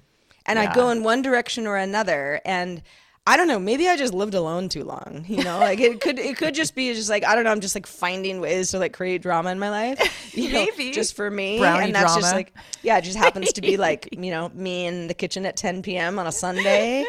And 0.48 0.60
I 0.60 0.72
go 0.72 0.90
in 0.90 1.02
one 1.02 1.22
direction 1.22 1.66
or 1.66 1.76
another 1.76 2.40
and 2.44 2.80
I 3.28 3.36
don't 3.36 3.48
know, 3.48 3.58
maybe 3.58 3.88
I 3.88 3.96
just 3.96 4.14
lived 4.14 4.34
alone 4.34 4.68
too 4.68 4.84
long, 4.84 5.24
you 5.26 5.42
know? 5.42 5.58
Like 5.58 5.80
it 5.80 6.00
could 6.00 6.18
it 6.18 6.36
could 6.36 6.54
just 6.54 6.76
be 6.76 6.94
just 6.94 7.10
like 7.10 7.24
I 7.24 7.34
don't 7.34 7.42
know, 7.42 7.50
I'm 7.50 7.60
just 7.60 7.74
like 7.74 7.86
finding 7.86 8.40
ways 8.40 8.70
to 8.70 8.78
like 8.78 8.92
create 8.92 9.20
drama 9.20 9.50
in 9.50 9.58
my 9.58 9.70
life. 9.70 10.22
You 10.36 10.52
know, 10.52 10.66
Maybe. 10.66 10.92
just 10.92 11.16
for 11.16 11.30
me. 11.30 11.58
Brownie 11.58 11.86
and 11.86 11.94
that's 11.94 12.14
just 12.14 12.34
like 12.34 12.52
yeah, 12.82 12.98
it 12.98 13.04
just 13.04 13.16
happens 13.16 13.54
to 13.54 13.62
be 13.62 13.76
like, 13.78 14.06
you 14.12 14.30
know, 14.30 14.50
me 14.50 14.84
in 14.84 15.06
the 15.06 15.14
kitchen 15.14 15.46
at 15.46 15.56
10 15.56 15.80
p.m. 15.80 16.18
on 16.18 16.26
a 16.26 16.32
Sunday. 16.32 17.06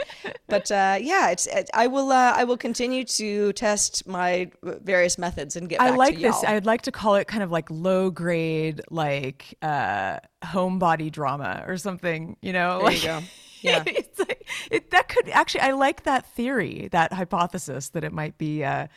But 0.48 0.72
uh, 0.72 0.98
yeah, 1.02 1.32
it's 1.32 1.46
it, 1.48 1.70
I 1.74 1.88
will 1.88 2.10
uh, 2.10 2.34
I 2.38 2.46
will 2.46 2.56
continue 2.56 3.04
to 3.04 3.52
test 3.52 4.08
my 4.08 4.50
various 4.64 5.18
methods 5.18 5.58
and 5.58 5.68
get 5.68 5.82
I 5.82 5.90
back 5.90 5.98
like 5.98 6.16
to 6.16 6.22
this. 6.22 6.42
y'all. 6.42 6.52
I'd 6.54 6.66
like 6.66 6.84
to 6.84 6.92
call 6.94 7.16
it 7.16 7.28
kind 7.28 7.44
of 7.44 7.52
like 7.52 7.70
low 7.70 8.10
grade, 8.12 8.80
like 8.90 9.58
uh, 9.62 10.20
homebody 10.42 11.12
drama 11.12 11.66
or 11.68 11.76
something. 11.76 12.38
You 12.42 12.54
know, 12.54 12.78
There 12.78 12.86
like, 12.86 13.02
you 13.04 13.08
go. 13.10 13.20
Yeah. 13.62 13.84
it's 13.86 14.20
like, 14.20 14.48
it, 14.72 14.92
that 14.92 15.10
could 15.10 15.30
actually. 15.30 15.62
I 15.62 15.72
like 15.72 16.04
that 16.04 16.26
theory, 16.34 16.90
that 16.92 17.14
hypothesis 17.14 17.90
that 17.90 18.04
it 18.04 18.14
might 18.14 18.38
be. 18.38 18.64
Uh, 18.64 18.88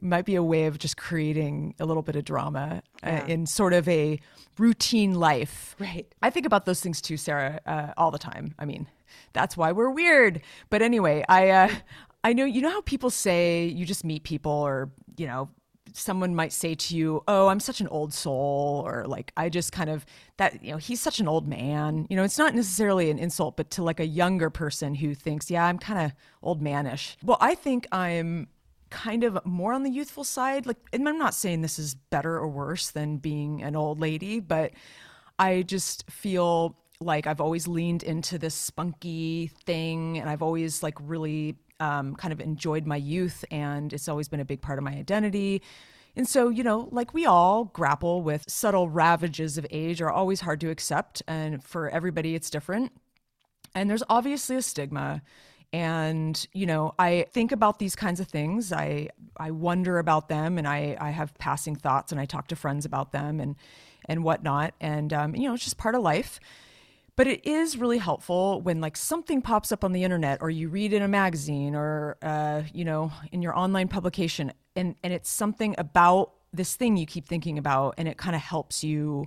might 0.00 0.24
be 0.24 0.34
a 0.34 0.42
way 0.42 0.64
of 0.64 0.78
just 0.78 0.96
creating 0.96 1.74
a 1.78 1.86
little 1.86 2.02
bit 2.02 2.16
of 2.16 2.24
drama 2.24 2.82
uh, 3.04 3.20
in 3.28 3.46
sort 3.46 3.72
of 3.72 3.86
a 3.88 4.18
routine 4.58 5.14
life. 5.14 5.76
Right. 5.78 6.12
I 6.22 6.30
think 6.30 6.44
about 6.44 6.66
those 6.66 6.80
things 6.80 7.00
too, 7.00 7.16
Sarah, 7.16 7.60
uh, 7.66 7.92
all 7.96 8.10
the 8.10 8.18
time. 8.18 8.54
I 8.58 8.64
mean, 8.64 8.88
that's 9.32 9.56
why 9.56 9.70
we're 9.70 9.90
weird. 9.90 10.40
But 10.70 10.82
anyway, 10.82 11.24
I 11.28 11.50
uh, 11.50 11.68
I 12.24 12.32
know 12.32 12.44
you 12.44 12.62
know 12.62 12.70
how 12.70 12.80
people 12.82 13.10
say 13.10 13.66
you 13.66 13.84
just 13.84 14.04
meet 14.04 14.24
people, 14.24 14.52
or 14.52 14.90
you 15.16 15.26
know, 15.26 15.50
someone 15.94 16.34
might 16.34 16.52
say 16.52 16.74
to 16.74 16.96
you, 16.96 17.22
"Oh, 17.28 17.48
I'm 17.48 17.60
such 17.60 17.80
an 17.80 17.88
old 17.88 18.12
soul," 18.12 18.82
or 18.86 19.06
like, 19.06 19.32
"I 19.36 19.48
just 19.48 19.72
kind 19.72 19.90
of 19.90 20.04
that 20.36 20.62
you 20.62 20.72
know, 20.72 20.78
he's 20.78 21.00
such 21.00 21.20
an 21.20 21.28
old 21.28 21.46
man." 21.48 22.06
You 22.10 22.16
know, 22.16 22.24
it's 22.24 22.38
not 22.38 22.54
necessarily 22.54 23.10
an 23.10 23.18
insult, 23.18 23.56
but 23.56 23.70
to 23.72 23.82
like 23.82 24.00
a 24.00 24.06
younger 24.06 24.50
person 24.50 24.94
who 24.94 25.14
thinks, 25.14 25.50
"Yeah, 25.50 25.66
I'm 25.66 25.78
kind 25.78 26.06
of 26.06 26.12
old 26.42 26.62
manish." 26.62 27.16
Well, 27.22 27.38
I 27.40 27.54
think 27.54 27.86
I'm 27.92 28.48
kind 28.90 29.24
of 29.24 29.38
more 29.46 29.72
on 29.72 29.82
the 29.82 29.90
youthful 29.90 30.24
side. 30.24 30.66
Like, 30.66 30.76
and 30.92 31.08
I'm 31.08 31.18
not 31.18 31.34
saying 31.34 31.62
this 31.62 31.78
is 31.78 31.94
better 31.94 32.36
or 32.36 32.48
worse 32.48 32.90
than 32.90 33.16
being 33.16 33.62
an 33.62 33.74
old 33.74 33.98
lady, 34.00 34.38
but 34.38 34.72
I 35.38 35.62
just 35.62 36.10
feel 36.10 36.76
like 37.00 37.26
I've 37.26 37.40
always 37.40 37.66
leaned 37.66 38.02
into 38.02 38.38
this 38.38 38.54
spunky 38.54 39.50
thing, 39.64 40.18
and 40.18 40.28
I've 40.30 40.42
always 40.42 40.82
like 40.82 40.96
really 41.00 41.56
um, 41.80 42.14
kind 42.16 42.32
of 42.32 42.40
enjoyed 42.40 42.86
my 42.86 42.96
youth, 42.96 43.44
and 43.50 43.92
it's 43.92 44.08
always 44.08 44.28
been 44.28 44.40
a 44.40 44.44
big 44.44 44.60
part 44.62 44.78
of 44.78 44.84
my 44.84 44.92
identity. 44.92 45.62
And 46.14 46.28
so, 46.28 46.50
you 46.50 46.62
know, 46.62 46.88
like 46.92 47.14
we 47.14 47.24
all 47.24 47.64
grapple 47.64 48.22
with 48.22 48.44
subtle 48.48 48.88
ravages 48.88 49.56
of 49.56 49.66
age 49.70 50.02
are 50.02 50.10
always 50.10 50.40
hard 50.40 50.60
to 50.60 50.70
accept, 50.70 51.22
and 51.26 51.62
for 51.64 51.88
everybody, 51.88 52.34
it's 52.34 52.50
different. 52.50 52.92
And 53.74 53.88
there's 53.88 54.02
obviously 54.08 54.56
a 54.56 54.62
stigma. 54.62 55.22
And 55.74 56.46
you 56.52 56.66
know 56.66 56.92
i 56.98 57.24
think 57.32 57.50
about 57.50 57.78
these 57.78 57.96
kinds 57.96 58.20
of 58.20 58.28
things. 58.28 58.74
I 58.74 59.08
i 59.38 59.50
wonder 59.50 59.98
about 59.98 60.28
them 60.28 60.58
and 60.58 60.68
i 60.68 60.98
i 61.00 61.08
have 61.08 61.32
passing 61.38 61.76
thoughts 61.76 62.12
and 62.12 62.20
i 62.20 62.26
talk 62.26 62.48
to 62.48 62.56
friends 62.56 62.84
about 62.84 63.12
them 63.12 63.40
and 63.40 63.56
and 64.06 64.22
whatnot. 64.22 64.74
And 64.82 65.14
um, 65.14 65.34
you 65.34 65.48
know 65.48 65.54
it's 65.54 65.64
just 65.64 65.78
part 65.78 65.94
of 65.94 66.02
life 66.02 66.40
but 67.16 67.26
it 67.26 67.46
is 67.46 67.76
really 67.76 67.98
helpful 67.98 68.60
when 68.62 68.80
like 68.80 68.96
something 68.96 69.42
pops 69.42 69.72
up 69.72 69.84
on 69.84 69.92
the 69.92 70.04
internet 70.04 70.38
or 70.40 70.50
you 70.50 70.68
read 70.68 70.92
in 70.92 71.02
a 71.02 71.08
magazine 71.08 71.74
or 71.74 72.16
uh, 72.22 72.62
you 72.72 72.84
know 72.84 73.12
in 73.30 73.42
your 73.42 73.56
online 73.56 73.88
publication 73.88 74.52
and 74.76 74.94
and 75.02 75.12
it's 75.12 75.30
something 75.30 75.74
about 75.78 76.32
this 76.52 76.76
thing 76.76 76.96
you 76.96 77.06
keep 77.06 77.26
thinking 77.26 77.58
about 77.58 77.94
and 77.98 78.08
it 78.08 78.18
kind 78.18 78.36
of 78.36 78.42
helps 78.42 78.84
you 78.84 79.26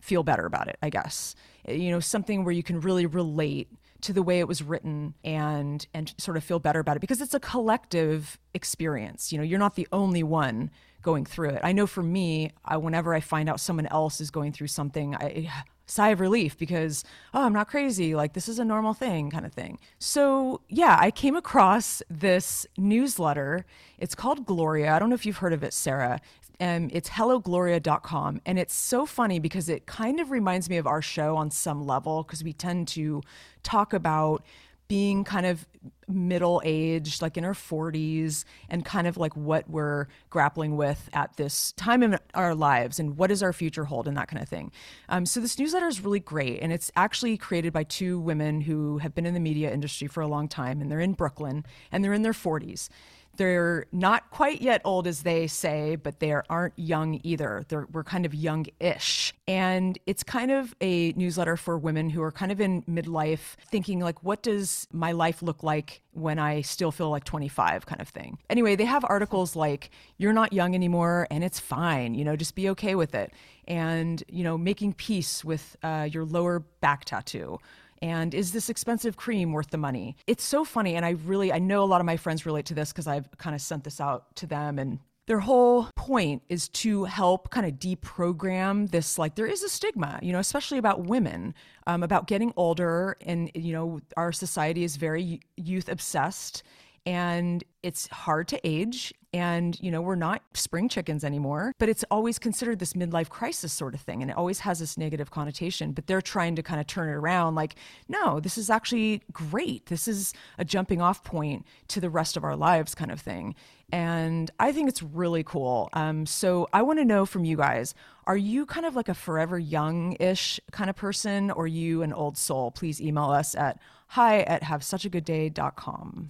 feel 0.00 0.22
better 0.22 0.46
about 0.46 0.68
it, 0.68 0.78
I 0.82 0.90
guess. 0.90 1.34
You 1.68 1.90
know, 1.90 2.00
something 2.00 2.44
where 2.44 2.52
you 2.52 2.62
can 2.62 2.80
really 2.80 3.06
relate 3.06 3.68
to 4.02 4.12
the 4.12 4.22
way 4.22 4.38
it 4.38 4.46
was 4.46 4.62
written 4.62 5.14
and 5.24 5.86
and 5.92 6.14
sort 6.18 6.36
of 6.36 6.44
feel 6.44 6.58
better 6.58 6.80
about 6.80 6.96
it 6.96 7.00
because 7.00 7.20
it's 7.20 7.34
a 7.34 7.40
collective 7.40 8.38
experience. 8.54 9.32
You 9.32 9.38
know, 9.38 9.44
you're 9.44 9.58
not 9.58 9.74
the 9.74 9.88
only 9.92 10.22
one 10.22 10.70
going 11.02 11.24
through 11.24 11.50
it. 11.50 11.60
I 11.62 11.72
know 11.72 11.86
for 11.86 12.02
me, 12.02 12.52
I, 12.64 12.76
whenever 12.76 13.14
I 13.14 13.20
find 13.20 13.48
out 13.48 13.60
someone 13.60 13.86
else 13.86 14.20
is 14.20 14.30
going 14.30 14.52
through 14.52 14.68
something, 14.68 15.14
I 15.14 15.50
sigh 15.86 16.10
of 16.10 16.20
relief 16.20 16.58
because 16.58 17.04
oh, 17.32 17.44
I'm 17.44 17.52
not 17.52 17.68
crazy. 17.68 18.14
Like 18.14 18.34
this 18.34 18.48
is 18.48 18.58
a 18.58 18.64
normal 18.64 18.92
thing, 18.92 19.30
kind 19.30 19.46
of 19.46 19.52
thing. 19.52 19.78
So 19.98 20.60
yeah, 20.68 20.96
I 21.00 21.10
came 21.10 21.36
across 21.36 22.02
this 22.10 22.66
newsletter. 22.76 23.64
It's 23.98 24.14
called 24.14 24.44
Gloria. 24.44 24.94
I 24.94 24.98
don't 24.98 25.08
know 25.08 25.14
if 25.14 25.24
you've 25.24 25.38
heard 25.38 25.52
of 25.52 25.62
it, 25.62 25.72
Sarah. 25.72 26.20
Um, 26.58 26.88
it's 26.92 27.10
hellogloria.com. 27.10 28.40
And 28.46 28.58
it's 28.58 28.74
so 28.74 29.04
funny 29.06 29.38
because 29.38 29.68
it 29.68 29.86
kind 29.86 30.20
of 30.20 30.30
reminds 30.30 30.70
me 30.70 30.78
of 30.78 30.86
our 30.86 31.02
show 31.02 31.36
on 31.36 31.50
some 31.50 31.86
level 31.86 32.22
because 32.22 32.42
we 32.42 32.52
tend 32.52 32.88
to 32.88 33.22
talk 33.62 33.92
about 33.92 34.42
being 34.88 35.24
kind 35.24 35.46
of 35.46 35.66
middle 36.08 36.62
aged, 36.64 37.20
like 37.20 37.36
in 37.36 37.44
our 37.44 37.52
40s, 37.52 38.44
and 38.68 38.84
kind 38.84 39.06
of 39.06 39.16
like 39.16 39.36
what 39.36 39.68
we're 39.68 40.06
grappling 40.30 40.76
with 40.76 41.08
at 41.12 41.36
this 41.36 41.72
time 41.72 42.02
in 42.02 42.18
our 42.34 42.54
lives 42.54 43.00
and 43.00 43.16
what 43.16 43.28
does 43.28 43.42
our 43.42 43.52
future 43.52 43.84
hold 43.84 44.06
and 44.06 44.16
that 44.16 44.28
kind 44.28 44.42
of 44.42 44.48
thing. 44.48 44.70
Um, 45.08 45.26
so, 45.26 45.40
this 45.40 45.58
newsletter 45.58 45.88
is 45.88 46.00
really 46.00 46.20
great. 46.20 46.60
And 46.62 46.72
it's 46.72 46.90
actually 46.96 47.36
created 47.36 47.72
by 47.72 47.84
two 47.84 48.20
women 48.20 48.60
who 48.60 48.98
have 48.98 49.14
been 49.14 49.26
in 49.26 49.34
the 49.34 49.40
media 49.40 49.72
industry 49.72 50.06
for 50.06 50.20
a 50.20 50.28
long 50.28 50.48
time, 50.48 50.80
and 50.80 50.90
they're 50.90 51.00
in 51.00 51.12
Brooklyn 51.14 51.64
and 51.90 52.04
they're 52.04 52.12
in 52.12 52.22
their 52.22 52.32
40s. 52.32 52.88
They're 53.36 53.86
not 53.92 54.30
quite 54.30 54.62
yet 54.62 54.80
old, 54.84 55.06
as 55.06 55.22
they 55.22 55.46
say, 55.46 55.96
but 55.96 56.20
they 56.20 56.32
aren't 56.32 56.78
young 56.78 57.20
either. 57.22 57.64
They're, 57.68 57.86
we're 57.92 58.04
kind 58.04 58.26
of 58.26 58.34
young 58.34 58.66
ish. 58.80 59.34
And 59.46 59.98
it's 60.06 60.22
kind 60.22 60.50
of 60.50 60.74
a 60.80 61.12
newsletter 61.12 61.56
for 61.56 61.78
women 61.78 62.10
who 62.10 62.22
are 62.22 62.32
kind 62.32 62.52
of 62.52 62.60
in 62.60 62.82
midlife 62.82 63.56
thinking, 63.70 64.00
like, 64.00 64.22
what 64.22 64.42
does 64.42 64.86
my 64.92 65.12
life 65.12 65.42
look 65.42 65.62
like 65.62 66.02
when 66.16 66.38
I 66.38 66.62
still 66.62 66.90
feel 66.90 67.10
like 67.10 67.24
25 67.24 67.84
kind 67.84 68.00
of 68.00 68.08
thing. 68.08 68.38
Anyway, 68.48 68.74
they 68.74 68.86
have 68.86 69.04
articles 69.06 69.54
like, 69.54 69.90
you're 70.16 70.32
not 70.32 70.52
young 70.52 70.74
anymore 70.74 71.26
and 71.30 71.44
it's 71.44 71.60
fine, 71.60 72.14
you 72.14 72.24
know, 72.24 72.36
just 72.36 72.54
be 72.54 72.70
okay 72.70 72.94
with 72.94 73.14
it. 73.14 73.32
And, 73.68 74.22
you 74.28 74.42
know, 74.42 74.56
making 74.56 74.94
peace 74.94 75.44
with 75.44 75.76
uh, 75.82 76.08
your 76.10 76.24
lower 76.24 76.60
back 76.80 77.04
tattoo 77.04 77.58
and 78.02 78.34
is 78.34 78.52
this 78.52 78.68
expensive 78.68 79.16
cream 79.16 79.52
worth 79.52 79.70
the 79.70 79.78
money? 79.78 80.16
It's 80.26 80.44
so 80.44 80.64
funny 80.64 80.96
and 80.96 81.04
i 81.04 81.10
really 81.10 81.52
i 81.52 81.58
know 81.58 81.82
a 81.82 81.86
lot 81.86 82.00
of 82.00 82.06
my 82.06 82.16
friends 82.16 82.46
relate 82.46 82.66
to 82.66 82.74
this 82.74 82.92
because 82.92 83.06
i've 83.06 83.28
kind 83.38 83.54
of 83.54 83.60
sent 83.60 83.84
this 83.84 84.00
out 84.00 84.34
to 84.36 84.46
them 84.46 84.78
and 84.78 84.98
their 85.26 85.40
whole 85.40 85.88
point 85.96 86.42
is 86.48 86.68
to 86.68 87.04
help 87.04 87.50
kind 87.50 87.66
of 87.66 87.72
deprogram 87.74 88.88
this 88.90 89.18
like 89.18 89.34
there 89.34 89.46
is 89.46 89.62
a 89.62 89.68
stigma 89.68 90.18
you 90.22 90.32
know 90.32 90.38
especially 90.38 90.78
about 90.78 91.06
women 91.06 91.54
um, 91.86 92.02
about 92.02 92.26
getting 92.26 92.52
older 92.56 93.16
and 93.22 93.50
you 93.54 93.72
know 93.72 94.00
our 94.16 94.32
society 94.32 94.84
is 94.84 94.96
very 94.96 95.40
youth 95.56 95.88
obsessed 95.88 96.62
and 97.04 97.62
it's 97.82 98.08
hard 98.08 98.48
to 98.48 98.60
age 98.64 99.14
and 99.36 99.78
you 99.80 99.90
know 99.90 100.00
we're 100.00 100.14
not 100.14 100.42
spring 100.54 100.88
chickens 100.88 101.24
anymore 101.24 101.72
but 101.78 101.88
it's 101.88 102.04
always 102.10 102.38
considered 102.38 102.78
this 102.78 102.94
midlife 102.94 103.28
crisis 103.28 103.72
sort 103.72 103.94
of 103.94 104.00
thing 104.00 104.22
and 104.22 104.30
it 104.30 104.36
always 104.36 104.60
has 104.60 104.78
this 104.78 104.96
negative 104.96 105.30
connotation 105.30 105.92
but 105.92 106.06
they're 106.06 106.22
trying 106.22 106.56
to 106.56 106.62
kind 106.62 106.80
of 106.80 106.86
turn 106.86 107.08
it 107.08 107.12
around 107.12 107.54
like 107.54 107.74
no 108.08 108.40
this 108.40 108.56
is 108.56 108.70
actually 108.70 109.22
great. 109.32 109.86
This 109.86 110.08
is 110.08 110.32
a 110.58 110.64
jumping 110.64 111.02
off 111.02 111.22
point 111.22 111.66
to 111.88 112.00
the 112.00 112.08
rest 112.10 112.36
of 112.36 112.44
our 112.44 112.56
lives 112.56 112.94
kind 112.94 113.10
of 113.10 113.20
thing 113.20 113.54
and 113.92 114.50
i 114.58 114.72
think 114.72 114.88
it's 114.88 115.02
really 115.02 115.44
cool. 115.44 115.88
Um, 115.92 116.26
so 116.26 116.68
i 116.72 116.82
want 116.82 116.98
to 116.98 117.04
know 117.04 117.26
from 117.26 117.44
you 117.44 117.56
guys 117.56 117.94
are 118.26 118.36
you 118.36 118.66
kind 118.66 118.86
of 118.86 118.96
like 118.96 119.08
a 119.08 119.14
forever 119.14 119.58
young-ish 119.58 120.58
kind 120.72 120.90
of 120.90 120.96
person 120.96 121.50
or 121.52 121.68
you 121.68 122.02
an 122.02 122.12
old 122.12 122.36
soul? 122.36 122.72
Please 122.72 123.00
email 123.00 123.30
us 123.30 123.54
at 123.54 123.78
hi 124.08 124.40
at 124.40 124.62
havesuchagoodday.com. 124.62 126.28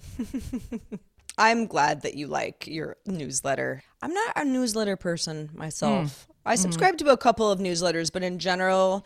I'm 1.37 1.67
glad 1.67 2.01
that 2.01 2.15
you 2.15 2.27
like 2.27 2.65
your 2.67 2.97
newsletter. 3.05 3.83
I'm 4.01 4.13
not 4.13 4.33
a 4.35 4.45
newsletter 4.45 4.95
person 4.95 5.49
myself. 5.53 6.27
Mm. 6.27 6.33
I 6.45 6.53
mm-hmm. 6.53 6.61
subscribe 6.61 6.95
mm. 6.95 6.99
to 6.99 7.09
a 7.09 7.17
couple 7.17 7.51
of 7.51 7.59
newsletters, 7.59 8.11
but 8.11 8.23
in 8.23 8.39
general, 8.39 9.05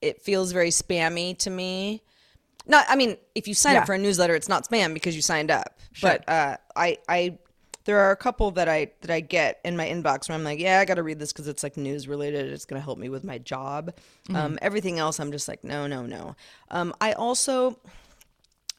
it 0.00 0.22
feels 0.22 0.52
very 0.52 0.70
spammy 0.70 1.36
to 1.38 1.50
me. 1.50 2.02
Not, 2.66 2.86
I 2.88 2.94
mean, 2.94 3.16
if 3.34 3.48
you 3.48 3.54
sign 3.54 3.74
yeah. 3.74 3.80
up 3.80 3.86
for 3.86 3.94
a 3.94 3.98
newsletter, 3.98 4.34
it's 4.36 4.48
not 4.48 4.68
spam 4.68 4.94
because 4.94 5.16
you 5.16 5.22
signed 5.22 5.50
up. 5.50 5.78
Sure. 5.92 6.10
But 6.10 6.28
uh, 6.28 6.56
I, 6.76 6.98
I, 7.08 7.38
there 7.84 7.98
are 7.98 8.12
a 8.12 8.16
couple 8.16 8.52
that 8.52 8.68
I 8.68 8.92
that 9.00 9.10
I 9.10 9.18
get 9.18 9.60
in 9.64 9.76
my 9.76 9.88
inbox 9.88 10.28
where 10.28 10.38
I'm 10.38 10.44
like, 10.44 10.60
yeah, 10.60 10.78
I 10.78 10.84
got 10.84 10.94
to 10.94 11.02
read 11.02 11.18
this 11.18 11.32
because 11.32 11.48
it's 11.48 11.64
like 11.64 11.76
news 11.76 12.06
related. 12.06 12.52
It's 12.52 12.64
going 12.64 12.80
to 12.80 12.84
help 12.84 12.98
me 12.98 13.08
with 13.08 13.24
my 13.24 13.38
job. 13.38 13.92
Mm. 14.28 14.36
Um, 14.36 14.58
everything 14.62 15.00
else, 15.00 15.18
I'm 15.18 15.32
just 15.32 15.48
like, 15.48 15.64
no, 15.64 15.88
no, 15.88 16.06
no. 16.06 16.36
Um, 16.70 16.94
I 17.00 17.14
also 17.14 17.76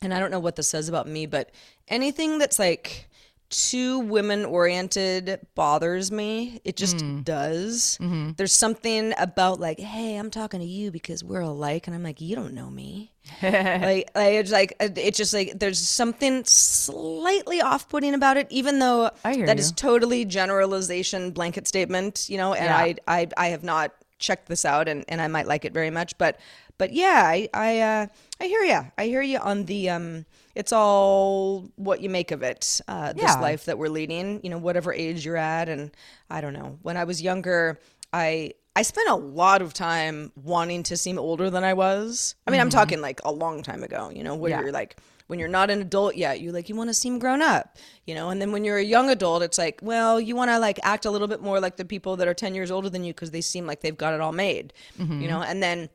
and 0.03 0.13
I 0.13 0.19
don't 0.19 0.31
know 0.31 0.39
what 0.39 0.55
this 0.55 0.67
says 0.67 0.89
about 0.89 1.07
me, 1.07 1.25
but 1.25 1.51
anything 1.88 2.38
that's 2.38 2.59
like 2.59 3.09
too 3.53 3.99
women 3.99 4.45
oriented 4.45 5.39
bothers 5.55 6.11
me. 6.11 6.59
It 6.63 6.75
just 6.75 6.97
mm. 6.97 7.23
does. 7.23 7.97
Mm-hmm. 8.01 8.31
There's 8.36 8.51
something 8.51 9.13
about 9.17 9.59
like, 9.59 9.79
hey, 9.79 10.17
I'm 10.17 10.31
talking 10.31 10.59
to 10.59 10.65
you 10.65 10.91
because 10.91 11.23
we're 11.23 11.41
alike, 11.41 11.88
and 11.88 11.95
I'm 11.95 12.03
like, 12.03 12.19
you 12.19 12.36
don't 12.36 12.53
know 12.53 12.69
me. 12.69 13.11
like, 13.41 14.09
like 14.15 14.34
it's 14.34 14.51
like 14.51 14.75
it's 14.79 15.17
just 15.17 15.34
like 15.34 15.57
there's 15.57 15.79
something 15.79 16.43
slightly 16.45 17.61
off 17.61 17.88
putting 17.88 18.13
about 18.13 18.38
it, 18.38 18.47
even 18.49 18.79
though 18.79 19.11
that 19.23 19.38
you. 19.38 19.45
is 19.45 19.71
totally 19.71 20.25
generalization 20.25 21.31
blanket 21.31 21.67
statement, 21.67 22.27
you 22.29 22.38
know. 22.38 22.53
And 22.53 22.65
yeah. 22.65 22.77
I, 22.77 22.95
I 23.21 23.27
I 23.38 23.47
have 23.47 23.63
not 23.63 23.93
checked 24.19 24.47
this 24.47 24.65
out, 24.65 24.88
and 24.88 25.05
and 25.07 25.21
I 25.21 25.27
might 25.27 25.47
like 25.47 25.63
it 25.63 25.73
very 25.73 25.91
much, 25.91 26.17
but 26.17 26.39
but 26.77 26.91
yeah, 26.91 27.23
I 27.25 27.49
I 27.53 27.79
uh, 27.79 28.07
I 28.41 28.45
hear 28.45 28.61
you. 28.61 28.91
I 28.97 29.05
hear 29.05 29.21
you 29.21 29.38
on 29.38 29.65
the 29.65 29.89
um. 29.89 30.25
It's 30.55 30.71
all 30.71 31.69
what 31.75 32.01
you 32.01 32.09
make 32.09 32.31
of 32.31 32.43
it. 32.43 32.81
Uh, 32.87 33.13
this 33.13 33.23
yeah. 33.23 33.39
life 33.39 33.65
that 33.65 33.77
we're 33.77 33.89
leading. 33.89 34.39
You 34.43 34.49
know, 34.49 34.57
whatever 34.57 34.93
age 34.93 35.25
you're 35.25 35.37
at, 35.37 35.69
and 35.69 35.91
I 36.29 36.41
don't 36.41 36.53
know. 36.53 36.77
When 36.81 36.97
I 36.97 37.03
was 37.05 37.21
younger, 37.21 37.79
I 38.11 38.53
I 38.75 38.81
spent 38.81 39.09
a 39.09 39.15
lot 39.15 39.61
of 39.61 39.73
time 39.73 40.31
wanting 40.35 40.83
to 40.83 40.97
seem 40.97 41.19
older 41.19 41.49
than 41.49 41.63
I 41.63 41.73
was. 41.73 42.35
I 42.45 42.51
mean, 42.51 42.59
mm-hmm. 42.59 42.65
I'm 42.65 42.69
talking 42.69 43.01
like 43.01 43.21
a 43.23 43.31
long 43.31 43.63
time 43.63 43.83
ago. 43.83 44.11
You 44.13 44.23
know, 44.23 44.35
where 44.35 44.51
yeah. 44.51 44.61
you're 44.61 44.71
like 44.71 44.97
when 45.27 45.39
you're 45.39 45.49
not 45.49 45.69
an 45.69 45.81
adult 45.81 46.15
yet, 46.15 46.41
you 46.41 46.51
like 46.51 46.69
you 46.69 46.75
want 46.75 46.89
to 46.89 46.93
seem 46.93 47.17
grown 47.19 47.41
up, 47.41 47.77
you 48.05 48.13
know. 48.13 48.29
And 48.29 48.41
then 48.41 48.51
when 48.51 48.63
you're 48.63 48.77
a 48.77 48.83
young 48.83 49.09
adult, 49.09 49.41
it's 49.41 49.57
like, 49.57 49.79
well, 49.81 50.19
you 50.19 50.35
want 50.35 50.51
to 50.51 50.59
like 50.59 50.79
act 50.83 51.05
a 51.05 51.11
little 51.11 51.27
bit 51.27 51.41
more 51.41 51.59
like 51.59 51.77
the 51.77 51.85
people 51.85 52.15
that 52.17 52.27
are 52.27 52.33
10 52.33 52.53
years 52.53 52.71
older 52.71 52.89
than 52.89 53.03
you 53.03 53.13
because 53.13 53.31
they 53.31 53.41
seem 53.41 53.65
like 53.65 53.81
they've 53.81 53.97
got 53.97 54.13
it 54.13 54.21
all 54.21 54.31
made, 54.31 54.73
mm-hmm. 54.99 55.21
you 55.21 55.27
know. 55.27 55.41
And 55.41 55.63
then 55.63 55.89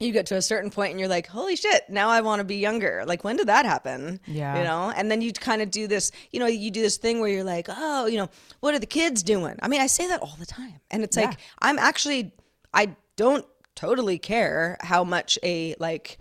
you 0.00 0.12
get 0.12 0.26
to 0.26 0.36
a 0.36 0.42
certain 0.42 0.70
point 0.70 0.90
and 0.90 1.00
you're 1.00 1.08
like, 1.08 1.26
holy 1.26 1.56
shit, 1.56 1.88
now 1.88 2.08
I 2.08 2.20
want 2.20 2.40
to 2.40 2.44
be 2.44 2.56
younger. 2.56 3.04
Like, 3.06 3.22
when 3.24 3.36
did 3.36 3.46
that 3.46 3.64
happen? 3.64 4.20
Yeah. 4.26 4.58
You 4.58 4.64
know? 4.64 4.92
And 4.94 5.10
then 5.10 5.20
you 5.20 5.32
kind 5.32 5.62
of 5.62 5.70
do 5.70 5.86
this, 5.86 6.10
you 6.32 6.40
know, 6.40 6.46
you 6.46 6.70
do 6.70 6.82
this 6.82 6.96
thing 6.96 7.20
where 7.20 7.30
you're 7.30 7.44
like, 7.44 7.66
oh, 7.68 8.06
you 8.06 8.18
know, 8.18 8.28
what 8.60 8.74
are 8.74 8.78
the 8.78 8.86
kids 8.86 9.22
doing? 9.22 9.56
I 9.62 9.68
mean, 9.68 9.80
I 9.80 9.86
say 9.86 10.08
that 10.08 10.20
all 10.20 10.34
the 10.38 10.46
time. 10.46 10.80
And 10.90 11.04
it's 11.04 11.16
yeah. 11.16 11.26
like, 11.26 11.38
I'm 11.60 11.78
actually, 11.78 12.32
I 12.72 12.96
don't 13.16 13.46
totally 13.76 14.18
care 14.18 14.76
how 14.80 15.04
much 15.04 15.38
a 15.42 15.74
like 15.78 16.18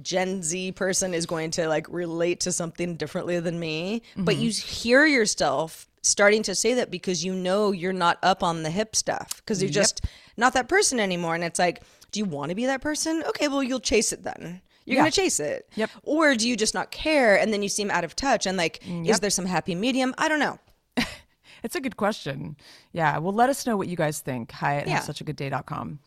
Gen 0.00 0.42
Z 0.42 0.72
person 0.72 1.14
is 1.14 1.26
going 1.26 1.50
to 1.52 1.68
like 1.68 1.86
relate 1.88 2.40
to 2.40 2.52
something 2.52 2.96
differently 2.96 3.40
than 3.40 3.58
me. 3.58 4.02
Mm-hmm. 4.12 4.24
But 4.24 4.36
you 4.36 4.50
hear 4.50 5.04
yourself 5.06 5.88
starting 6.02 6.42
to 6.44 6.54
say 6.54 6.74
that 6.74 6.90
because 6.90 7.24
you 7.24 7.34
know 7.34 7.72
you're 7.72 7.92
not 7.92 8.18
up 8.22 8.42
on 8.42 8.62
the 8.62 8.70
hip 8.70 8.94
stuff 8.94 9.36
because 9.38 9.60
you're 9.60 9.70
yep. 9.70 9.82
just 9.82 10.04
not 10.36 10.54
that 10.54 10.68
person 10.68 11.00
anymore. 11.00 11.34
And 11.34 11.42
it's 11.42 11.58
like, 11.58 11.82
do 12.10 12.20
you 12.20 12.24
want 12.24 12.50
to 12.50 12.54
be 12.54 12.66
that 12.66 12.80
person? 12.80 13.22
Okay, 13.28 13.48
well, 13.48 13.62
you'll 13.62 13.80
chase 13.80 14.12
it 14.12 14.22
then. 14.22 14.60
You're 14.84 14.96
yeah. 14.96 15.02
going 15.02 15.10
to 15.10 15.20
chase 15.20 15.38
it. 15.38 15.68
Yep. 15.74 15.90
Or 16.02 16.34
do 16.34 16.48
you 16.48 16.56
just 16.56 16.74
not 16.74 16.90
care 16.90 17.38
and 17.38 17.52
then 17.52 17.62
you 17.62 17.68
seem 17.68 17.90
out 17.90 18.04
of 18.04 18.16
touch 18.16 18.46
and 18.46 18.56
like, 18.56 18.80
yep. 18.86 19.14
is 19.14 19.20
there 19.20 19.30
some 19.30 19.44
happy 19.44 19.74
medium? 19.74 20.14
I 20.16 20.28
don't 20.28 20.40
know. 20.40 20.58
it's 21.62 21.74
a 21.74 21.80
good 21.80 21.98
question. 21.98 22.56
Yeah. 22.92 23.18
Well, 23.18 23.34
let 23.34 23.50
us 23.50 23.66
know 23.66 23.76
what 23.76 23.88
you 23.88 23.96
guys 23.96 24.20
think. 24.20 24.50
Hi 24.52 24.76
at 24.76 24.88
yeah. 24.88 25.00
havesuchagoodday.com. 25.00 25.98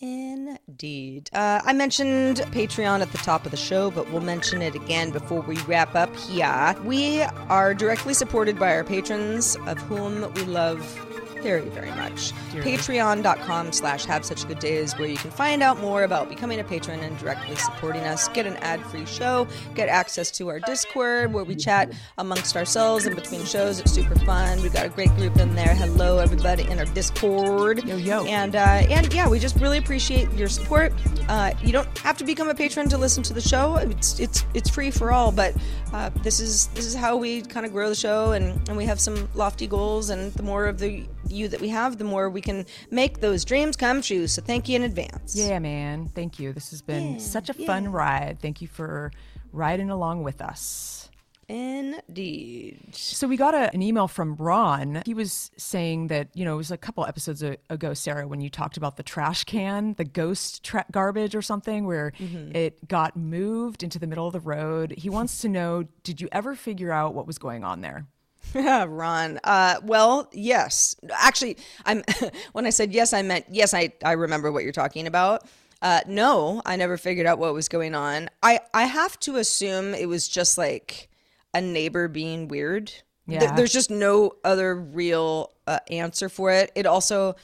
Indeed. 0.00 1.28
Uh, 1.32 1.60
I 1.64 1.72
mentioned 1.72 2.36
Patreon 2.52 3.00
at 3.00 3.10
the 3.10 3.18
top 3.18 3.44
of 3.44 3.50
the 3.50 3.56
show, 3.56 3.90
but 3.90 4.08
we'll 4.12 4.20
mention 4.20 4.62
it 4.62 4.76
again 4.76 5.10
before 5.10 5.40
we 5.40 5.56
wrap 5.62 5.96
up 5.96 6.14
here. 6.14 6.76
We 6.84 7.22
are 7.22 7.74
directly 7.74 8.14
supported 8.14 8.60
by 8.60 8.74
our 8.74 8.84
patrons, 8.84 9.56
of 9.66 9.78
whom 9.78 10.32
we 10.34 10.42
love 10.44 11.07
very, 11.42 11.68
very 11.68 11.90
much. 11.90 12.32
Patreon.com 12.52 13.72
slash 13.72 14.04
have 14.04 14.24
such 14.24 14.46
good 14.46 14.58
days 14.58 14.96
where 14.98 15.08
you 15.08 15.16
can 15.16 15.30
find 15.30 15.62
out 15.62 15.80
more 15.80 16.02
about 16.02 16.28
becoming 16.28 16.60
a 16.60 16.64
patron 16.64 17.00
and 17.00 17.16
directly 17.18 17.56
supporting 17.56 18.02
us. 18.02 18.28
Get 18.28 18.46
an 18.46 18.56
ad-free 18.56 19.06
show, 19.06 19.46
get 19.74 19.88
access 19.88 20.30
to 20.32 20.48
our 20.48 20.60
Discord 20.60 21.32
where 21.32 21.44
we 21.44 21.54
chat 21.54 21.92
amongst 22.18 22.56
ourselves 22.56 23.06
in 23.06 23.14
between 23.14 23.44
shows. 23.44 23.80
It's 23.80 23.92
super 23.92 24.16
fun. 24.20 24.62
We've 24.62 24.72
got 24.72 24.86
a 24.86 24.90
great 24.90 25.10
group 25.16 25.36
in 25.38 25.54
there. 25.54 25.74
Hello, 25.74 26.18
everybody 26.18 26.68
in 26.68 26.78
our 26.78 26.84
Discord. 26.86 27.84
Yo, 27.84 27.96
yo. 27.96 28.24
And, 28.26 28.56
uh, 28.56 28.82
and 28.90 29.12
yeah, 29.12 29.28
we 29.28 29.38
just 29.38 29.56
really 29.56 29.78
appreciate 29.78 30.30
your 30.32 30.48
support. 30.48 30.92
Uh, 31.28 31.52
you 31.62 31.72
don't 31.72 31.98
have 31.98 32.16
to 32.18 32.24
become 32.24 32.48
a 32.48 32.54
patron 32.54 32.88
to 32.88 32.98
listen 32.98 33.22
to 33.24 33.34
the 33.34 33.40
show. 33.40 33.76
It's, 33.76 34.18
it's, 34.20 34.44
it's 34.54 34.70
free 34.70 34.90
for 34.90 35.12
all, 35.12 35.32
but 35.32 35.54
uh, 35.92 36.10
this 36.22 36.40
is 36.40 36.68
this 36.68 36.86
is 36.86 36.94
how 36.94 37.16
we 37.16 37.42
kind 37.42 37.64
of 37.64 37.72
grow 37.72 37.88
the 37.88 37.94
show 37.94 38.32
and, 38.32 38.68
and 38.68 38.76
we 38.76 38.84
have 38.84 39.00
some 39.00 39.28
lofty 39.34 39.66
goals 39.66 40.10
and 40.10 40.32
the 40.34 40.42
more 40.42 40.66
of 40.66 40.78
the 40.78 41.06
you 41.28 41.48
that 41.48 41.60
we 41.60 41.68
have, 41.68 41.98
the 41.98 42.04
more 42.04 42.28
we 42.28 42.40
can 42.40 42.66
make 42.90 43.20
those 43.20 43.44
dreams 43.44 43.76
come 43.76 44.02
true. 44.02 44.26
So 44.26 44.42
thank 44.42 44.68
you 44.68 44.76
in 44.76 44.82
advance. 44.82 45.34
Yeah, 45.34 45.58
man. 45.58 46.08
Thank 46.08 46.38
you. 46.38 46.52
This 46.52 46.70
has 46.70 46.82
been 46.82 47.14
yeah, 47.14 47.18
such 47.18 47.50
a 47.50 47.54
yeah. 47.56 47.66
fun 47.66 47.90
ride. 47.90 48.38
Thank 48.40 48.60
you 48.60 48.68
for 48.68 49.12
riding 49.52 49.90
along 49.90 50.22
with 50.22 50.40
us. 50.40 51.07
Indeed. 51.48 52.94
So 52.94 53.26
we 53.26 53.38
got 53.38 53.54
a, 53.54 53.72
an 53.72 53.80
email 53.80 54.06
from 54.06 54.36
Ron. 54.36 55.02
He 55.06 55.14
was 55.14 55.50
saying 55.56 56.08
that, 56.08 56.28
you 56.34 56.44
know, 56.44 56.54
it 56.54 56.58
was 56.58 56.70
a 56.70 56.76
couple 56.76 57.06
episodes 57.06 57.42
ago, 57.42 57.94
Sarah, 57.94 58.28
when 58.28 58.42
you 58.42 58.50
talked 58.50 58.76
about 58.76 58.98
the 58.98 59.02
trash 59.02 59.44
can, 59.44 59.94
the 59.94 60.04
ghost 60.04 60.62
tra- 60.62 60.84
garbage 60.92 61.34
or 61.34 61.40
something, 61.40 61.86
where 61.86 62.12
mm-hmm. 62.18 62.54
it 62.54 62.86
got 62.86 63.16
moved 63.16 63.82
into 63.82 63.98
the 63.98 64.06
middle 64.06 64.26
of 64.26 64.34
the 64.34 64.40
road. 64.40 64.92
He 64.98 65.08
wants 65.08 65.40
to 65.40 65.48
know 65.48 65.84
did 66.02 66.20
you 66.20 66.28
ever 66.32 66.54
figure 66.54 66.92
out 66.92 67.14
what 67.14 67.26
was 67.26 67.38
going 67.38 67.64
on 67.64 67.80
there? 67.80 68.06
Ron. 68.54 69.40
Uh, 69.42 69.76
well, 69.82 70.28
yes. 70.32 70.96
Actually, 71.12 71.56
I'm 71.86 72.02
when 72.52 72.66
I 72.66 72.70
said 72.70 72.92
yes, 72.92 73.12
I 73.12 73.22
meant 73.22 73.46
yes. 73.50 73.74
I 73.74 73.92
I 74.04 74.12
remember 74.12 74.52
what 74.52 74.64
you're 74.64 74.72
talking 74.72 75.06
about. 75.06 75.46
Uh, 75.80 76.00
no, 76.06 76.60
I 76.66 76.76
never 76.76 76.96
figured 76.96 77.26
out 77.26 77.38
what 77.38 77.54
was 77.54 77.68
going 77.68 77.94
on. 77.94 78.28
I 78.42 78.60
I 78.74 78.84
have 78.84 79.18
to 79.20 79.36
assume 79.36 79.94
it 79.94 80.08
was 80.08 80.28
just 80.28 80.58
like 80.58 81.07
a 81.54 81.60
neighbor 81.60 82.08
being 82.08 82.48
weird. 82.48 82.86
Th- 83.28 83.42
Yeah. 83.42 83.54
there's 83.54 83.72
just 83.72 83.90
no 83.90 84.32
other 84.44 84.74
real 84.74 85.52
uh, 85.66 85.78
answer 85.90 86.28
for 86.28 86.50
it. 86.50 86.70
It 86.74 86.86
also, 86.86 87.34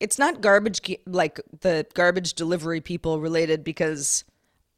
it's 0.00 0.18
not 0.18 0.40
garbage 0.40 0.82
ge- 0.82 0.98
like 1.06 1.40
the 1.60 1.86
garbage 1.94 2.34
delivery 2.34 2.80
people 2.80 3.20
related 3.20 3.62
because 3.64 4.24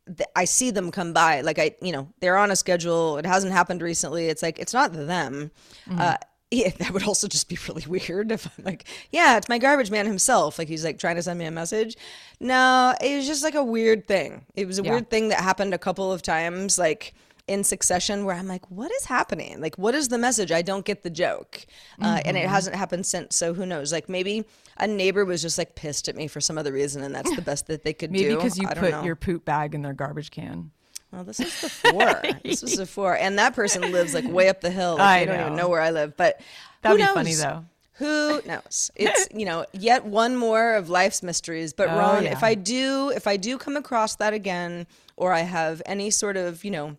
th- 0.07 0.29
I 0.35 0.45
see 0.45 0.71
them 0.71 0.91
come 0.91 1.13
by. 1.13 1.41
Like 1.43 1.59
I, 1.59 1.75
you 1.83 1.93
know, 1.93 2.09
they're 2.21 2.37
on 2.37 2.51
a 2.51 2.57
schedule. 2.57 3.19
It 3.19 3.27
hasn't 3.27 3.53
happened 3.53 3.83
recently. 3.83 4.27
It's 4.27 4.43
like 4.43 4.59
it's 4.59 4.75
not 4.75 4.93
them. 4.93 5.51
Uh, 5.91 6.17
yeah, 6.51 6.71
that 6.79 6.93
would 6.93 7.03
also 7.05 7.29
just 7.29 7.49
be 7.49 7.59
really 7.69 7.85
weird 7.87 8.33
if 8.33 8.47
I'm 8.59 8.65
like, 8.65 8.85
yeah, 9.13 9.37
it's 9.37 9.49
my 9.49 9.59
garbage 9.59 9.91
man 9.91 10.07
himself. 10.07 10.59
Like 10.59 10.67
he's 10.69 10.85
like 10.85 10.99
trying 10.99 11.17
to 11.17 11.23
send 11.23 11.39
me 11.39 11.45
a 11.47 11.51
message. 11.51 11.97
No, 12.41 12.95
it 13.01 13.17
was 13.17 13.27
just 13.27 13.45
like 13.45 13.55
a 13.55 13.63
weird 13.65 14.07
thing. 14.09 14.45
It 14.55 14.67
was 14.67 14.79
a 14.79 14.83
Yeah. 14.83 14.93
weird 14.93 15.11
thing 15.11 15.29
that 15.29 15.41
happened 15.41 15.75
a 15.75 15.79
couple 15.79 16.13
of 16.13 16.23
times, 16.23 16.79
like 16.79 17.15
in 17.49 17.65
succession, 17.65 18.25
where 18.25 18.35
I'm 18.37 18.47
like, 18.47 18.71
what 18.71 18.91
is 18.93 19.05
happening? 19.07 19.61
Like, 19.61 19.77
what 19.77 19.95
is 19.95 20.09
the 20.09 20.19
message? 20.19 20.53
I 20.53 20.63
don't 20.63 20.85
get 20.85 21.03
the 21.03 21.11
joke. 21.11 21.67
Uh, 22.01 22.21
and 22.25 22.37
it 22.37 22.41
Mm-hmm. 22.45 22.51
hasn't 22.53 22.77
happened 22.77 23.07
since. 23.07 23.35
So 23.37 23.55
who 23.55 23.65
knows? 23.67 23.93
Like 23.93 24.09
maybe 24.09 24.45
a 24.77 24.87
neighbor 24.87 25.25
was 25.25 25.43
just 25.43 25.59
like 25.59 25.75
pissed 25.75 26.09
at 26.09 26.15
me 26.17 26.29
for 26.29 26.41
some 26.41 26.59
other 26.59 26.73
reason, 26.73 27.03
and 27.03 27.15
that's 27.15 27.35
the 27.35 27.43
best 27.43 27.67
that 27.67 27.83
they 27.85 27.93
could 27.93 28.11
Maybe 28.13 28.25
do. 28.25 28.29
Maybe 28.31 28.37
because 28.43 28.59
you 28.59 28.69
put 28.69 28.91
know. 28.93 29.03
your 29.03 29.17
poop 29.17 29.45
bag 29.45 29.75
in 29.75 29.83
their 29.83 29.93
garbage 29.95 30.31
can. 30.31 30.71
Well, 31.11 31.25
this 31.25 31.41
is 31.41 31.47
before. 31.61 32.23
this 32.45 32.61
was 32.63 32.77
before, 32.87 33.17
and 33.17 33.39
that 33.39 33.55
person 33.55 33.81
lives 33.93 34.13
like 34.15 34.29
way 34.29 34.49
up 34.51 34.61
the 34.61 34.71
hill. 34.71 34.97
Like, 34.99 35.01
I 35.01 35.21
they 35.25 35.33
don't 35.33 35.41
even 35.41 35.57
know. 35.57 35.69
where 35.71 35.81
I 35.81 35.91
live. 35.91 36.17
But 36.17 36.41
That'd 36.83 36.99
be 36.99 37.05
funny, 37.07 37.35
though. 37.35 37.65
Who 37.95 38.41
knows? 38.47 38.91
It's 38.95 39.27
you 39.35 39.45
know 39.47 39.65
yet 39.73 40.05
one 40.05 40.37
more 40.37 40.75
of 40.75 40.89
life's 40.91 41.23
mysteries. 41.23 41.73
But 41.73 41.89
Oh, 41.89 41.99
Ron, 41.99 42.25
yeah. 42.25 42.33
if 42.33 42.45
I 42.45 42.55
do, 42.55 43.11
if 43.11 43.27
I 43.27 43.37
do 43.39 43.59
come 43.59 43.77
across 43.77 44.17
that 44.17 44.35
again, 44.35 44.87
or 45.17 45.33
I 45.33 45.41
have 45.41 45.81
any 45.87 46.11
sort 46.11 46.37
of 46.37 46.63
you 46.65 46.71
know. 46.71 46.97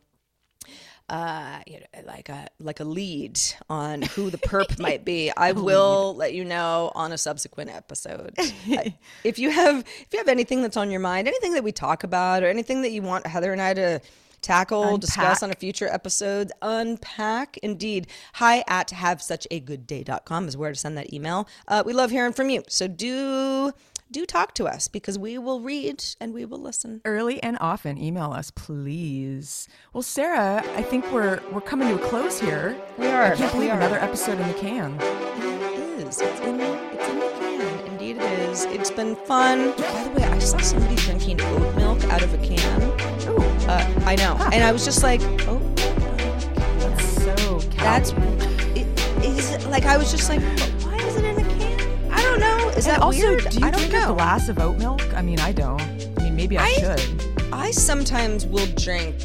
Uh, 1.09 1.59
you 1.65 1.79
know, 1.79 1.85
like 2.05 2.29
a 2.29 2.47
like 2.59 2.79
a 2.79 2.83
lead 2.83 3.39
on 3.69 4.03
who 4.03 4.29
the 4.29 4.37
perp 4.37 4.79
might 4.87 5.03
be. 5.03 5.31
I 5.35 5.53
will 5.53 6.15
let 6.15 6.33
you 6.33 6.45
know 6.45 6.91
on 6.93 7.11
a 7.11 7.17
subsequent 7.17 7.71
episode. 7.71 8.35
I- 8.37 8.95
if 9.23 9.39
you 9.39 9.49
have 9.49 9.79
if 9.79 10.07
you 10.13 10.19
have 10.19 10.27
anything 10.27 10.61
that's 10.61 10.77
on 10.77 10.91
your 10.91 10.99
mind, 10.99 11.27
anything 11.27 11.53
that 11.53 11.63
we 11.63 11.71
talk 11.71 12.03
about, 12.03 12.43
or 12.43 12.47
anything 12.47 12.83
that 12.83 12.91
you 12.91 13.01
want 13.01 13.25
Heather 13.25 13.51
and 13.51 13.61
I 13.61 13.73
to 13.73 14.01
tackle, 14.41 14.97
discuss 14.97 15.43
on 15.43 15.51
a 15.51 15.55
future 15.55 15.87
episode, 15.87 16.51
unpack 16.61 17.57
indeed. 17.57 18.07
Hi 18.33 18.63
at 18.67 18.89
havesuchagoodday.com 18.89 20.47
is 20.47 20.55
where 20.57 20.71
to 20.71 20.79
send 20.79 20.97
that 20.97 21.13
email. 21.13 21.47
Uh, 21.67 21.83
we 21.85 21.93
love 21.93 22.11
hearing 22.11 22.33
from 22.33 22.49
you. 22.49 22.63
So 22.67 22.87
do 22.87 23.73
do 24.11 24.25
talk 24.25 24.53
to 24.55 24.65
us 24.65 24.87
because 24.87 25.17
we 25.19 25.37
will 25.37 25.61
read 25.61 26.03
and 26.19 26.33
we 26.33 26.45
will 26.45 26.59
listen. 26.59 27.01
Early 27.05 27.41
and 27.43 27.57
often, 27.61 27.97
email 27.97 28.31
us, 28.31 28.51
please. 28.51 29.67
Well, 29.93 30.01
Sarah, 30.01 30.63
I 30.75 30.81
think 30.81 31.11
we're 31.11 31.41
we're 31.51 31.61
coming 31.61 31.89
to 31.89 32.03
a 32.03 32.07
close 32.07 32.39
here. 32.39 32.75
We 32.97 33.07
are. 33.07 33.33
I 33.33 33.35
can't 33.35 33.51
believe 33.51 33.71
another 33.71 33.99
episode 33.99 34.39
in 34.39 34.47
the 34.47 34.53
can. 34.55 34.95
It 34.99 36.07
is. 36.07 36.21
It's 36.21 36.39
in 36.41 36.59
it's 36.59 37.07
in 37.09 37.19
the 37.19 37.29
can. 37.39 37.87
Indeed 37.87 38.17
it 38.17 38.39
is. 38.49 38.65
It's 38.65 38.91
been 38.91 39.15
fun. 39.15 39.71
By 39.77 40.03
the 40.03 40.11
way, 40.19 40.23
I 40.23 40.39
saw 40.39 40.57
somebody 40.57 40.95
drinking 40.95 41.41
oat 41.41 41.75
milk 41.75 42.03
out 42.05 42.23
of 42.23 42.33
a 42.33 42.37
can. 42.37 42.81
Uh, 43.69 44.03
I 44.05 44.15
know. 44.15 44.35
And 44.51 44.63
I 44.63 44.71
was 44.71 44.83
just 44.83 45.03
like, 45.03 45.21
oh 45.47 45.59
That's 46.79 47.23
so 47.23 47.59
That's 47.77 48.11
it 48.75 48.87
is 49.23 49.65
like 49.67 49.85
I 49.85 49.97
was 49.97 50.11
just 50.11 50.29
like, 50.29 50.41
why 50.83 50.95
isn't 50.97 51.23
it 51.23 51.25
in 51.25 51.25
a 51.25 51.28
can? 51.28 51.28
Is 52.79 52.85
that 52.85 53.01
also, 53.01 53.27
weird? 53.35 53.49
do 53.49 53.59
you 53.59 53.65
I 53.65 53.71
drink 53.71 53.93
a 53.93 54.07
glass 54.07 54.47
of 54.47 54.57
oat 54.59 54.77
milk? 54.77 55.01
I 55.13 55.21
mean, 55.21 55.39
I 55.39 55.51
don't. 55.51 55.81
I 56.17 56.23
mean, 56.23 56.35
maybe 56.35 56.57
I, 56.57 56.63
I- 56.63 56.73
should. 56.75 57.23
I 57.51 57.71
sometimes 57.71 58.45
will 58.45 58.67
drink. 58.77 59.15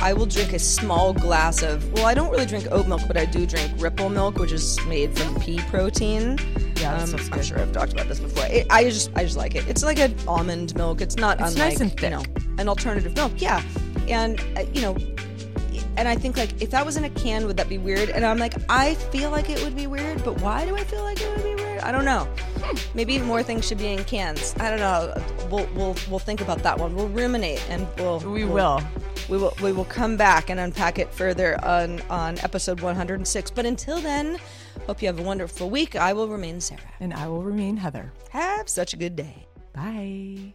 I 0.00 0.12
will 0.12 0.26
drink 0.26 0.52
a 0.52 0.58
small 0.58 1.12
glass 1.12 1.62
of. 1.62 1.92
Well, 1.92 2.06
I 2.06 2.14
don't 2.14 2.30
really 2.30 2.46
drink 2.46 2.66
oat 2.72 2.88
milk, 2.88 3.02
but 3.06 3.16
I 3.16 3.24
do 3.24 3.46
drink 3.46 3.70
Ripple 3.78 4.08
milk, 4.08 4.36
which 4.38 4.50
is 4.52 4.84
made 4.86 5.16
from 5.16 5.40
pea 5.40 5.60
protein. 5.70 6.38
Yeah, 6.80 6.94
um, 6.96 7.14
I'm 7.32 7.42
sure 7.42 7.60
I've 7.60 7.72
talked 7.72 7.92
about 7.92 8.08
this 8.08 8.18
before. 8.20 8.46
It, 8.46 8.66
I 8.70 8.84
just, 8.84 9.10
I 9.16 9.22
just 9.24 9.36
like 9.36 9.54
it. 9.54 9.68
It's 9.68 9.84
like 9.84 9.98
an 10.00 10.14
almond 10.26 10.74
milk. 10.76 11.00
It's 11.00 11.16
not 11.16 11.40
It's 11.40 11.52
unlike 11.52 11.78
nice 11.78 11.80
and 11.80 12.00
you 12.00 12.10
know 12.10 12.22
an 12.58 12.68
alternative 12.68 13.14
milk. 13.14 13.32
Yeah, 13.36 13.62
and 14.08 14.40
uh, 14.56 14.64
you 14.72 14.82
know, 14.82 14.96
and 15.96 16.08
I 16.08 16.16
think 16.16 16.36
like 16.36 16.60
if 16.60 16.70
that 16.70 16.84
was 16.84 16.96
in 16.96 17.04
a 17.04 17.10
can, 17.10 17.46
would 17.46 17.56
that 17.58 17.68
be 17.68 17.78
weird? 17.78 18.10
And 18.10 18.24
I'm 18.24 18.38
like, 18.38 18.54
I 18.68 18.94
feel 18.94 19.30
like 19.30 19.50
it 19.50 19.62
would 19.62 19.76
be 19.76 19.86
weird, 19.86 20.24
but 20.24 20.40
why 20.40 20.64
do 20.64 20.74
I 20.76 20.82
feel 20.84 21.02
like 21.02 21.20
it 21.20 21.28
would 21.28 21.44
be 21.44 21.54
weird? 21.54 21.57
I 21.82 21.92
don't 21.92 22.04
know. 22.04 22.28
Maybe 22.94 23.18
more 23.18 23.42
things 23.42 23.66
should 23.66 23.78
be 23.78 23.88
in 23.88 24.04
cans. 24.04 24.54
I 24.58 24.70
don't 24.70 24.80
know. 24.80 25.14
We'll 25.50 25.68
we'll 25.74 25.96
we'll 26.10 26.18
think 26.18 26.40
about 26.40 26.62
that 26.62 26.78
one. 26.78 26.94
We'll 26.94 27.08
ruminate 27.08 27.62
and 27.70 27.86
we'll 27.98 28.20
We 28.20 28.44
will. 28.44 28.80
we 29.28 29.38
will 29.38 29.54
we 29.62 29.72
will 29.72 29.84
come 29.84 30.16
back 30.16 30.50
and 30.50 30.58
unpack 30.60 30.98
it 30.98 31.12
further 31.12 31.62
on 31.64 32.00
on 32.10 32.38
episode 32.40 32.80
106. 32.80 33.50
But 33.50 33.66
until 33.66 34.00
then, 34.00 34.38
hope 34.86 35.00
you 35.02 35.08
have 35.08 35.18
a 35.18 35.22
wonderful 35.22 35.70
week. 35.70 35.96
I 35.96 36.12
will 36.12 36.28
remain 36.28 36.60
Sarah. 36.60 36.80
And 37.00 37.12
I 37.14 37.28
will 37.28 37.42
remain 37.42 37.76
Heather. 37.76 38.12
Have 38.30 38.68
such 38.68 38.92
a 38.92 38.96
good 38.96 39.16
day. 39.16 39.46
Bye. 39.72 40.54